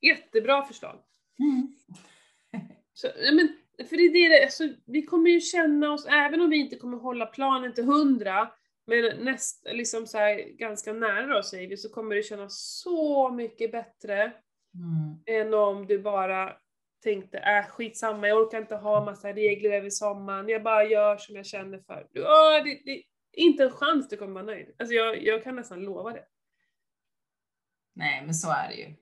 Jättebra 0.00 0.62
förslag. 0.62 0.96
Mm. 1.38 1.74
Så, 2.92 3.08
men, 3.32 3.56
för 3.88 3.96
det 3.96 4.02
är 4.02 4.28
det, 4.30 4.44
alltså, 4.44 4.68
vi 4.86 5.02
kommer 5.02 5.30
ju 5.30 5.40
känna 5.40 5.92
oss, 5.92 6.06
även 6.06 6.40
om 6.40 6.50
vi 6.50 6.56
inte 6.56 6.76
kommer 6.76 6.98
hålla 6.98 7.26
planen 7.26 7.74
till 7.74 7.84
hundra, 7.84 8.50
men 8.86 9.24
näst, 9.24 9.66
liksom 9.72 10.06
så 10.06 10.18
här, 10.18 10.58
ganska 10.58 10.92
nära 10.92 11.36
då 11.36 11.42
säger 11.42 11.68
vi, 11.68 11.76
så 11.76 11.88
kommer 11.88 12.14
det 12.16 12.22
kännas 12.22 12.80
så 12.82 13.30
mycket 13.30 13.72
bättre 13.72 14.32
Mm. 14.74 15.18
än 15.26 15.54
om 15.54 15.86
du 15.86 15.98
bara 16.02 16.56
tänkte, 17.02 17.38
äh 17.38 17.66
skitsamma, 17.68 18.28
jag 18.28 18.38
orkar 18.38 18.58
inte 18.58 18.76
ha 18.76 19.04
massa 19.04 19.32
regler 19.32 19.70
över 19.70 19.90
sommaren, 19.90 20.48
jag 20.48 20.62
bara 20.62 20.84
gör 20.84 21.16
som 21.16 21.36
jag 21.36 21.46
känner 21.46 21.78
för. 21.78 22.06
Åh, 22.14 22.64
det, 22.64 22.80
det, 22.84 23.02
inte 23.32 23.64
en 23.64 23.70
chans 23.70 24.08
du 24.08 24.16
kommer 24.16 24.32
vara 24.34 24.44
nöjd. 24.44 24.74
Alltså 24.78 24.94
jag, 24.94 25.22
jag 25.22 25.44
kan 25.44 25.56
nästan 25.56 25.80
lova 25.80 26.12
det. 26.12 26.24
Nej, 27.94 28.22
men 28.24 28.34
så 28.34 28.50
är 28.50 28.68
det 28.68 28.74
ju. 28.74 28.94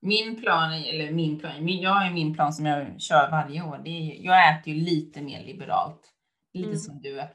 Min 0.00 0.40
plan, 0.40 0.72
eller 0.72 1.12
min 1.12 1.38
plan, 1.38 1.64
min, 1.64 1.80
jag 1.80 1.90
har 1.90 2.10
min 2.10 2.34
plan 2.34 2.52
som 2.52 2.66
jag 2.66 3.00
kör 3.00 3.30
varje 3.30 3.62
år. 3.62 3.80
Det 3.84 3.90
är, 3.90 4.24
jag 4.24 4.50
äter 4.58 4.72
ju 4.74 4.80
lite 4.80 5.22
mer 5.22 5.44
liberalt. 5.44 6.14
Lite 6.52 6.68
Mm. 6.68 6.78
som 6.78 7.00
du 7.00 7.20
är. 7.20 7.30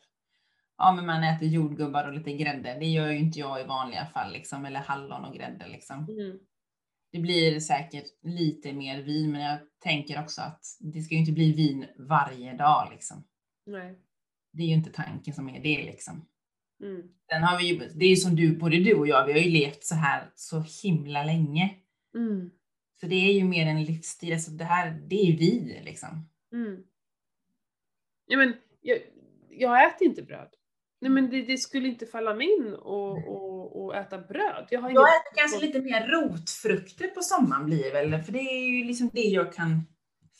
Ja, 0.78 0.94
men 0.94 1.06
man 1.06 1.24
äter 1.24 1.48
jordgubbar 1.48 2.08
och 2.08 2.14
lite 2.14 2.34
grädde. 2.34 2.74
Det 2.80 2.86
gör 2.86 3.08
ju 3.10 3.18
inte 3.20 3.40
jag 3.40 3.62
i 3.62 3.64
vanliga 3.64 4.06
fall 4.06 4.34
liksom. 4.34 4.66
Eller 4.66 4.80
hallon 4.80 5.26
och 5.26 5.36
grädde 5.36 5.68
liksom. 5.68 6.08
Mm. 6.10 6.40
Det 7.14 7.20
blir 7.20 7.60
säkert 7.60 8.06
lite 8.24 8.74
mer 8.74 9.02
vin, 9.02 9.32
men 9.32 9.42
jag 9.42 9.60
tänker 9.80 10.22
också 10.22 10.42
att 10.42 10.66
det 10.80 11.02
ska 11.02 11.14
ju 11.14 11.20
inte 11.20 11.32
bli 11.32 11.54
vin 11.54 11.86
varje 11.98 12.54
dag 12.54 12.88
liksom. 12.92 13.24
Nej. 13.66 14.00
Det 14.54 14.64
är 14.64 14.68
ju 14.68 14.74
inte 14.74 14.92
tanken 14.92 15.34
som 15.34 15.50
är 15.50 15.64
det 15.64 15.84
liksom. 15.84 16.26
Mm. 16.82 17.02
Sen 17.30 17.44
har 17.44 17.58
vi 17.58 17.68
ju, 17.68 17.78
det 17.78 18.06
är 18.06 18.10
ju 18.10 18.16
som 18.16 18.36
du, 18.36 18.58
både 18.58 18.78
du 18.78 18.94
och 18.94 19.08
jag, 19.08 19.26
vi 19.26 19.34
har 19.34 19.40
ju 19.40 19.50
levt 19.50 19.84
så 19.84 19.96
här 19.96 20.32
så 20.36 20.66
himla 20.84 21.24
länge. 21.24 21.76
Mm. 22.16 22.52
Så 23.00 23.08
det 23.08 23.16
är 23.16 23.34
ju 23.34 23.44
mer 23.44 23.68
en 23.68 23.84
livsstil, 23.84 24.34
alltså 24.34 24.52
det 24.52 24.64
här, 24.64 24.92
det 24.92 25.16
är 25.16 25.26
ju 25.26 25.36
vi 25.36 25.82
liksom. 25.84 26.30
Mm. 26.54 26.84
Ja, 28.26 28.38
men, 28.38 28.54
jag, 28.82 29.00
jag 29.50 29.88
äter 29.88 30.08
inte 30.08 30.22
bröd. 30.22 30.50
Nej 31.04 31.12
men 31.12 31.30
det, 31.30 31.42
det 31.42 31.58
skulle 31.58 31.88
inte 31.88 32.06
falla 32.06 32.34
mig 32.34 32.48
in 32.48 32.74
och, 32.74 33.28
och, 33.28 33.84
och 33.84 33.96
äta 33.96 34.18
bröd. 34.18 34.68
Jag 34.70 34.82
har 34.82 34.90
Jag 34.90 35.04
äter 35.04 35.36
kanske 35.36 35.66
lite 35.66 35.82
mer 35.82 36.08
rotfrukter 36.08 37.08
på 37.08 37.22
sommaren 37.22 37.66
blir 37.66 37.94
väl, 37.94 38.24
för 38.24 38.32
det 38.32 38.40
är 38.40 38.66
ju 38.66 38.84
liksom 38.84 39.10
det 39.14 39.22
jag 39.22 39.54
kan 39.54 39.82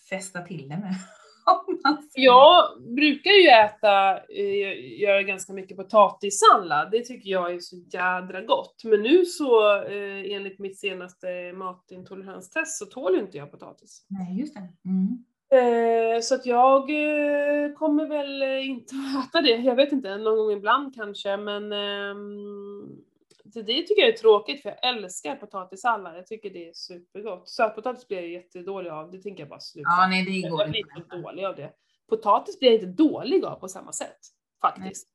fästa 0.10 0.42
till 0.42 0.70
det 0.70 0.78
med. 0.78 0.96
Jag 2.14 2.84
brukar 2.96 3.32
ju 3.32 3.48
äta, 3.48 4.18
eh, 4.18 5.00
göra 5.02 5.24
ganska 5.24 5.54
mycket 5.54 5.78
potatissallad. 5.78 6.92
Det 6.92 7.06
tycker 7.06 7.30
jag 7.30 7.54
är 7.54 7.60
så 7.60 7.76
jädra 7.76 8.42
gott. 8.42 8.82
Men 8.84 9.02
nu 9.02 9.26
så, 9.26 9.82
eh, 9.84 10.36
enligt 10.36 10.60
mitt 10.60 10.80
senaste 10.80 11.54
matintoleranstest, 11.54 12.78
så 12.78 12.86
tål 12.86 13.16
ju 13.16 13.20
inte 13.20 13.38
jag 13.38 13.52
potatis. 13.52 14.06
Nej, 14.10 14.40
just 14.40 14.54
det. 14.54 14.60
Mm. 14.90 15.26
Eh, 15.54 16.20
så 16.22 16.36
att 16.36 16.46
jag 16.46 16.90
eh, 16.90 17.74
kommer 17.74 18.08
väl 18.08 18.42
eh, 18.42 18.70
inte 18.70 18.96
att 18.96 19.30
äta 19.30 19.42
det. 19.42 19.56
Jag 19.56 19.76
vet 19.76 19.92
inte, 19.92 20.18
någon 20.18 20.38
gång 20.38 20.52
ibland 20.52 20.96
kanske, 20.96 21.38
men 21.38 21.72
ehm, 21.72 23.04
det, 23.44 23.64
tycker 23.64 24.02
jag 24.02 24.10
är 24.10 24.18
tråkigt 24.18 24.62
för 24.62 24.70
jag 24.70 24.96
älskar 24.96 25.36
potatissallad. 25.36 26.18
Jag 26.18 26.28
tycker 26.28 26.50
det 26.50 26.70
är 26.70 26.74
supergott. 26.74 27.50
Sötpotatis 27.50 28.08
blir 28.08 28.18
jag 28.18 28.28
jättedålig 28.28 28.90
av, 28.90 29.12
det 29.12 29.18
tänker 29.22 29.44
jag 29.44 29.50
bara 29.50 29.60
sluta. 29.60 29.90
Ja, 29.90 30.08
nej, 30.10 30.26
det 30.26 30.50
går 30.50 30.62
jag 30.62 30.70
blir 30.70 30.98
inte. 30.98 31.18
dålig 31.18 31.46
av 31.46 31.56
det. 31.56 31.72
Potatis 32.10 32.60
blir 32.60 32.70
jag 32.70 32.82
inte 32.82 33.04
dålig 33.04 33.46
av 33.46 33.56
på 33.60 33.68
samma 33.68 33.92
sätt, 33.92 34.20
faktiskt. 34.62 35.08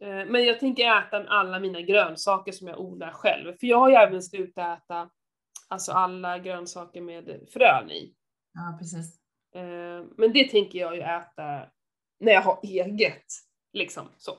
Eh, 0.00 0.26
Men 0.26 0.44
jag 0.44 0.60
tänker 0.60 0.98
äta 0.98 1.24
alla 1.28 1.58
mina 1.60 1.80
grönsaker 1.80 2.52
som 2.52 2.68
jag 2.68 2.80
odlar 2.80 3.12
själv. 3.12 3.52
För 3.60 3.66
jag 3.66 3.78
har 3.78 3.88
ju 3.90 3.94
även 3.94 4.22
slutat 4.22 4.82
äta 4.82 5.10
alltså 5.68 5.92
alla 5.92 6.38
grönsaker 6.38 7.00
med 7.00 7.40
frön 7.52 7.90
i. 7.90 8.14
Ja, 8.60 8.76
precis. 8.78 9.20
Eh, 9.54 10.04
Men 10.16 10.32
det 10.32 10.44
tänker 10.44 10.78
jag 10.78 10.96
ju 10.96 11.02
äta 11.02 11.66
när 12.20 12.32
jag 12.32 12.42
har 12.42 12.58
eget. 12.62 13.24
Liksom 13.72 14.08
så. 14.16 14.32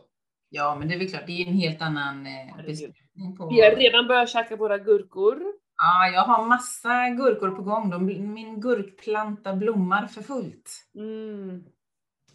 Ja, 0.49 0.75
men 0.79 0.87
det 0.87 0.95
är 0.95 0.99
väl 0.99 1.09
klart, 1.09 1.27
det 1.27 1.41
är 1.41 1.47
en 1.47 1.53
helt 1.53 1.81
annan 1.81 2.27
eh, 2.27 3.35
på... 3.37 3.49
Vi 3.49 3.61
har 3.61 3.75
redan 3.75 4.07
börjat 4.07 4.29
käka 4.29 4.55
våra 4.55 4.77
gurkor. 4.77 5.43
Ja, 5.77 6.07
jag 6.13 6.21
har 6.21 6.45
massa 6.45 7.09
gurkor 7.09 7.51
på 7.51 7.61
gång. 7.61 7.89
De, 7.89 8.05
min 8.33 8.61
gurkplanta 8.61 9.53
blommar 9.53 10.07
för 10.07 10.21
fullt. 10.21 10.71
Mm. 10.95 11.63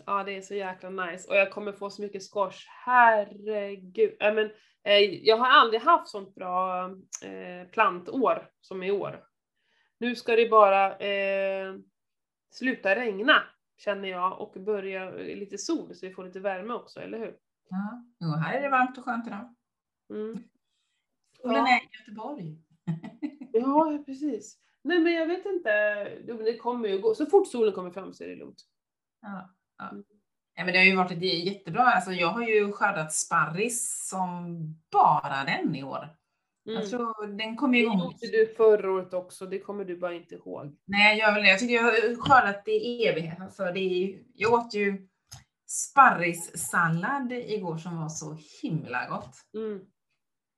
Ja, 0.07 0.25
det 0.25 0.37
är 0.37 0.41
så 0.41 0.55
jäkla 0.55 0.91
nice. 0.91 1.29
Och 1.29 1.37
jag 1.37 1.51
kommer 1.51 1.73
få 1.73 1.91
så 1.91 2.03
mycket 2.03 2.23
squash. 2.33 2.67
Herregud. 2.85 4.17
Äh, 4.21 4.35
men, 4.35 4.51
eh, 4.85 4.99
jag 5.01 5.37
har 5.37 5.49
aldrig 5.49 5.81
haft 5.81 6.09
sånt 6.09 6.35
bra 6.35 6.85
eh, 7.25 7.69
plantår 7.73 8.49
som 8.61 8.83
i 8.83 8.91
år. 8.91 9.21
Nu 9.99 10.17
ska 10.17 10.37
det 10.37 10.49
bara 10.49 10.97
eh, 10.97 11.75
sluta 12.51 12.97
regna, 12.97 13.43
känner 13.77 14.09
jag, 14.09 14.41
och 14.41 14.53
börja 14.61 15.05
eh, 15.05 15.37
lite 15.39 15.59
sol 15.59 15.95
så 15.95 16.07
vi 16.07 16.13
får 16.13 16.25
lite 16.25 16.41
värme 16.41 16.75
också, 16.75 17.01
eller 17.01 17.19
hur? 17.19 17.37
Ja, 17.69 18.05
jo, 18.21 18.29
här 18.29 18.59
är 18.59 18.63
det 18.63 18.69
varmt 18.69 18.99
och 18.99 19.05
skönt 19.05 19.27
idag. 19.27 19.55
Mm. 20.11 20.43
Solen 21.43 21.57
Ja. 21.57 21.69
är 21.69 21.83
i 21.83 21.89
Göteborg. 21.99 22.57
Ja, 23.53 24.03
precis. 24.07 24.59
Nej, 24.83 24.99
men 24.99 25.13
jag 25.13 25.27
vet 25.27 25.47
inte. 25.47 25.71
Det 26.27 26.57
kommer 26.57 26.89
ju 26.89 26.99
gå. 26.99 27.15
Så 27.15 27.27
fort 27.27 27.49
solen 27.49 27.73
kommer 27.75 27.91
fram 27.91 28.15
så 28.15 28.25
är 28.25 28.29
det 28.29 28.37
lugnt. 28.37 28.63
Ja, 29.23 29.51
ja. 29.79 29.91
ja, 30.55 30.65
men 30.65 30.73
det 30.73 30.79
har 30.79 30.85
ju 30.85 30.97
varit 30.97 31.23
jättebra. 31.23 31.83
Alltså, 31.83 32.13
jag 32.13 32.29
har 32.29 32.43
ju 32.43 32.73
skördat 32.73 33.13
sparris 33.13 34.09
som 34.09 34.57
bara 34.93 35.45
den 35.45 35.75
i 35.77 35.83
år. 35.85 36.09
Mm. 36.67 36.81
Jag 36.81 36.91
tror 36.91 37.27
den 37.39 37.57
kommer 37.57 37.73
Det 37.73 37.79
igång. 37.79 38.01
gjorde 38.01 38.17
du 38.21 38.55
förra 38.57 38.91
året 38.93 39.15
också, 39.15 39.47
det 39.47 39.59
kommer 39.59 39.85
du 39.85 39.97
bara 39.97 40.15
inte 40.15 40.35
ihåg. 40.35 40.77
Nej, 40.85 41.19
jag 41.19 41.29
gör 41.29 41.35
väl 41.35 41.43
det. 41.43 41.49
Jag 41.51 41.59
tycker 41.59 41.75
jag 41.75 41.83
har 41.83 42.17
skördat 42.17 42.65
det 42.65 42.73
i 42.73 43.07
evighet. 43.07 43.41
Alltså, 43.41 43.65
det 43.65 43.81
är, 43.81 44.19
jag 44.35 44.53
åt 44.53 44.75
ju 44.75 45.09
sparrissallad 45.67 47.33
igår 47.33 47.77
som 47.79 47.97
var 48.01 48.09
så 48.09 48.37
himla 48.63 49.09
gott. 49.09 49.35
Mm. 49.55 49.79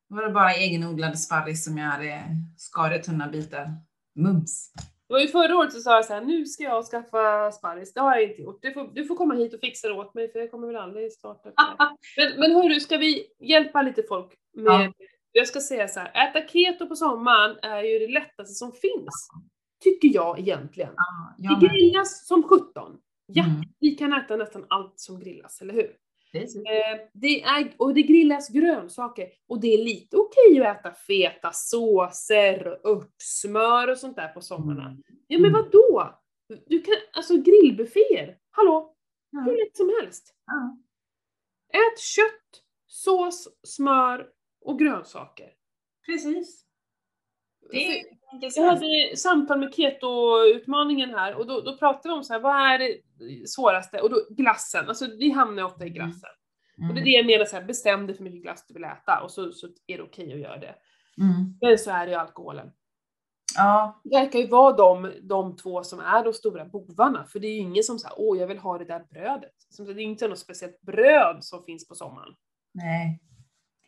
Det 0.08 0.14
var 0.14 0.22
det 0.22 0.30
bara 0.32 0.54
egenodlad 0.54 1.18
sparris 1.18 1.64
som 1.64 1.78
jag 1.78 1.86
hade 1.86 2.22
skarit 2.56 3.04
tunna 3.04 3.28
bitar. 3.28 3.70
Mums! 4.14 4.72
Det 5.08 5.14
var 5.14 5.20
ju 5.20 5.28
förra 5.28 5.56
året 5.56 5.72
så 5.72 5.80
sa 5.80 5.94
jag 5.94 6.04
så 6.04 6.14
här, 6.14 6.20
nu 6.20 6.46
ska 6.46 6.62
jag 6.62 6.84
skaffa 6.84 7.52
sparris. 7.52 7.94
Det 7.94 8.00
har 8.00 8.14
jag 8.14 8.30
inte 8.30 8.42
gjort. 8.42 8.58
Du 8.62 8.72
får, 8.72 8.90
du 8.94 9.04
får 9.04 9.16
komma 9.16 9.34
hit 9.34 9.54
och 9.54 9.60
fixa 9.60 9.88
det 9.88 9.94
åt 9.94 10.14
mig 10.14 10.32
för 10.32 10.38
jag 10.38 10.50
kommer 10.50 10.66
väl 10.66 10.76
aldrig 10.76 11.12
starta. 11.12 11.52
men, 12.16 12.40
men 12.40 12.52
hörru, 12.52 12.80
ska 12.80 12.96
vi 12.96 13.26
hjälpa 13.40 13.82
lite 13.82 14.02
folk 14.08 14.34
med, 14.56 14.64
ja. 14.66 14.92
Jag 15.32 15.48
ska 15.48 15.60
säga 15.60 15.88
så 15.88 16.00
här, 16.00 16.28
äta 16.28 16.48
keto 16.48 16.86
på 16.86 16.96
sommaren 16.96 17.58
är 17.62 17.82
ju 17.82 17.98
det 17.98 18.12
lättaste 18.12 18.54
som 18.54 18.72
finns. 18.72 19.28
Tycker 19.84 20.08
jag 20.08 20.38
egentligen. 20.38 20.94
Ja, 21.38 21.58
det 21.60 21.66
grillas 21.66 22.26
som 22.26 22.42
17. 22.42 22.98
Ja, 23.26 23.44
mm. 23.44 23.62
vi 23.80 23.90
kan 23.90 24.12
äta 24.12 24.36
nästan 24.36 24.66
allt 24.68 25.00
som 25.00 25.20
grillas, 25.20 25.60
eller 25.60 25.74
hur? 25.74 25.96
Det 26.32 26.38
är, 26.38 26.94
eh, 26.94 27.00
det 27.12 27.42
är, 27.42 27.74
och 27.76 27.94
det 27.94 28.02
grillas 28.02 28.48
grönsaker 28.48 29.28
och 29.48 29.60
det 29.60 29.74
är 29.74 29.84
lite 29.84 30.16
okej 30.16 30.66
att 30.66 30.78
äta 30.78 30.92
feta 30.94 31.50
såser 31.52 32.86
och 32.86 32.90
örtsmör 32.90 33.90
och 33.90 33.98
sånt 33.98 34.16
där 34.16 34.28
på 34.28 34.40
sommarna. 34.40 34.84
Mm. 34.84 35.02
Ja 35.26 35.38
men 35.38 35.52
vad 35.52 35.70
då? 35.70 36.18
Du 36.66 36.82
kan, 36.82 36.94
alltså 37.12 37.36
grillbufféer, 37.36 38.38
hallå? 38.50 38.94
Ja. 39.30 39.40
Hur 39.40 39.56
lätt 39.56 39.76
som 39.76 39.94
helst. 40.00 40.34
Ja. 40.46 40.78
Ät 41.72 41.98
kött, 42.00 42.62
sås, 42.86 43.48
smör 43.62 44.28
och 44.68 44.78
grönsaker. 44.78 45.50
Precis. 46.06 46.64
Det 48.40 48.56
jag 48.56 48.64
hade 48.64 49.16
samtal 49.16 49.58
med 49.58 49.74
keto-utmaningen 49.74 51.10
här 51.10 51.34
och 51.34 51.46
då, 51.46 51.60
då 51.60 51.76
pratade 51.76 52.08
vi 52.08 52.14
om 52.14 52.24
så 52.24 52.32
här, 52.32 52.40
vad 52.40 52.56
är 52.56 52.78
det 52.78 52.98
svåraste? 53.48 54.00
Och 54.00 54.10
då 54.10 54.16
glassen, 54.30 54.88
alltså 54.88 55.06
vi 55.18 55.30
hamnar 55.30 55.62
ofta 55.62 55.86
i 55.86 55.90
glassen. 55.90 56.30
Mm. 56.78 56.90
Och 56.90 56.94
det 56.94 57.00
är 57.00 57.04
det 57.04 57.10
jag 57.10 57.26
menar, 57.26 57.44
så 57.44 57.56
här, 57.56 57.64
bestäm 57.64 58.06
dig 58.06 58.16
för 58.16 58.24
mycket 58.24 58.42
glass 58.42 58.64
du 58.68 58.74
vill 58.74 58.84
äta 58.84 59.20
och 59.22 59.30
så, 59.30 59.52
så 59.52 59.66
är 59.86 59.96
det 59.96 60.02
okej 60.02 60.26
okay 60.26 60.32
att 60.34 60.40
göra 60.40 60.58
det. 60.58 60.74
Mm. 61.20 61.58
Men 61.60 61.78
så 61.78 61.90
är 61.90 62.06
det 62.06 62.12
ju 62.12 62.18
alkoholen. 62.18 62.70
Ja. 63.56 64.00
Det 64.04 64.18
verkar 64.18 64.38
ju 64.38 64.46
vara 64.46 64.76
de, 64.76 65.12
de 65.22 65.56
två 65.56 65.84
som 65.84 66.00
är 66.00 66.24
de 66.24 66.32
stora 66.32 66.64
bovarna, 66.64 67.24
för 67.24 67.38
det 67.38 67.46
är 67.46 67.52
ju 67.52 67.58
ingen 67.58 67.82
som 67.82 67.98
säger 67.98 68.14
åh 68.18 68.38
jag 68.38 68.46
vill 68.46 68.58
ha 68.58 68.78
det 68.78 68.84
där 68.84 69.06
brödet. 69.10 69.54
Det 69.78 69.82
är 69.82 69.98
inte 69.98 70.28
något 70.28 70.38
speciellt 70.38 70.80
bröd 70.80 71.44
som 71.44 71.64
finns 71.64 71.88
på 71.88 71.94
sommaren. 71.94 72.34
Nej. 72.74 73.20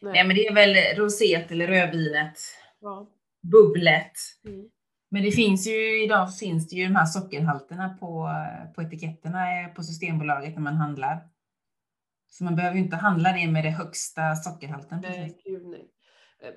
Nej, 0.00 0.12
Nej 0.12 0.26
men 0.26 0.36
det 0.36 0.46
är 0.46 0.54
väl 0.54 0.96
roset 0.96 1.50
eller 1.50 1.66
rödvinet. 1.66 2.38
Ja 2.80 3.06
bubblet. 3.42 4.12
Mm. 4.44 4.68
Men 5.10 5.22
det 5.22 5.30
finns 5.30 5.66
ju, 5.66 6.04
idag 6.04 6.36
finns 6.36 6.68
det 6.68 6.76
ju 6.76 6.86
de 6.86 6.96
här 6.96 7.06
sockerhalterna 7.06 7.96
på, 8.00 8.28
på 8.74 8.82
etiketterna 8.82 9.68
på 9.76 9.82
Systembolaget 9.82 10.54
när 10.54 10.62
man 10.62 10.74
handlar. 10.74 11.18
Så 12.28 12.44
man 12.44 12.56
behöver 12.56 12.76
ju 12.76 12.82
inte 12.82 12.96
handla 12.96 13.32
det 13.32 13.46
med 13.46 13.64
det 13.64 13.70
högsta 13.70 14.34
sockerhalten. 14.34 15.00
Nej, 15.02 15.40
gud 15.44 15.66
nej. 15.66 15.90
Eh, 16.42 16.54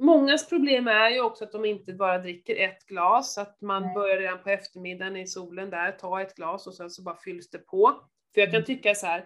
mångas 0.00 0.48
problem 0.48 0.88
är 0.88 1.10
ju 1.10 1.20
också 1.20 1.44
att 1.44 1.52
de 1.52 1.64
inte 1.64 1.92
bara 1.92 2.18
dricker 2.18 2.56
ett 2.56 2.86
glas, 2.86 3.38
att 3.38 3.60
man 3.60 3.82
nej. 3.82 3.94
börjar 3.94 4.18
redan 4.18 4.42
på 4.42 4.50
eftermiddagen 4.50 5.16
i 5.16 5.26
solen 5.26 5.70
där, 5.70 5.92
ta 5.92 6.22
ett 6.22 6.34
glas 6.34 6.66
och 6.66 6.74
sen 6.74 6.90
så 6.90 7.02
bara 7.02 7.16
fylls 7.16 7.50
det 7.50 7.58
på. 7.58 7.94
För 8.34 8.40
jag 8.40 8.50
kan 8.50 8.56
mm. 8.56 8.66
tycka 8.66 8.94
så 8.94 9.06
här, 9.06 9.24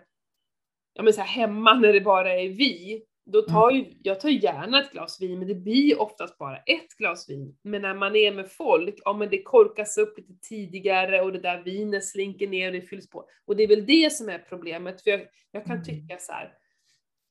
ja 0.93 1.03
men 1.03 1.13
så 1.13 1.21
här 1.21 1.29
hemma 1.29 1.75
när 1.75 1.93
det 1.93 2.01
bara 2.01 2.33
är 2.33 2.49
vi, 2.49 3.03
då 3.27 3.39
mm. 3.39 3.53
tar 3.53 3.71
ju, 3.71 3.95
jag 4.03 4.21
tar 4.21 4.29
gärna 4.29 4.81
ett 4.81 4.93
glas 4.93 5.21
vin, 5.21 5.39
men 5.39 5.49
det 5.49 5.55
blir 5.55 6.01
oftast 6.01 6.39
bara 6.39 6.57
ett 6.57 6.97
glas 6.99 7.31
vin. 7.31 7.59
Men 7.63 7.83
när 7.83 7.95
man 7.95 8.17
är 8.17 8.33
med 8.33 8.51
folk, 8.51 8.95
ja 9.05 9.13
men 9.13 9.31
det 9.31 9.43
korkas 9.43 9.99
upp 9.99 10.19
lite 10.19 10.35
tidigare 10.49 11.21
och 11.23 11.33
det 11.33 11.39
där 11.39 11.63
vinet 11.63 12.05
slinker 12.05 12.49
ner 12.49 12.67
och 12.67 12.73
det 12.73 12.83
fylls 12.83 13.11
på. 13.11 13.29
Och 13.45 13.57
det 13.57 13.63
är 13.63 13.69
väl 13.69 13.87
det 13.87 14.13
som 14.13 14.29
är 14.29 14.39
problemet, 14.39 15.03
för 15.03 15.11
jag, 15.11 15.21
jag 15.51 15.65
kan 15.65 15.73
mm. 15.73 15.85
tycka 15.85 16.19
så 16.19 16.33
här, 16.33 16.53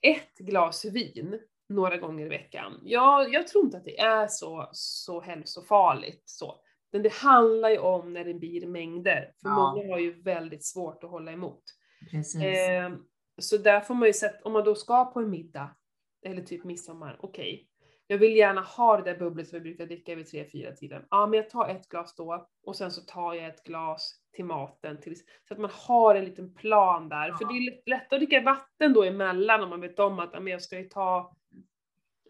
ett 0.02 0.38
glas 0.38 0.86
vin 0.86 1.40
några 1.70 1.98
gånger 1.98 2.26
i 2.26 2.30
veckan, 2.30 2.82
ja, 2.84 3.28
jag 3.28 3.48
tror 3.48 3.66
inte 3.66 3.78
att 3.78 3.86
det 3.86 4.00
är 4.00 4.28
så, 4.28 4.70
så 4.72 5.22
hälsofarligt 5.22 6.30
så. 6.30 6.56
Men 6.92 7.04
det 7.04 7.14
handlar 7.14 7.70
ju 7.70 7.78
om 7.78 8.14
när 8.14 8.26
det 8.26 8.34
blir 8.34 8.68
mängder, 8.68 9.32
för 9.42 9.50
ja. 9.50 9.56
många 9.56 9.94
har 9.94 10.00
ju 10.00 10.22
väldigt 10.22 10.66
svårt 10.66 11.04
att 11.04 11.10
hålla 11.10 11.32
emot. 11.32 11.64
Precis. 12.12 12.42
Eh, 12.42 12.92
så 13.38 13.58
där 13.58 13.82
får 13.82 13.94
man 13.94 14.08
ju 14.08 14.14
sett, 14.14 14.42
om 14.42 14.54
man 14.54 14.64
då 14.64 14.76
ska 14.76 15.06
på 15.06 15.20
en 15.20 15.30
middag, 15.30 15.76
eller 16.26 16.42
typ 16.42 16.64
midsommar, 16.64 17.18
okej. 17.20 17.54
Okay. 17.54 17.68
Jag 18.08 18.18
vill 18.18 18.36
gärna 18.36 18.62
ha 18.62 18.98
det 18.98 19.04
där 19.04 19.20
bubblet 19.20 19.48
som 19.48 19.60
vi 19.60 19.64
brukar 19.64 19.86
dricka 19.86 20.16
vid 20.16 20.28
tre, 20.28 20.50
fyra 20.52 20.72
tiden. 20.72 21.06
Ja, 21.10 21.28
men 21.28 21.38
jag 21.38 21.50
tar 21.50 21.70
ett 21.70 21.90
glas 21.90 22.16
då 22.16 22.48
och 22.64 22.76
sen 22.76 22.92
så 22.92 23.02
tar 23.02 23.34
jag 23.34 23.46
ett 23.46 23.64
glas 23.64 24.20
till 24.34 24.46
maten. 24.46 25.02
Till, 25.02 25.16
så 25.48 25.54
att 25.54 25.60
man 25.60 25.72
har 25.74 26.16
en 26.16 26.26
liten 26.26 26.54
plan 26.54 27.10
där. 27.10 27.28
Ja. 27.28 27.38
För 27.38 27.46
det 27.46 27.54
är 27.54 27.90
lätt 27.90 28.14
att 28.14 28.20
dricka 28.20 28.42
vatten 28.42 28.94
då 28.94 29.04
emellan 29.04 29.64
om 29.64 29.70
man 29.70 29.82
vet 29.82 30.00
om 30.00 30.20
att 30.20 30.34
men 30.34 30.48
jag 30.48 30.62
ska 30.62 30.80
ju 30.80 30.90
ta 30.90 31.36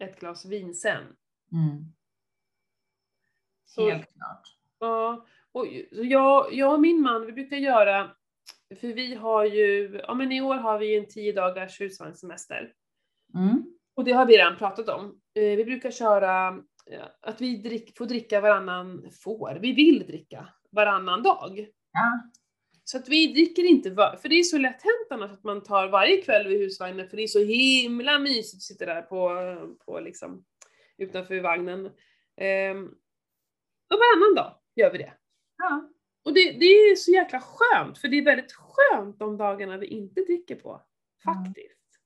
ett 0.00 0.20
glas 0.20 0.46
vin 0.46 0.74
sen. 0.74 1.04
Mm. 1.52 1.92
Så, 3.64 3.90
Helt 3.90 4.12
klart. 4.12 4.56
Ja, 4.78 5.26
och 5.52 5.66
jag, 5.90 6.52
jag 6.52 6.74
och 6.74 6.80
min 6.80 7.00
man, 7.00 7.26
vi 7.26 7.32
brukar 7.32 7.56
göra, 7.56 8.10
för 8.80 8.88
vi 8.88 9.14
har 9.14 9.44
ju, 9.44 10.00
ja 10.06 10.14
men 10.14 10.32
i 10.32 10.40
år 10.40 10.54
har 10.54 10.78
vi 10.78 10.98
en 10.98 11.08
tio 11.08 11.32
dagars 11.32 11.80
husvagnssemester. 11.80 12.72
Mm. 13.34 13.75
Och 13.96 14.04
det 14.04 14.12
har 14.12 14.26
vi 14.26 14.38
redan 14.38 14.56
pratat 14.56 14.88
om. 14.88 15.20
Eh, 15.34 15.56
vi 15.56 15.64
brukar 15.64 15.90
köra 15.90 16.48
att 17.20 17.40
vi 17.40 17.56
drick, 17.56 17.98
får 17.98 18.06
dricka 18.06 18.40
varannan, 18.40 19.10
får, 19.22 19.58
vi 19.60 19.72
vill 19.72 20.06
dricka 20.06 20.48
varannan 20.70 21.22
dag. 21.22 21.68
Ja. 21.92 22.30
Så 22.84 22.98
att 22.98 23.08
vi 23.08 23.32
dricker 23.32 23.64
inte, 23.64 23.94
för 23.94 24.28
det 24.28 24.34
är 24.34 24.42
så 24.42 24.58
lätt 24.58 24.82
hänt 24.82 25.06
annars 25.10 25.30
att 25.30 25.44
man 25.44 25.62
tar 25.62 25.88
varje 25.88 26.22
kväll 26.22 26.48
vid 26.48 26.58
husvagnen 26.58 27.08
för 27.08 27.16
det 27.16 27.22
är 27.22 27.26
så 27.26 27.44
himla 27.44 28.18
mysigt 28.18 28.56
att 28.56 28.62
sitta 28.62 28.86
där 28.86 29.02
på, 29.02 29.30
på 29.86 30.00
liksom, 30.00 30.44
utanför 30.98 31.40
vagnen. 31.40 31.90
Ehm, 32.36 32.86
och 33.90 33.98
varannan 33.98 34.34
dag 34.36 34.54
gör 34.74 34.92
vi 34.92 34.98
det. 34.98 35.12
Ja. 35.56 35.90
Och 36.24 36.34
det, 36.34 36.52
det 36.52 36.66
är 36.66 36.96
så 36.96 37.10
jäkla 37.10 37.40
skönt, 37.40 37.98
för 37.98 38.08
det 38.08 38.18
är 38.18 38.24
väldigt 38.24 38.52
skönt 38.52 39.18
de 39.18 39.36
dagarna 39.36 39.76
vi 39.76 39.86
inte 39.86 40.20
dricker 40.20 40.56
på. 40.56 40.82
Faktiskt. 41.24 41.88
Ja. 41.92 42.00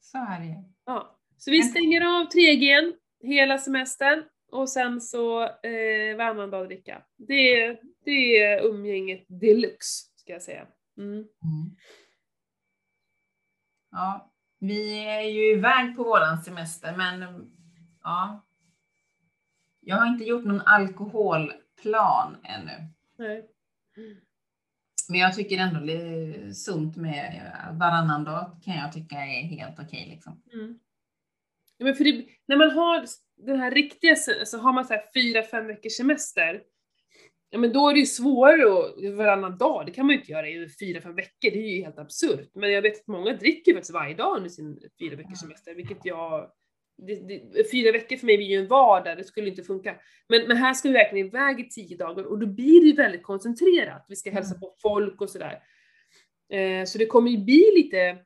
Så 0.00 0.18
är 0.18 0.40
det 0.40 0.64
Ja. 0.84 1.15
Så 1.38 1.50
vi 1.50 1.62
stänger 1.62 2.00
av 2.00 2.28
3G 2.28 2.92
hela 3.20 3.58
semestern 3.58 4.24
och 4.52 4.68
sen 4.68 5.00
så 5.00 5.42
eh, 5.42 6.16
varannan 6.16 6.50
dag 6.50 6.66
dricka. 6.66 7.02
Det, 7.16 7.80
det 8.04 8.42
är 8.42 8.64
umgänget 8.64 9.24
deluxe, 9.28 10.10
ska 10.16 10.32
jag 10.32 10.42
säga. 10.42 10.66
Mm. 10.98 11.12
Mm. 11.14 11.26
Ja, 13.90 14.32
vi 14.58 15.04
är 15.04 15.20
ju 15.20 15.52
iväg 15.52 15.96
på 15.96 16.04
våran 16.04 16.42
semester, 16.42 16.96
men 16.96 17.24
ja. 18.02 18.42
Jag 19.80 19.96
har 19.96 20.06
inte 20.06 20.24
gjort 20.24 20.44
någon 20.44 20.60
alkoholplan 20.60 22.36
ännu. 22.44 22.88
Nej. 23.18 23.50
Men 25.08 25.20
jag 25.20 25.34
tycker 25.34 25.58
ändå 25.58 25.80
det 25.80 25.92
är 25.92 26.52
sunt 26.52 26.96
med 26.96 27.52
varannan 27.72 28.24
dag 28.24 28.60
kan 28.64 28.74
jag 28.74 28.92
tycka 28.92 29.16
är 29.16 29.42
helt 29.42 29.78
okej 29.78 29.86
okay, 29.86 30.08
liksom. 30.14 30.42
Mm. 30.52 30.78
Ja, 31.78 31.84
men 31.84 31.94
för 31.94 32.04
det, 32.04 32.26
när 32.48 32.56
man 32.56 32.70
har 32.70 33.04
den 33.36 33.60
här 33.60 33.70
riktiga, 33.70 34.16
så 34.44 34.58
har 34.58 34.72
man 34.72 34.84
så 34.84 34.94
här 34.94 35.04
fyra, 35.14 35.42
fem 35.42 35.66
veckors 35.66 35.96
semester, 35.96 36.62
ja 37.50 37.58
men 37.58 37.72
då 37.72 37.88
är 37.88 37.94
det 37.94 38.00
ju 38.00 38.06
svårare 38.06 38.62
att, 38.62 39.14
varannan 39.16 39.58
dag, 39.58 39.86
det 39.86 39.92
kan 39.92 40.06
man 40.06 40.14
ju 40.14 40.20
inte 40.20 40.32
göra 40.32 40.48
i 40.48 40.68
fyra, 40.80 41.00
fem 41.00 41.14
veckor, 41.14 41.50
det 41.50 41.58
är 41.58 41.76
ju 41.76 41.82
helt 41.82 41.98
absurt. 41.98 42.50
Men 42.54 42.72
jag 42.72 42.82
vet 42.82 43.00
att 43.00 43.06
många 43.06 43.32
dricker 43.32 43.72
faktiskt 43.72 43.94
varje 43.94 44.14
dag 44.14 44.36
under 44.36 44.50
sin 44.50 44.78
fyra 45.00 45.16
veckors 45.16 45.38
semester, 45.38 45.74
vilket 45.74 45.98
jag 46.04 46.50
det, 46.98 47.14
det, 47.14 47.70
fyra 47.70 47.92
veckor 47.92 48.16
för 48.16 48.26
mig 48.26 48.36
blir 48.36 48.46
ju 48.46 48.56
en 48.56 48.68
vardag, 48.68 49.16
det 49.16 49.24
skulle 49.24 49.48
inte 49.48 49.62
funka. 49.62 49.96
Men, 50.28 50.48
men 50.48 50.56
här 50.56 50.74
ska 50.74 50.88
vi 50.88 50.94
verkligen 50.94 51.26
iväg 51.26 51.60
i 51.60 51.68
tio 51.68 51.96
dagar 51.96 52.24
och 52.24 52.38
då 52.38 52.46
blir 52.46 52.80
det 52.80 52.86
ju 52.86 52.92
väldigt 52.92 53.22
koncentrerat. 53.22 54.06
Vi 54.08 54.16
ska 54.16 54.30
hälsa 54.30 54.54
mm. 54.54 54.60
på 54.60 54.74
folk 54.82 55.20
och 55.20 55.30
sådär. 55.30 55.62
Eh, 56.52 56.84
så 56.84 56.98
det 56.98 57.06
kommer 57.06 57.30
ju 57.30 57.38
bli 57.38 57.72
lite, 57.76 58.18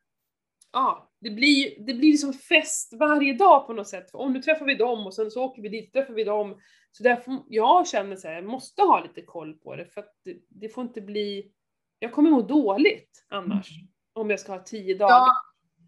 ja, 0.72 1.10
det 1.20 1.30
blir, 1.30 1.86
det 1.86 1.94
blir 1.94 2.10
liksom 2.10 2.32
fest 2.32 2.92
varje 2.98 3.34
dag 3.34 3.66
på 3.66 3.72
något 3.72 3.88
sätt. 3.88 4.10
För 4.10 4.18
om 4.18 4.32
nu 4.32 4.42
träffar 4.42 4.66
vi 4.66 4.74
dem 4.74 5.06
och 5.06 5.14
sen 5.14 5.30
så 5.30 5.44
åker 5.44 5.62
vi 5.62 5.68
dit, 5.68 5.92
träffar 5.92 6.14
vi 6.14 6.24
dem. 6.24 6.60
Så 6.92 7.02
därför, 7.02 7.38
jag 7.48 7.88
känner 7.88 8.16
så 8.16 8.28
här, 8.28 8.34
jag 8.34 8.44
måste 8.44 8.82
ha 8.82 9.02
lite 9.02 9.22
koll 9.22 9.54
på 9.54 9.76
det 9.76 9.86
för 9.86 10.00
att 10.00 10.12
det, 10.24 10.36
det 10.48 10.68
får 10.68 10.84
inte 10.84 11.00
bli, 11.00 11.52
jag 11.98 12.12
kommer 12.12 12.30
må 12.30 12.42
dåligt 12.42 13.26
annars. 13.28 13.70
Mm. 13.70 13.88
Om 14.12 14.30
jag 14.30 14.40
ska 14.40 14.52
ha 14.52 14.62
tio 14.62 14.98
dagar. 14.98 15.10
Ja, 15.10 15.32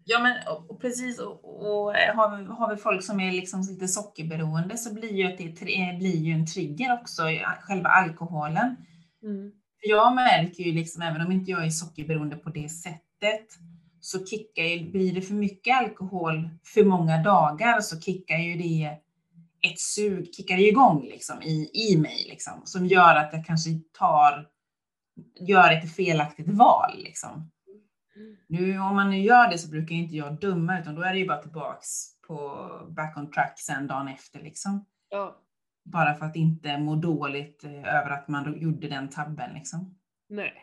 ja 0.05 0.19
men 0.19 0.37
och, 0.69 0.81
precis. 0.81 1.19
Och, 1.19 1.45
och, 1.45 1.93
har, 1.93 2.37
vi, 2.37 2.45
har 2.45 2.75
vi 2.75 2.81
folk 2.81 3.03
som 3.03 3.19
är 3.19 3.31
liksom 3.31 3.61
lite 3.61 3.87
sockerberoende 3.87 4.77
så 4.77 4.93
blir 4.93 5.13
ju, 5.13 5.27
det, 5.27 5.97
blir 5.97 6.17
ju 6.17 6.33
en 6.33 6.47
trigger 6.47 6.93
också, 6.93 7.21
själva 7.61 7.89
alkoholen. 7.89 8.75
Mm. 9.23 9.51
Jag 9.85 10.15
märker 10.15 10.63
ju 10.63 10.71
liksom, 10.71 11.01
även 11.01 11.25
om 11.25 11.31
inte 11.31 11.51
jag 11.51 11.65
är 11.65 11.69
sockerberoende 11.69 12.35
på 12.35 12.49
det 12.49 12.69
sättet, 12.69 13.47
så 14.03 14.25
kickar 14.25 14.63
ju, 14.63 14.91
blir 14.91 15.13
det 15.13 15.21
för 15.21 15.33
mycket 15.33 15.77
alkohol 15.77 16.49
för 16.63 16.83
många 16.83 17.23
dagar 17.23 17.81
så 17.81 18.01
kickar 18.01 18.37
ju 18.37 18.55
det 18.55 18.97
ett 19.71 19.79
sug, 19.79 20.33
kickar 20.35 20.57
det 20.57 20.67
igång 20.67 21.03
liksom 21.03 21.41
i, 21.41 21.69
i 21.73 21.97
mig 21.97 22.25
liksom, 22.29 22.61
som 22.65 22.85
gör 22.85 23.15
att 23.15 23.33
jag 23.33 23.45
kanske 23.45 23.69
tar, 23.97 24.49
gör 25.39 25.71
ett 25.71 25.95
felaktigt 25.95 26.47
val 26.47 26.91
liksom. 26.97 27.51
Nu 28.47 28.79
om 28.79 28.95
man 28.95 29.09
nu 29.09 29.17
gör 29.17 29.49
det 29.49 29.57
så 29.57 29.69
brukar 29.69 29.95
inte 29.95 30.15
jag 30.15 30.39
döma 30.39 30.79
utan 30.79 30.95
då 30.95 31.01
är 31.01 31.13
det 31.13 31.19
ju 31.19 31.27
bara 31.27 31.41
tillbaks 31.41 31.87
på 32.27 32.67
back 32.89 33.17
on 33.17 33.31
track 33.31 33.59
sen 33.59 33.87
dagen 33.87 34.07
efter 34.07 34.39
liksom. 34.39 34.85
Ja. 35.09 35.37
Bara 35.83 36.15
för 36.15 36.25
att 36.25 36.35
inte 36.35 36.77
må 36.77 36.95
dåligt 36.95 37.63
eh, 37.63 37.95
över 37.95 38.09
att 38.09 38.27
man 38.27 38.61
gjorde 38.61 38.87
den 38.87 39.09
tabben 39.09 39.53
liksom. 39.53 39.99
Nej. 40.29 40.53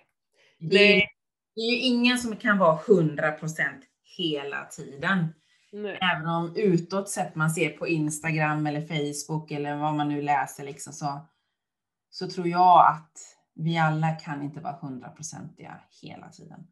Det 0.58 0.78
Nej. 0.78 1.19
Det 1.60 1.64
är 1.64 1.70
ju 1.70 1.76
ingen 1.76 2.18
som 2.18 2.36
kan 2.36 2.58
vara 2.58 2.78
100% 2.78 3.82
hela 4.18 4.64
tiden. 4.64 5.34
Nej. 5.72 5.98
Även 6.00 6.28
om 6.28 6.56
utåt 6.56 7.08
sett 7.08 7.34
man 7.34 7.50
ser 7.50 7.70
på 7.70 7.88
Instagram 7.88 8.66
eller 8.66 8.80
Facebook 8.80 9.50
eller 9.50 9.76
vad 9.76 9.94
man 9.94 10.08
nu 10.08 10.22
läser 10.22 10.64
liksom 10.64 10.92
så, 10.92 11.20
så 12.10 12.28
tror 12.30 12.48
jag 12.48 12.86
att 12.88 13.12
vi 13.54 13.78
alla 13.78 14.10
kan 14.10 14.42
inte 14.42 14.60
vara 14.60 14.78
hundraprocentiga 14.80 15.80
hela 16.02 16.28
tiden. 16.28 16.66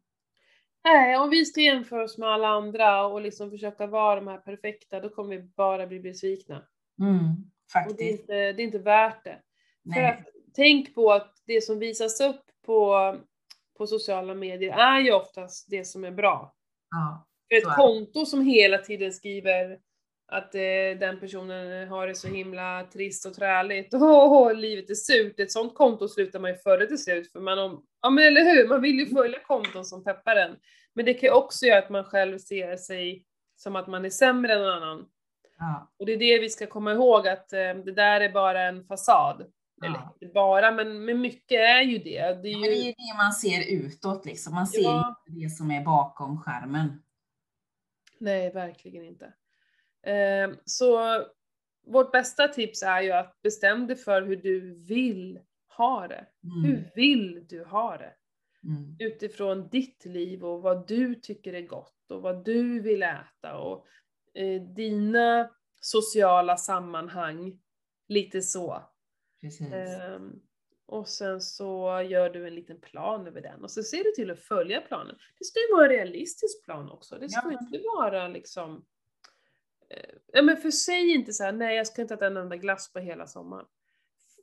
Nej, 0.83 1.17
om 1.17 1.29
vi 1.29 1.45
ska 1.45 1.61
jämföra 1.61 2.03
oss 2.03 2.17
med 2.17 2.29
alla 2.29 2.47
andra 2.47 3.05
och 3.05 3.21
liksom 3.21 3.51
försöka 3.51 3.87
vara 3.87 4.15
de 4.15 4.27
här 4.27 4.37
perfekta, 4.37 4.99
då 4.99 5.09
kommer 5.09 5.37
vi 5.37 5.41
bara 5.43 5.87
bli 5.87 5.99
besvikna. 5.99 6.63
Mm, 6.99 7.19
Och 7.19 7.27
det 7.27 7.79
är 7.79 7.83
faktiskt. 7.83 8.19
inte, 8.19 8.33
det 8.33 8.61
är 8.61 8.65
inte 8.65 8.79
värt 8.79 9.23
det. 9.23 9.39
För 9.93 10.01
att, 10.01 10.19
tänk 10.55 10.95
på 10.95 11.11
att 11.11 11.35
det 11.45 11.61
som 11.63 11.79
visas 11.79 12.21
upp 12.21 12.41
på, 12.65 13.15
på 13.79 13.87
sociala 13.87 14.33
medier 14.33 14.77
är 14.77 14.99
ju 14.99 15.11
oftast 15.11 15.69
det 15.69 15.85
som 15.85 16.03
är 16.03 16.11
bra. 16.11 16.53
Ja, 16.89 17.27
För 17.49 17.57
ett 17.57 17.75
konto 17.75 18.25
som 18.25 18.41
hela 18.41 18.77
tiden 18.77 19.13
skriver 19.13 19.79
att 20.31 20.55
eh, 20.55 20.99
den 20.99 21.19
personen 21.19 21.87
har 21.87 22.07
det 22.07 22.15
så 22.15 22.27
himla 22.27 22.83
trist 22.93 23.25
och 23.25 23.33
träligt, 23.33 23.93
åh, 23.93 24.53
livet 24.55 24.89
är 24.89 24.95
surt. 24.95 25.39
Ett 25.39 25.51
sånt 25.51 25.75
konto 25.75 26.07
slutar 26.07 26.39
man 26.39 26.51
ju 26.51 26.57
före 26.57 26.87
till 26.87 27.03
slut, 27.03 27.31
för 27.31 27.39
man, 27.39 27.59
om, 27.59 27.85
ja 28.01 28.09
men 28.09 28.23
eller 28.23 28.41
hur, 28.41 28.67
man 28.67 28.81
vill 28.81 28.99
ju 28.99 29.05
följa 29.05 29.39
konton 29.39 29.85
som 29.85 30.03
peppar 30.03 30.35
en. 30.35 30.55
Men 30.93 31.05
det 31.05 31.13
kan 31.13 31.27
ju 31.27 31.33
också 31.33 31.65
göra 31.65 31.79
att 31.79 31.89
man 31.89 32.03
själv 32.03 32.37
ser 32.37 32.77
sig 32.77 33.25
som 33.55 33.75
att 33.75 33.87
man 33.87 34.05
är 34.05 34.09
sämre 34.09 34.53
än 34.53 34.61
någon 34.61 34.83
annan. 34.83 35.05
ja, 35.57 35.91
Och 35.99 36.05
det 36.05 36.13
är 36.13 36.17
det 36.17 36.39
vi 36.39 36.49
ska 36.49 36.67
komma 36.67 36.91
ihåg, 36.91 37.27
att 37.27 37.53
eh, 37.53 37.59
det 37.59 37.91
där 37.91 38.21
är 38.21 38.29
bara 38.29 38.61
en 38.61 38.85
fasad. 38.85 39.51
Eller 39.83 39.95
Ja. 39.95 40.15
inte 40.21 40.33
bara, 40.33 40.71
men, 40.71 41.05
men 41.05 41.21
mycket 41.21 41.59
är 41.59 41.81
ju 41.81 41.97
det. 41.97 42.21
Det 42.21 42.49
är 42.49 42.53
Men 42.59 42.61
det 42.61 42.67
är 42.67 42.75
ju, 42.75 42.83
ju 42.83 42.91
det 42.91 43.17
man 43.17 43.31
ser 43.33 43.71
utåt 43.71 44.25
liksom. 44.25 44.55
Man 44.55 44.67
ser 44.67 44.81
Ja. 44.83 45.23
ju 45.27 45.41
det 45.43 45.49
som 45.49 45.71
är 45.71 45.85
bakom 45.85 46.41
skärmen. 46.41 47.03
nej, 48.19 48.51
verkligen 48.53 49.03
inte. 49.05 49.33
Eh, 50.03 50.49
så 50.65 50.99
vårt 51.87 52.11
bästa 52.11 52.47
tips 52.47 52.83
är 52.83 53.01
ju 53.01 53.11
att 53.11 53.41
bestäm 53.41 53.87
dig 53.87 53.95
för 53.95 54.21
hur 54.21 54.35
du 54.35 54.73
vill 54.75 55.39
ha 55.77 56.07
det. 56.07 56.25
Mm. 56.43 56.63
Hur 56.63 56.91
vill 56.95 57.47
du 57.47 57.63
ha 57.63 57.97
det? 57.97 58.13
Mm. 58.63 58.95
Utifrån 58.99 59.69
ditt 59.69 60.05
liv 60.05 60.45
och 60.45 60.61
vad 60.61 60.87
du 60.87 61.15
tycker 61.15 61.53
är 61.53 61.61
gott 61.61 62.11
och 62.11 62.21
vad 62.21 62.45
du 62.45 62.79
vill 62.79 63.03
äta 63.03 63.57
och 63.57 63.85
eh, 64.33 64.61
dina 64.61 65.49
sociala 65.81 66.57
sammanhang. 66.57 67.59
Lite 68.07 68.41
så. 68.41 68.83
Precis. 69.41 69.73
Ehm, 69.73 70.39
och 70.85 71.07
sen 71.07 71.41
så 71.41 72.01
gör 72.09 72.29
du 72.29 72.47
en 72.47 72.55
liten 72.55 72.81
plan 72.81 73.27
över 73.27 73.41
den 73.41 73.63
och 73.63 73.71
så 73.71 73.83
ser 73.83 74.03
du 74.03 74.11
till 74.11 74.31
att 74.31 74.39
följa 74.39 74.81
planen. 74.81 75.15
Det 75.39 75.45
ska 75.45 75.59
ju 75.59 75.71
vara 75.75 75.83
en 75.85 75.89
realistisk 75.89 76.63
plan 76.65 76.91
också. 76.91 77.17
Det 77.19 77.29
ska 77.29 77.41
Ja. 77.51 77.59
inte 77.61 77.79
vara 77.95 78.27
liksom... 78.27 78.85
eh, 79.89 80.15
Ja 80.33 80.41
men 80.41 80.57
för 80.57 80.71
säg 80.71 81.11
inte 81.13 81.33
så 81.33 81.43
här, 81.43 81.51
nej 81.51 81.75
jag 81.77 81.87
ska 81.87 82.01
inte 82.01 82.13
äta 82.13 82.27
en 82.27 82.37
enda 82.37 82.55
glass 82.57 82.93
på 82.93 82.99
hela 82.99 83.27
sommaren. 83.27 83.65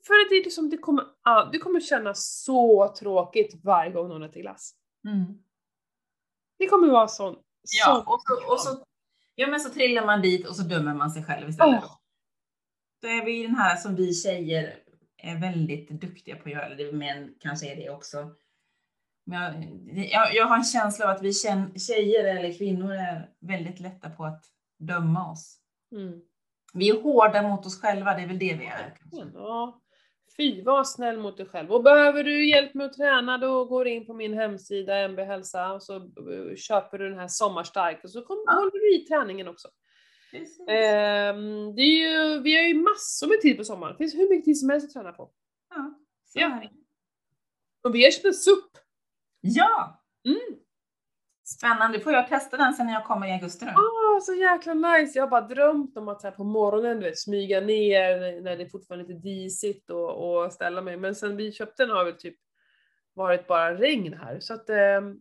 För 0.07 0.15
att 0.15 0.29
det 0.31 0.35
är 0.37 0.45
liksom, 0.45 0.71
det 0.71 0.79
kommer, 0.79 1.05
ah, 1.23 1.45
det 1.45 1.59
kommer 1.59 1.81
kännas 1.81 2.43
så 2.45 2.95
tråkigt 2.99 3.65
varje 3.65 3.93
gång 3.93 4.09
någon 4.09 4.23
äter 4.23 4.41
glass. 4.41 4.75
Mm. 5.05 5.25
Det 6.59 6.67
kommer 6.67 6.89
vara 6.89 7.09
sån. 7.09 7.37
Ja, 7.81 7.95
sån- 7.95 8.15
och 8.15 8.21
så, 8.23 8.53
och 8.53 8.61
så, 8.61 8.85
ja, 9.35 9.47
men 9.47 9.61
så 9.61 9.71
trillar 9.71 10.07
man 10.07 10.23
dit 10.23 10.47
och 10.49 10.57
så 10.57 10.63
dömer 10.63 10.95
man 10.95 11.11
sig 11.11 11.25
själv 11.25 11.49
istället. 11.49 11.81
Åh, 11.85 11.97
Då 13.03 13.09
är 13.09 13.25
vi 13.25 13.43
den 13.43 13.55
här 13.55 13.77
som 13.77 13.95
vi 13.97 14.15
tjejer 14.15 14.83
är 15.19 15.41
väldigt 15.41 15.91
duktiga 15.91 16.37
på 16.37 16.43
att 16.43 16.51
göra, 16.55 16.75
det 16.75 16.93
män 16.93 17.35
kanske 17.41 17.73
är 17.73 17.77
det 17.77 17.91
också. 17.91 18.31
Men 19.27 19.43
jag, 19.43 20.07
jag, 20.13 20.35
jag 20.35 20.47
har 20.47 20.57
en 20.57 20.65
känsla 20.65 21.05
av 21.05 21.11
att 21.11 21.23
vi 21.23 21.33
tjejer 21.79 22.25
eller 22.37 22.59
kvinnor 22.59 22.93
är 22.93 23.31
väldigt 23.41 23.81
lätta 23.81 24.11
på 24.11 24.25
att 24.25 24.45
döma 24.79 25.31
oss. 25.33 25.59
mm. 25.93 26.21
Vi 26.75 26.89
är 26.91 27.03
hårda 27.03 27.43
mot 27.43 27.67
oss 27.67 27.81
själva, 27.81 28.15
det 28.15 28.23
är 28.23 28.27
väl 28.27 28.39
det 28.39 28.55
vi 28.55 28.67
är. 28.67 28.97
kanske. 28.99 29.39
Ja. 29.39 29.83
Fy, 30.37 30.63
var 30.63 30.85
snäll 30.85 31.19
mot 31.19 31.37
dig 31.37 31.47
själv. 31.47 31.73
Och 31.73 31.83
behöver 31.83 32.25
du 32.25 32.49
hjälp 32.49 32.75
med 32.75 32.87
att 32.87 32.93
träna, 32.93 33.39
då 33.39 33.65
går 33.65 33.85
du 33.85 33.91
in 33.91 34.07
på 34.07 34.15
min 34.15 34.35
hemsida 34.35 34.99
MB 34.99 35.19
Hälsa 35.21 35.73
och 35.73 35.83
så 35.83 35.97
eh, 35.97 36.57
köper 36.57 36.99
du 36.99 37.09
den 37.11 37.19
här 37.19 37.29
Sommarstark 37.29 38.05
och 38.05 38.11
så 38.11 38.23
kommer, 38.23 38.43
Ja. 38.47 38.53
håller 38.53 38.71
du 38.71 38.97
i 38.97 39.05
träningen 39.07 39.49
också. 39.49 39.69
Ehm, 40.69 41.75
det 41.77 41.83
är 41.83 42.09
ju, 42.09 42.41
vi 42.43 42.57
har 42.57 42.63
ju 42.63 42.75
massor 42.75 43.29
med 43.29 43.41
tid 43.41 43.57
på 43.57 43.65
sommaren. 43.65 43.93
Det 43.93 43.99
finns 44.05 44.15
hur 44.15 44.29
mycket 44.31 44.45
tid 44.45 44.59
som 44.61 44.71
helst 44.71 44.87
att 44.87 44.93
träna 44.93 45.13
på. 45.13 45.31
Ja, 45.75 45.95
så 46.25 46.39
Ja. 46.41 46.47
är 46.57 46.61
det. 46.61 46.71
Och 47.85 47.95
vi 47.95 48.05
har 48.05 48.11
köpt 48.11 48.25
en 48.25 48.35
SUP. 48.35 48.65
ja, 49.41 50.03
Mm. 50.25 50.39
spännande. 51.45 52.01
Får 52.01 52.13
jag 52.13 52.29
testa 52.29 52.57
den 52.57 52.73
sen 52.75 52.87
när 52.87 52.93
jag 52.93 53.05
kommer 53.05 53.27
i 53.27 53.33
augusti 53.33 53.65
då? 53.65 53.71
Ah, 53.71 54.21
så 54.21 54.35
jäkla 54.35 54.75
nice! 54.75 55.19
Jag 55.19 55.23
har 55.23 55.31
bara 55.31 55.41
drömt 55.49 55.97
om 55.97 56.09
att 56.09 56.23
här 56.23 56.31
på 56.31 56.45
morgonen 56.45 57.01
du 57.01 57.05
vet, 57.07 57.19
smyga 57.19 57.61
ner 57.61 58.41
när- 58.43 58.57
det 58.57 58.63
är 58.65 58.69
fortfarande 58.69 59.07
lite 59.09 59.21
disigt 59.21 59.91
och, 59.91 60.43
och 60.45 60.53
ställa 60.53 60.83
mig. 60.83 60.97
Men 60.97 61.15
sen 61.15 61.37
vi 61.37 61.53
köpte 61.53 61.83
den 61.87 61.97
har 61.97 62.05
väl 62.05 62.15
typ 62.15 62.37
varit 63.15 63.47
bara 63.47 63.75
regn 63.75 64.13
här. 64.15 64.41
Så 64.41 64.55
att, 64.55 64.69
mor- 64.69 65.17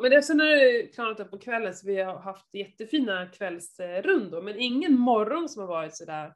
men 0.00 0.10
det, 0.10 0.22
sen 0.22 0.40
har 0.40 0.46
det 0.46 0.94
klarnat 0.94 1.20
upp 1.20 1.30
på 1.30 1.38
kvällen 1.38 1.74
så 1.74 1.86
vi 1.86 2.00
har 2.00 2.18
haft 2.18 2.54
jättefina 2.54 3.26
kvällsrundor. 3.26 4.42
Men 4.42 4.58
ingen 4.58 4.98
morgon 4.98 5.48
som 5.48 5.60
har 5.60 5.68
varit 5.68 5.96
sådär 5.96 6.34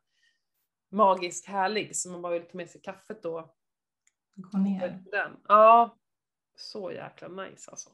magisk 0.91 1.49
härlig. 1.49 1.97
Så 1.97 2.11
man 2.11 2.23
bara 2.23 2.33
vill 2.33 2.43
ta 2.43 2.57
med 2.57 2.71
sig 2.71 2.81
kaffet 2.81 3.23
då. 3.23 3.55
Gå 4.35 4.59
ner. 4.59 5.03
Den. 5.11 5.37
Ja, 5.49 5.97
så 6.57 6.93
jäkla 6.93 7.29
nice 7.29 7.71
alltså. 7.71 7.91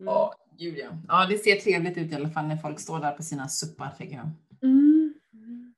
Mm. 0.00 0.14
Ja, 0.14 0.34
gud 0.58 0.78
ja. 0.78 0.90
Ja, 1.08 1.26
det 1.26 1.38
ser 1.38 1.56
trevligt 1.56 1.98
ut 1.98 2.12
i 2.12 2.14
alla 2.14 2.30
fall 2.30 2.46
när 2.46 2.56
folk 2.56 2.80
står 2.80 3.00
där 3.00 3.12
på 3.12 3.22
sina 3.22 3.48
suppar 3.48 3.94
tycker 3.98 4.14
jag. 4.14 4.30
Mm. 4.62 5.14
Mm. 5.32 5.74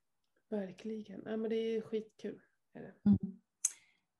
Verkligen. 0.51 1.23
Ja, 1.25 1.37
men 1.37 1.51
det 1.51 1.57
är 1.57 1.81
skitkul. 1.81 2.43
Är 2.75 2.81
det. 2.81 2.95
Mm. 3.05 3.41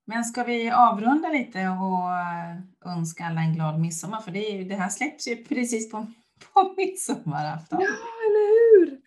Men 0.05 0.25
ska 0.25 0.45
vi 0.45 0.71
avrunda 0.71 1.29
lite 1.29 1.59
och 1.59 2.11
eh, 2.11 2.97
önska 2.99 3.25
alla 3.25 3.41
en 3.41 3.55
glad 3.55 3.81
midsommar? 3.81 4.21
För 4.21 4.31
det, 4.31 4.51
är 4.51 4.57
ju, 4.57 4.65
det 4.65 4.75
här 4.75 4.89
släpps 4.89 5.29
ju 5.29 5.45
precis 5.45 5.91
på, 5.91 6.07
på 6.55 6.75
midsommarafton. 6.77 7.81
Ja, 7.81 7.89
eller 8.27 8.79
hur! 8.79 9.01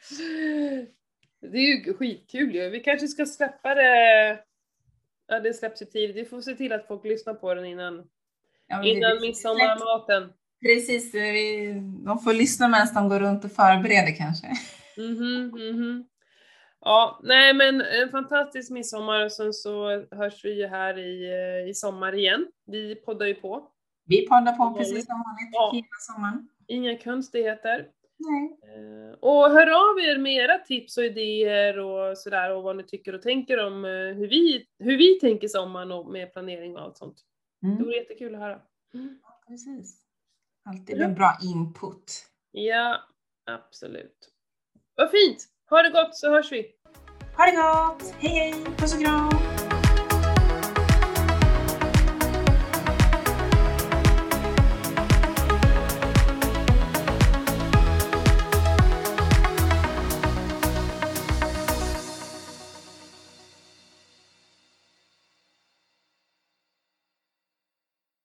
Det 1.52 1.58
är 1.58 1.88
ju 1.88 1.94
skitkul 1.94 2.56
ju. 2.56 2.70
Vi 2.70 2.80
kanske 2.80 3.08
ska 3.08 3.26
släppa 3.26 3.76
det... 3.76 4.40
Ja, 5.28 5.40
det 5.40 5.54
släpps 5.54 5.82
ju 5.82 5.86
tidigt. 5.86 6.16
Vi 6.16 6.26
får 6.26 6.42
se 6.42 6.56
till 6.56 6.74
att 6.74 6.88
folk 6.88 7.06
lyssnar 7.06 7.34
på 7.34 7.54
den 7.54 7.66
innan, 7.66 8.04
Ja, 8.68 8.84
innan 8.84 9.22
midsommarmaten. 9.22 10.34
Precis, 10.62 11.14
vi, 11.14 11.74
de 12.06 12.20
får 12.20 12.34
lyssna 12.34 12.68
medan 12.68 12.88
de 12.94 13.10
går 13.10 13.20
runt 13.20 13.46
och 13.46 13.52
förbereder 13.52 14.16
kanske. 14.16 14.48
Mhm, 14.98 15.48
mhm. 15.48 16.08
Ja, 16.80 17.20
nej 17.24 17.54
men 17.54 17.82
en 17.82 18.10
fantastisk 18.10 18.72
midsommar 18.72 19.26
och 19.26 19.32
sen 19.32 19.54
så 19.54 19.90
hörs 20.12 20.46
vi 20.46 20.54
ju 20.62 20.68
här 20.68 20.98
i, 20.98 21.26
eh, 21.64 21.70
i 21.70 21.74
sommar 21.74 22.16
igen. 22.16 22.48
Vi 22.66 22.96
poddar 22.96 23.26
ju 23.26 23.36
på. 23.36 23.72
Vi 24.06 24.28
poddar 24.28 24.58
på 24.58 24.78
precis 24.78 25.06
som 25.06 25.16
vanligt 25.16 25.50
Ja. 25.54 25.72
hela 25.74 25.88
sommaren. 26.00 26.50
Inga 26.68 26.98
konstigheter. 26.98 27.88
Nej. 28.20 28.58
Eh, 28.64 29.14
Och 29.20 29.52
hör 29.52 29.68
av 29.68 30.00
er 30.00 30.18
med 30.18 30.34
era 30.36 30.58
tips 30.58 30.98
och 30.98 31.04
idéer 31.04 31.80
och 31.80 32.18
sådär 32.18 32.52
och 32.56 32.64
vad 32.64 32.76
ni 32.78 32.84
tycker 32.84 33.16
och 33.16 33.22
tänker 33.22 33.66
om 33.68 33.86
eh, 33.86 33.92
hur 33.92 34.28
vi, 34.28 34.66
hur 34.80 34.98
vi 34.98 35.20
tänker 35.20 35.48
sommaren 35.48 35.92
och 35.92 36.12
med 36.12 36.34
planering 36.34 36.76
och 36.76 36.82
allt 36.82 36.98
sånt. 36.98 37.18
Det 37.62 37.68
Mm, 37.68 37.84
vore 37.84 37.96
jättekul 37.96 38.36
att 38.36 38.42
höra. 38.42 38.62
Mm. 38.94 39.20
precis. 39.48 40.02
Alltid 40.70 41.02
en 41.02 41.14
bra 41.16 41.38
input. 41.44 42.26
Ja, 42.52 42.98
absolut. 43.46 44.30
Vad 44.96 45.12
fint! 45.12 45.48
Ha 45.70 45.84
det 45.84 45.90
gott 45.90 46.16
så 46.16 46.30
hörs 46.30 46.52
vi! 46.52 46.66
Ha 47.38 47.46
det 47.46 47.52
gott! 47.52 48.14
Hej 48.20 48.32
hej! 48.32 48.54
Puss 48.78 48.94
och 48.94 49.02
kram! 49.02 49.57